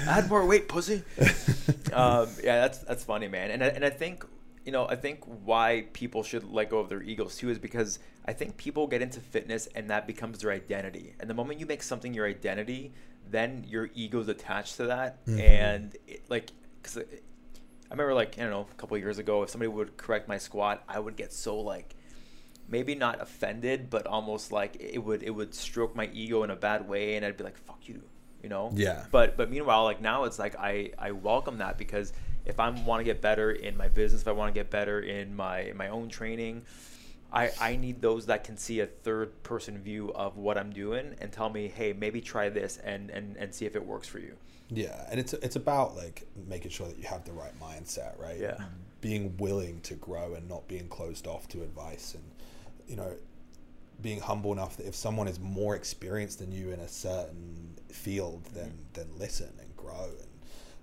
add 0.06 0.28
more 0.28 0.44
weight, 0.46 0.68
pussy. 0.68 1.02
um, 1.92 2.28
yeah, 2.44 2.60
that's 2.60 2.78
that's 2.78 3.02
funny, 3.04 3.26
man. 3.28 3.50
And 3.50 3.64
I, 3.64 3.68
and 3.68 3.84
I 3.84 3.90
think 3.90 4.24
you 4.64 4.72
know 4.72 4.86
I 4.86 4.96
think 4.96 5.24
why 5.24 5.86
people 5.92 6.22
should 6.22 6.44
let 6.44 6.70
go 6.70 6.78
of 6.78 6.88
their 6.88 7.02
egos 7.02 7.36
too 7.36 7.50
is 7.50 7.58
because 7.58 7.98
I 8.26 8.32
think 8.32 8.56
people 8.56 8.86
get 8.86 9.02
into 9.02 9.18
fitness 9.20 9.66
and 9.74 9.90
that 9.90 10.06
becomes 10.06 10.38
their 10.38 10.52
identity. 10.52 11.14
And 11.18 11.28
the 11.28 11.34
moment 11.34 11.58
you 11.58 11.66
make 11.66 11.82
something 11.82 12.14
your 12.14 12.26
identity, 12.26 12.92
then 13.28 13.64
your 13.66 13.90
ego's 13.94 14.28
attached 14.28 14.76
to 14.76 14.86
that, 14.86 15.24
Mhm. 15.26 15.40
and 15.40 15.96
it, 16.06 16.22
like 16.28 16.50
because. 16.82 16.98
I 16.98 17.94
remember, 17.94 18.14
like 18.14 18.38
I 18.38 18.42
don't 18.42 18.50
know, 18.52 18.68
a 18.70 18.74
couple 18.74 18.96
years 18.98 19.18
ago, 19.18 19.42
if 19.42 19.50
somebody 19.50 19.66
would 19.66 19.96
correct 19.96 20.28
my 20.28 20.38
squat, 20.38 20.84
I 20.88 21.00
would 21.00 21.16
get 21.16 21.32
so 21.32 21.58
like, 21.58 21.96
maybe 22.70 22.94
not 22.94 23.20
offended, 23.20 23.90
but 23.90 24.06
almost 24.06 24.52
like 24.52 24.76
it 24.80 24.98
would 24.98 25.22
it 25.22 25.30
would 25.30 25.54
stroke 25.54 25.94
my 25.94 26.08
ego 26.12 26.42
in 26.44 26.50
a 26.50 26.56
bad 26.56 26.88
way, 26.88 27.16
and 27.16 27.26
I'd 27.26 27.36
be 27.36 27.44
like, 27.44 27.58
"Fuck 27.58 27.88
you," 27.88 28.02
you 28.42 28.48
know. 28.48 28.70
Yeah. 28.74 29.04
But 29.10 29.36
but 29.36 29.50
meanwhile, 29.50 29.84
like 29.84 30.00
now 30.00 30.24
it's 30.24 30.38
like 30.38 30.56
I 30.58 30.92
I 30.98 31.10
welcome 31.10 31.58
that 31.58 31.76
because 31.76 32.12
if 32.46 32.58
I 32.60 32.70
want 32.70 33.00
to 33.00 33.04
get 33.04 33.20
better 33.20 33.50
in 33.50 33.76
my 33.76 33.88
business, 33.88 34.22
if 34.22 34.28
I 34.28 34.32
want 34.32 34.54
to 34.54 34.58
get 34.58 34.70
better 34.70 35.00
in 35.00 35.34
my 35.34 35.72
my 35.74 35.88
own 35.88 36.08
training, 36.08 36.62
I 37.32 37.50
I 37.60 37.76
need 37.76 38.00
those 38.00 38.26
that 38.26 38.44
can 38.44 38.56
see 38.56 38.80
a 38.80 38.86
third 38.86 39.42
person 39.42 39.78
view 39.78 40.12
of 40.14 40.36
what 40.36 40.56
I'm 40.56 40.72
doing 40.72 41.14
and 41.20 41.32
tell 41.32 41.50
me, 41.50 41.68
hey, 41.68 41.92
maybe 41.92 42.20
try 42.20 42.48
this 42.48 42.78
and 42.78 43.10
and 43.10 43.36
and 43.36 43.54
see 43.54 43.66
if 43.66 43.76
it 43.76 43.84
works 43.84 44.08
for 44.08 44.18
you. 44.18 44.36
Yeah, 44.72 45.06
and 45.10 45.18
it's 45.18 45.32
it's 45.32 45.56
about 45.56 45.96
like 45.96 46.26
making 46.46 46.70
sure 46.70 46.86
that 46.86 46.96
you 46.96 47.04
have 47.04 47.24
the 47.24 47.32
right 47.32 47.58
mindset, 47.60 48.18
right? 48.18 48.38
Yeah. 48.38 48.58
Being 49.00 49.36
willing 49.38 49.80
to 49.82 49.94
grow 49.94 50.34
and 50.34 50.48
not 50.48 50.68
being 50.68 50.86
closed 50.88 51.26
off 51.26 51.48
to 51.48 51.62
advice 51.62 52.14
and 52.14 52.22
you 52.90 52.96
know 52.96 53.14
being 54.02 54.20
humble 54.20 54.52
enough 54.52 54.76
that 54.76 54.86
if 54.86 54.94
someone 54.94 55.28
is 55.28 55.38
more 55.38 55.76
experienced 55.76 56.38
than 56.38 56.50
you 56.50 56.72
in 56.72 56.80
a 56.80 56.88
certain 56.88 57.78
field 57.88 58.44
then 58.54 58.70
mm. 58.70 58.94
then 58.94 59.06
listen 59.18 59.52
and 59.60 59.76
grow 59.76 60.08
and 60.20 60.28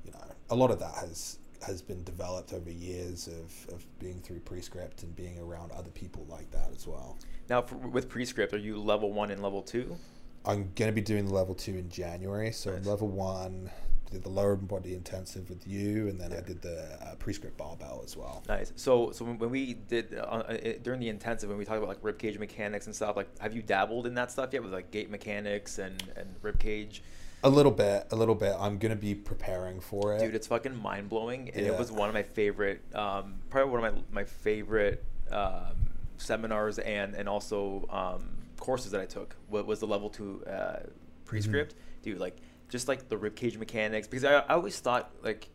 you 0.05 0.11
know 0.11 0.19
a 0.49 0.55
lot 0.55 0.71
of 0.71 0.79
that 0.79 0.93
has 0.95 1.39
has 1.65 1.81
been 1.81 2.03
developed 2.03 2.53
over 2.53 2.69
years 2.69 3.27
of, 3.27 3.73
of 3.73 3.85
being 3.99 4.19
through 4.21 4.39
prescript 4.39 5.03
and 5.03 5.15
being 5.15 5.39
around 5.39 5.71
other 5.71 5.89
people 5.89 6.25
like 6.29 6.49
that 6.51 6.69
as 6.71 6.85
well. 6.85 7.17
Now 7.49 7.61
for, 7.61 7.75
with 7.75 8.09
Prescript, 8.09 8.53
are 8.53 8.59
you 8.59 8.77
level 8.79 9.11
one 9.11 9.31
and 9.31 9.41
level 9.41 9.61
two? 9.61 9.97
I'm 10.45 10.71
going 10.75 10.89
to 10.89 10.93
be 10.93 11.01
doing 11.01 11.29
level 11.29 11.55
two 11.55 11.75
in 11.77 11.89
January. 11.89 12.51
So 12.51 12.75
Nice. 12.75 12.85
level 12.85 13.07
one, 13.07 13.71
did 14.11 14.23
the 14.23 14.29
lower 14.29 14.55
body 14.55 14.93
intensive 14.93 15.49
with 15.49 15.67
you, 15.67 16.07
and 16.07 16.19
then 16.19 16.31
I 16.33 16.41
did 16.41 16.61
the 16.61 16.97
uh, 17.01 17.15
prescript 17.15 17.57
barbell 17.57 18.01
as 18.03 18.15
well. 18.15 18.43
Nice. 18.47 18.71
So, 18.75 19.11
so 19.11 19.25
when, 19.25 19.49
we 19.49 19.73
did 19.73 20.15
uh, 20.15 20.21
uh, 20.21 20.57
during 20.81 20.99
the 20.99 21.09
intensive, 21.09 21.49
when 21.49 21.57
we 21.57 21.65
talked 21.65 21.77
about 21.77 21.89
like 21.89 21.99
rib 22.01 22.17
cage 22.17 22.39
mechanics 22.39 22.85
and 22.85 22.95
stuff, 22.95 23.15
like 23.15 23.37
have 23.39 23.53
you 23.53 23.61
dabbled 23.61 24.07
in 24.07 24.15
that 24.15 24.31
stuff 24.31 24.53
yet 24.53 24.63
with 24.63 24.73
like 24.73 24.91
gait 24.91 25.09
mechanics 25.09 25.77
and 25.77 26.01
and 26.15 26.35
rib 26.41 26.59
cage? 26.59 27.03
A 27.43 27.49
little 27.49 27.71
bit, 27.71 28.07
a 28.11 28.15
little 28.15 28.35
bit. 28.35 28.55
I'm 28.59 28.77
gonna 28.77 28.95
be 28.95 29.13
preparing 29.13 29.79
for 29.79 30.15
it, 30.15 30.19
Dude, 30.19 30.35
it's 30.35 30.47
fucking 30.47 30.75
mind 30.75 31.09
blowing, 31.09 31.49
and 31.53 31.65
Yeah. 31.65 31.73
it 31.73 31.79
was 31.79 31.91
one 31.91 32.09
of 32.09 32.13
my 32.15 32.23
favorite, 32.23 32.81
um, 32.95 33.35
probably 33.49 33.71
one 33.71 33.83
of 33.83 33.95
my 33.95 34.01
my 34.11 34.23
favorite 34.23 35.03
um, 35.31 35.75
seminars 36.17 36.79
and 36.79 37.13
and 37.13 37.27
also 37.29 37.85
um, 37.89 38.29
courses 38.59 38.91
that 38.91 39.01
I 39.01 39.05
took. 39.05 39.35
What 39.49 39.67
was 39.67 39.79
the 39.79 39.87
level 39.87 40.09
two 40.09 40.43
uh, 40.45 40.79
prescript, 41.25 41.75
dude? 42.01 42.19
Like 42.19 42.37
just 42.69 42.87
like 42.87 43.09
the 43.09 43.17
rib 43.17 43.35
cage 43.35 43.57
mechanics, 43.57 44.07
because 44.07 44.23
I, 44.23 44.35
I 44.39 44.53
always 44.53 44.79
thought 44.79 45.11
like 45.23 45.49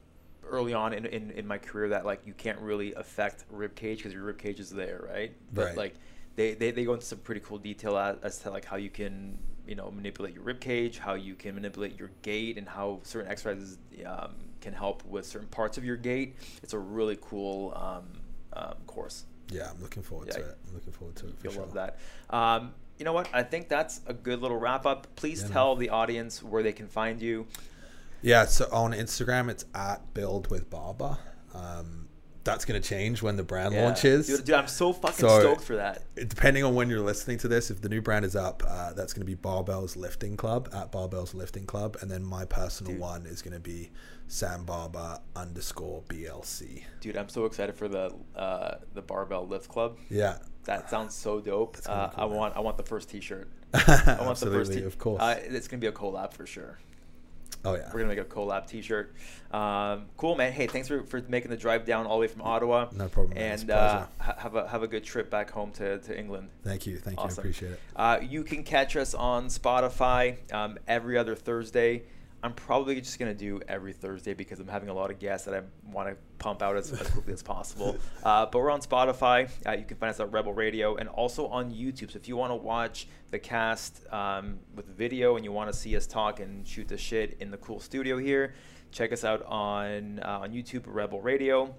early 0.45 0.75
on 0.75 0.93
in, 0.93 1.07
in, 1.07 1.31
in 1.31 1.47
my 1.47 1.59
career 1.59 1.91
that 1.91 2.05
like 2.05 2.23
you 2.27 2.35
can't 2.35 2.59
really 2.59 2.95
affect 2.95 3.45
rib 3.51 3.75
cage 3.75 3.99
because 3.99 4.13
your 4.13 4.25
rib 4.25 4.39
cage 4.39 4.61
is 4.61 4.71
there, 4.71 5.05
right? 5.09 5.33
But 5.55 5.67
Right. 5.67 5.77
like 5.77 5.95
they, 6.37 6.55
they, 6.55 6.71
they 6.71 6.85
go 6.85 6.95
into 6.95 7.07
some 7.07 7.19
pretty 7.19 7.41
cool 7.41 7.59
detail 7.59 7.97
as, 7.97 8.17
as 8.23 8.39
to 8.41 8.51
like 8.51 8.65
how 8.65 8.77
you 8.77 8.91
can 8.91 9.39
you 9.67 9.75
know 9.75 9.91
manipulate 9.91 10.35
your 10.35 10.43
rib 10.43 10.61
cage, 10.61 10.99
how 10.99 11.15
you 11.15 11.35
can 11.35 11.55
manipulate 11.55 11.99
your 11.99 12.11
gait, 12.23 12.59
and 12.59 12.69
how 12.69 13.01
certain 13.05 13.31
exercises 13.31 13.79
um, 14.07 14.35
can 14.61 14.73
help 14.73 15.05
with 15.05 15.27
certain 15.27 15.49
parts 15.49 15.79
of 15.79 15.85
your 15.85 15.97
gait. 15.97 16.37
It's 16.63 16.73
a 16.73 16.79
really 16.79 17.19
cool 17.21 17.73
um, 17.77 18.05
um, 18.55 18.75
course. 18.87 19.25
Yeah, 19.51 19.71
I'm 19.71 19.81
looking 19.83 20.03
forward 20.03 20.29
Yeah, 20.29 20.35
to 20.35 20.41
it. 20.41 20.59
I'm 20.69 20.75
looking 20.75 20.93
forward 20.93 21.17
to 21.17 21.27
it 21.27 21.35
You'll 21.43 21.53
sure. 21.53 21.63
love 21.63 21.75
that. 21.75 21.99
You 22.99 23.05
know 23.05 23.13
what? 23.13 23.29
I 23.33 23.43
think 23.43 23.69
that's 23.69 24.01
a 24.07 24.13
good 24.15 24.41
little 24.41 24.59
wrap 24.59 24.87
up. 24.87 25.07
Please 25.17 25.43
Yeah, 25.43 25.49
tell 25.49 25.77
the 25.77 25.91
audience 25.91 26.43
where 26.43 26.63
they 26.63 26.73
can 26.73 26.87
find 26.89 27.21
you. 27.21 27.47
Yeah, 28.21 28.45
so 28.47 28.69
on 28.71 28.93
Instagram 28.93 29.51
it's 29.51 29.65
at 29.75 30.15
build 30.15 30.51
with 30.51 30.71
Barber. 30.71 31.19
Um, 31.55 32.09
that's 32.45 32.65
gonna 32.65 32.81
change 32.81 33.23
when 33.23 33.37
the 33.37 33.43
brand 33.43 33.75
Yeah. 33.75 33.85
launches. 33.85 34.27
Dude, 34.27 34.45
dude, 34.45 34.55
I'm 34.55 34.67
so 34.69 34.93
fucking 34.93 35.17
So- 35.29 35.41
stoked 35.41 35.63
for 35.63 35.77
that. 35.77 36.03
Depending 36.17 36.65
on 36.65 36.75
when 36.75 36.89
you're 36.91 37.01
listening 37.01 37.39
to 37.39 37.49
this, 37.49 37.71
if 37.71 37.81
the 37.81 37.89
new 37.89 38.01
brand 38.01 38.25
is 38.25 38.35
up, 38.37 38.63
uh, 38.67 38.93
that's 38.93 39.13
going 39.13 39.21
to 39.23 39.27
be 39.27 39.35
Barbell's 39.35 39.97
Lifting 39.97 40.37
Club 40.37 40.69
at 40.73 40.91
Barbell's 40.93 41.35
Lifting 41.35 41.67
Club, 41.67 41.97
and 42.01 42.11
then 42.11 42.25
my 42.25 42.45
personal 42.45 42.93
Dude. 42.93 43.01
one 43.01 43.27
is 43.27 43.43
going 43.43 43.55
to 43.55 43.61
be 43.61 43.91
Sam 44.29 44.65
Barber 44.65 45.19
underscore 45.37 46.03
BLC. 46.09 46.85
Dude, 47.01 47.17
I'm 47.17 47.29
so 47.29 47.45
excited 47.45 47.75
for 47.77 47.87
the 47.89 48.13
uh, 48.37 48.77
the 48.95 49.03
barbell 49.03 49.47
lift 49.47 49.69
club. 49.69 49.99
Yeah, 50.11 50.39
That 50.65 50.89
sounds 50.91 51.15
so 51.15 51.41
dope. 51.41 51.77
Uh, 51.87 52.09
cool, 52.09 52.25
I 52.25 52.27
man. 52.29 52.37
want 52.37 52.57
I 52.57 52.61
want 52.61 52.77
the 52.77 52.83
first 52.85 53.11
T-shirt. 53.11 53.49
I 53.75 54.19
want 54.21 54.39
the 54.39 54.47
first. 54.47 54.73
T- 54.73 54.83
of 54.83 54.99
course. 54.99 55.21
Uh, 55.21 55.41
it's 55.43 55.67
gonna 55.69 55.81
be 55.81 55.87
a 55.89 55.93
collab 55.93 56.33
for 56.35 56.47
sure. 56.47 56.79
oh 57.65 57.75
yeah, 57.75 57.91
We're 57.93 58.01
gonna 58.01 58.15
make 58.15 58.19
a 58.19 58.25
collab 58.25 58.67
T-shirt. 58.67 59.15
Um, 59.51 60.07
cool, 60.17 60.37
man. 60.37 60.53
Hey, 60.53 60.67
thanks 60.67 60.89
for, 60.89 61.03
for 61.05 61.21
making 61.29 61.51
the 61.51 61.57
drive 61.57 61.85
down 61.85 62.07
all 62.07 62.17
the 62.17 62.21
way 62.21 62.27
from 62.29 62.43
Ottawa. 62.43 62.89
No 62.93 63.09
problem, 63.09 63.37
And 63.37 63.71
uh, 63.71 64.07
ha- 64.19 64.37
have 64.39 64.55
a 64.55 64.69
have 64.69 64.83
a 64.83 64.89
good 64.89 65.05
trip 65.05 65.31
back 65.31 65.51
home 65.51 65.73
to, 65.73 65.99
to 65.99 66.19
England. 66.19 66.49
Thank 66.63 66.87
you, 66.87 66.97
thank 66.99 67.19
you, 67.19 67.25
I 67.25 67.29
appreciate 67.29 67.73
it. 67.73 67.81
Uh, 67.97 68.19
you 68.23 68.45
can 68.45 68.63
catch 68.63 68.97
us 68.97 69.15
on 69.15 69.47
Spotify 69.49 70.37
um, 70.53 70.79
every 70.87 71.19
other 71.19 71.35
Thursday. 71.35 72.05
I'm 72.43 72.55
probably 72.55 73.01
just 73.01 73.19
gonna 73.19 73.35
do 73.35 73.61
every 73.69 73.93
Thursday 73.93 74.35
because 74.35 74.59
I'm 74.59 74.69
having 74.69 74.89
a 74.89 74.95
lot 74.95 75.11
of 75.11 75.19
guests 75.19 75.47
that 75.47 75.55
I 75.55 75.63
want 75.91 76.09
to 76.09 76.17
pump 76.39 76.61
out 76.61 76.77
as, 76.77 76.93
as 76.93 77.09
quickly 77.09 77.33
as 77.33 77.43
possible. 77.43 77.97
Uh, 78.23 78.47
but 78.47 78.61
we're 78.61 78.71
on 78.71 78.81
Spotify. 78.81 79.51
Uh, 79.67 79.73
you 79.73 79.85
can 79.85 79.97
find 79.97 80.11
us 80.11 80.21
at 80.21 80.31
Rebel 80.31 80.53
Radio 80.53 80.95
and 80.95 81.09
also 81.09 81.49
on 81.49 81.73
YouTube. 81.73 82.13
So 82.13 82.19
if 82.19 82.29
you 82.29 82.37
want 82.37 82.53
to 82.53 82.57
watch 82.57 83.09
the 83.33 83.39
cast 83.39 84.07
um, 84.13 84.61
with 84.77 84.87
video 84.87 85.35
and 85.35 85.45
you 85.45 85.51
want 85.51 85.73
to 85.73 85.77
see 85.77 85.97
us 85.97 86.07
talk 86.07 86.39
and 86.39 86.65
shoot 86.65 86.87
the 86.87 86.97
shit 86.97 87.37
in 87.41 87.51
the 87.51 87.57
cool 87.57 87.81
studio 87.81 88.19
here, 88.19 88.55
check 88.93 89.13
us 89.13 89.25
out 89.25 89.45
on 89.47 90.21
uh, 90.21 90.41
on 90.43 90.53
YouTube, 90.53 90.85
Rebel 90.87 91.21
Radio 91.21 91.75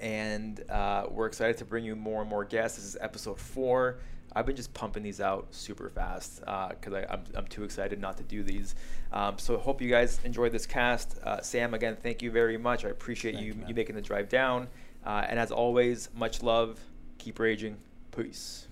and 0.00 0.62
uh, 0.70 1.06
we're 1.10 1.26
excited 1.26 1.56
to 1.58 1.64
bring 1.64 1.84
you 1.84 1.96
more 1.96 2.20
and 2.20 2.30
more 2.30 2.44
guests. 2.44 2.78
This 2.78 2.86
is 2.86 2.96
episode 3.00 3.38
four. 3.38 3.98
I've 4.36 4.44
been 4.44 4.54
just 4.54 4.74
pumping 4.74 5.02
these 5.02 5.20
out 5.20 5.46
super 5.50 5.88
fast 5.88 6.40
because 6.40 6.92
I 6.92 7.06
I'm, 7.08 7.22
I'm 7.34 7.46
too 7.46 7.64
excited 7.64 7.98
not 7.98 8.18
to 8.18 8.22
do 8.22 8.42
these. 8.42 8.74
Um, 9.10 9.38
so 9.38 9.56
hope 9.56 9.80
you 9.80 9.88
guys 9.88 10.20
enjoyed 10.24 10.52
this 10.52 10.66
cast. 10.66 11.18
Uh, 11.24 11.40
Sam, 11.40 11.72
again, 11.72 11.96
thank 11.96 12.20
you 12.20 12.30
very 12.30 12.58
much. 12.58 12.84
I 12.84 12.90
appreciate 12.90 13.36
Thank 13.36 13.46
you 13.46 13.52
you, 13.54 13.58
man. 13.58 13.68
you 13.68 13.74
making 13.74 13.94
the 13.94 14.02
drive 14.02 14.28
down. 14.28 14.68
Uh, 15.04 15.24
and 15.26 15.38
as 15.38 15.50
always, 15.50 16.10
much 16.14 16.42
love. 16.42 16.78
Keep 17.16 17.38
raging. 17.38 17.78
Peace. 18.14 18.65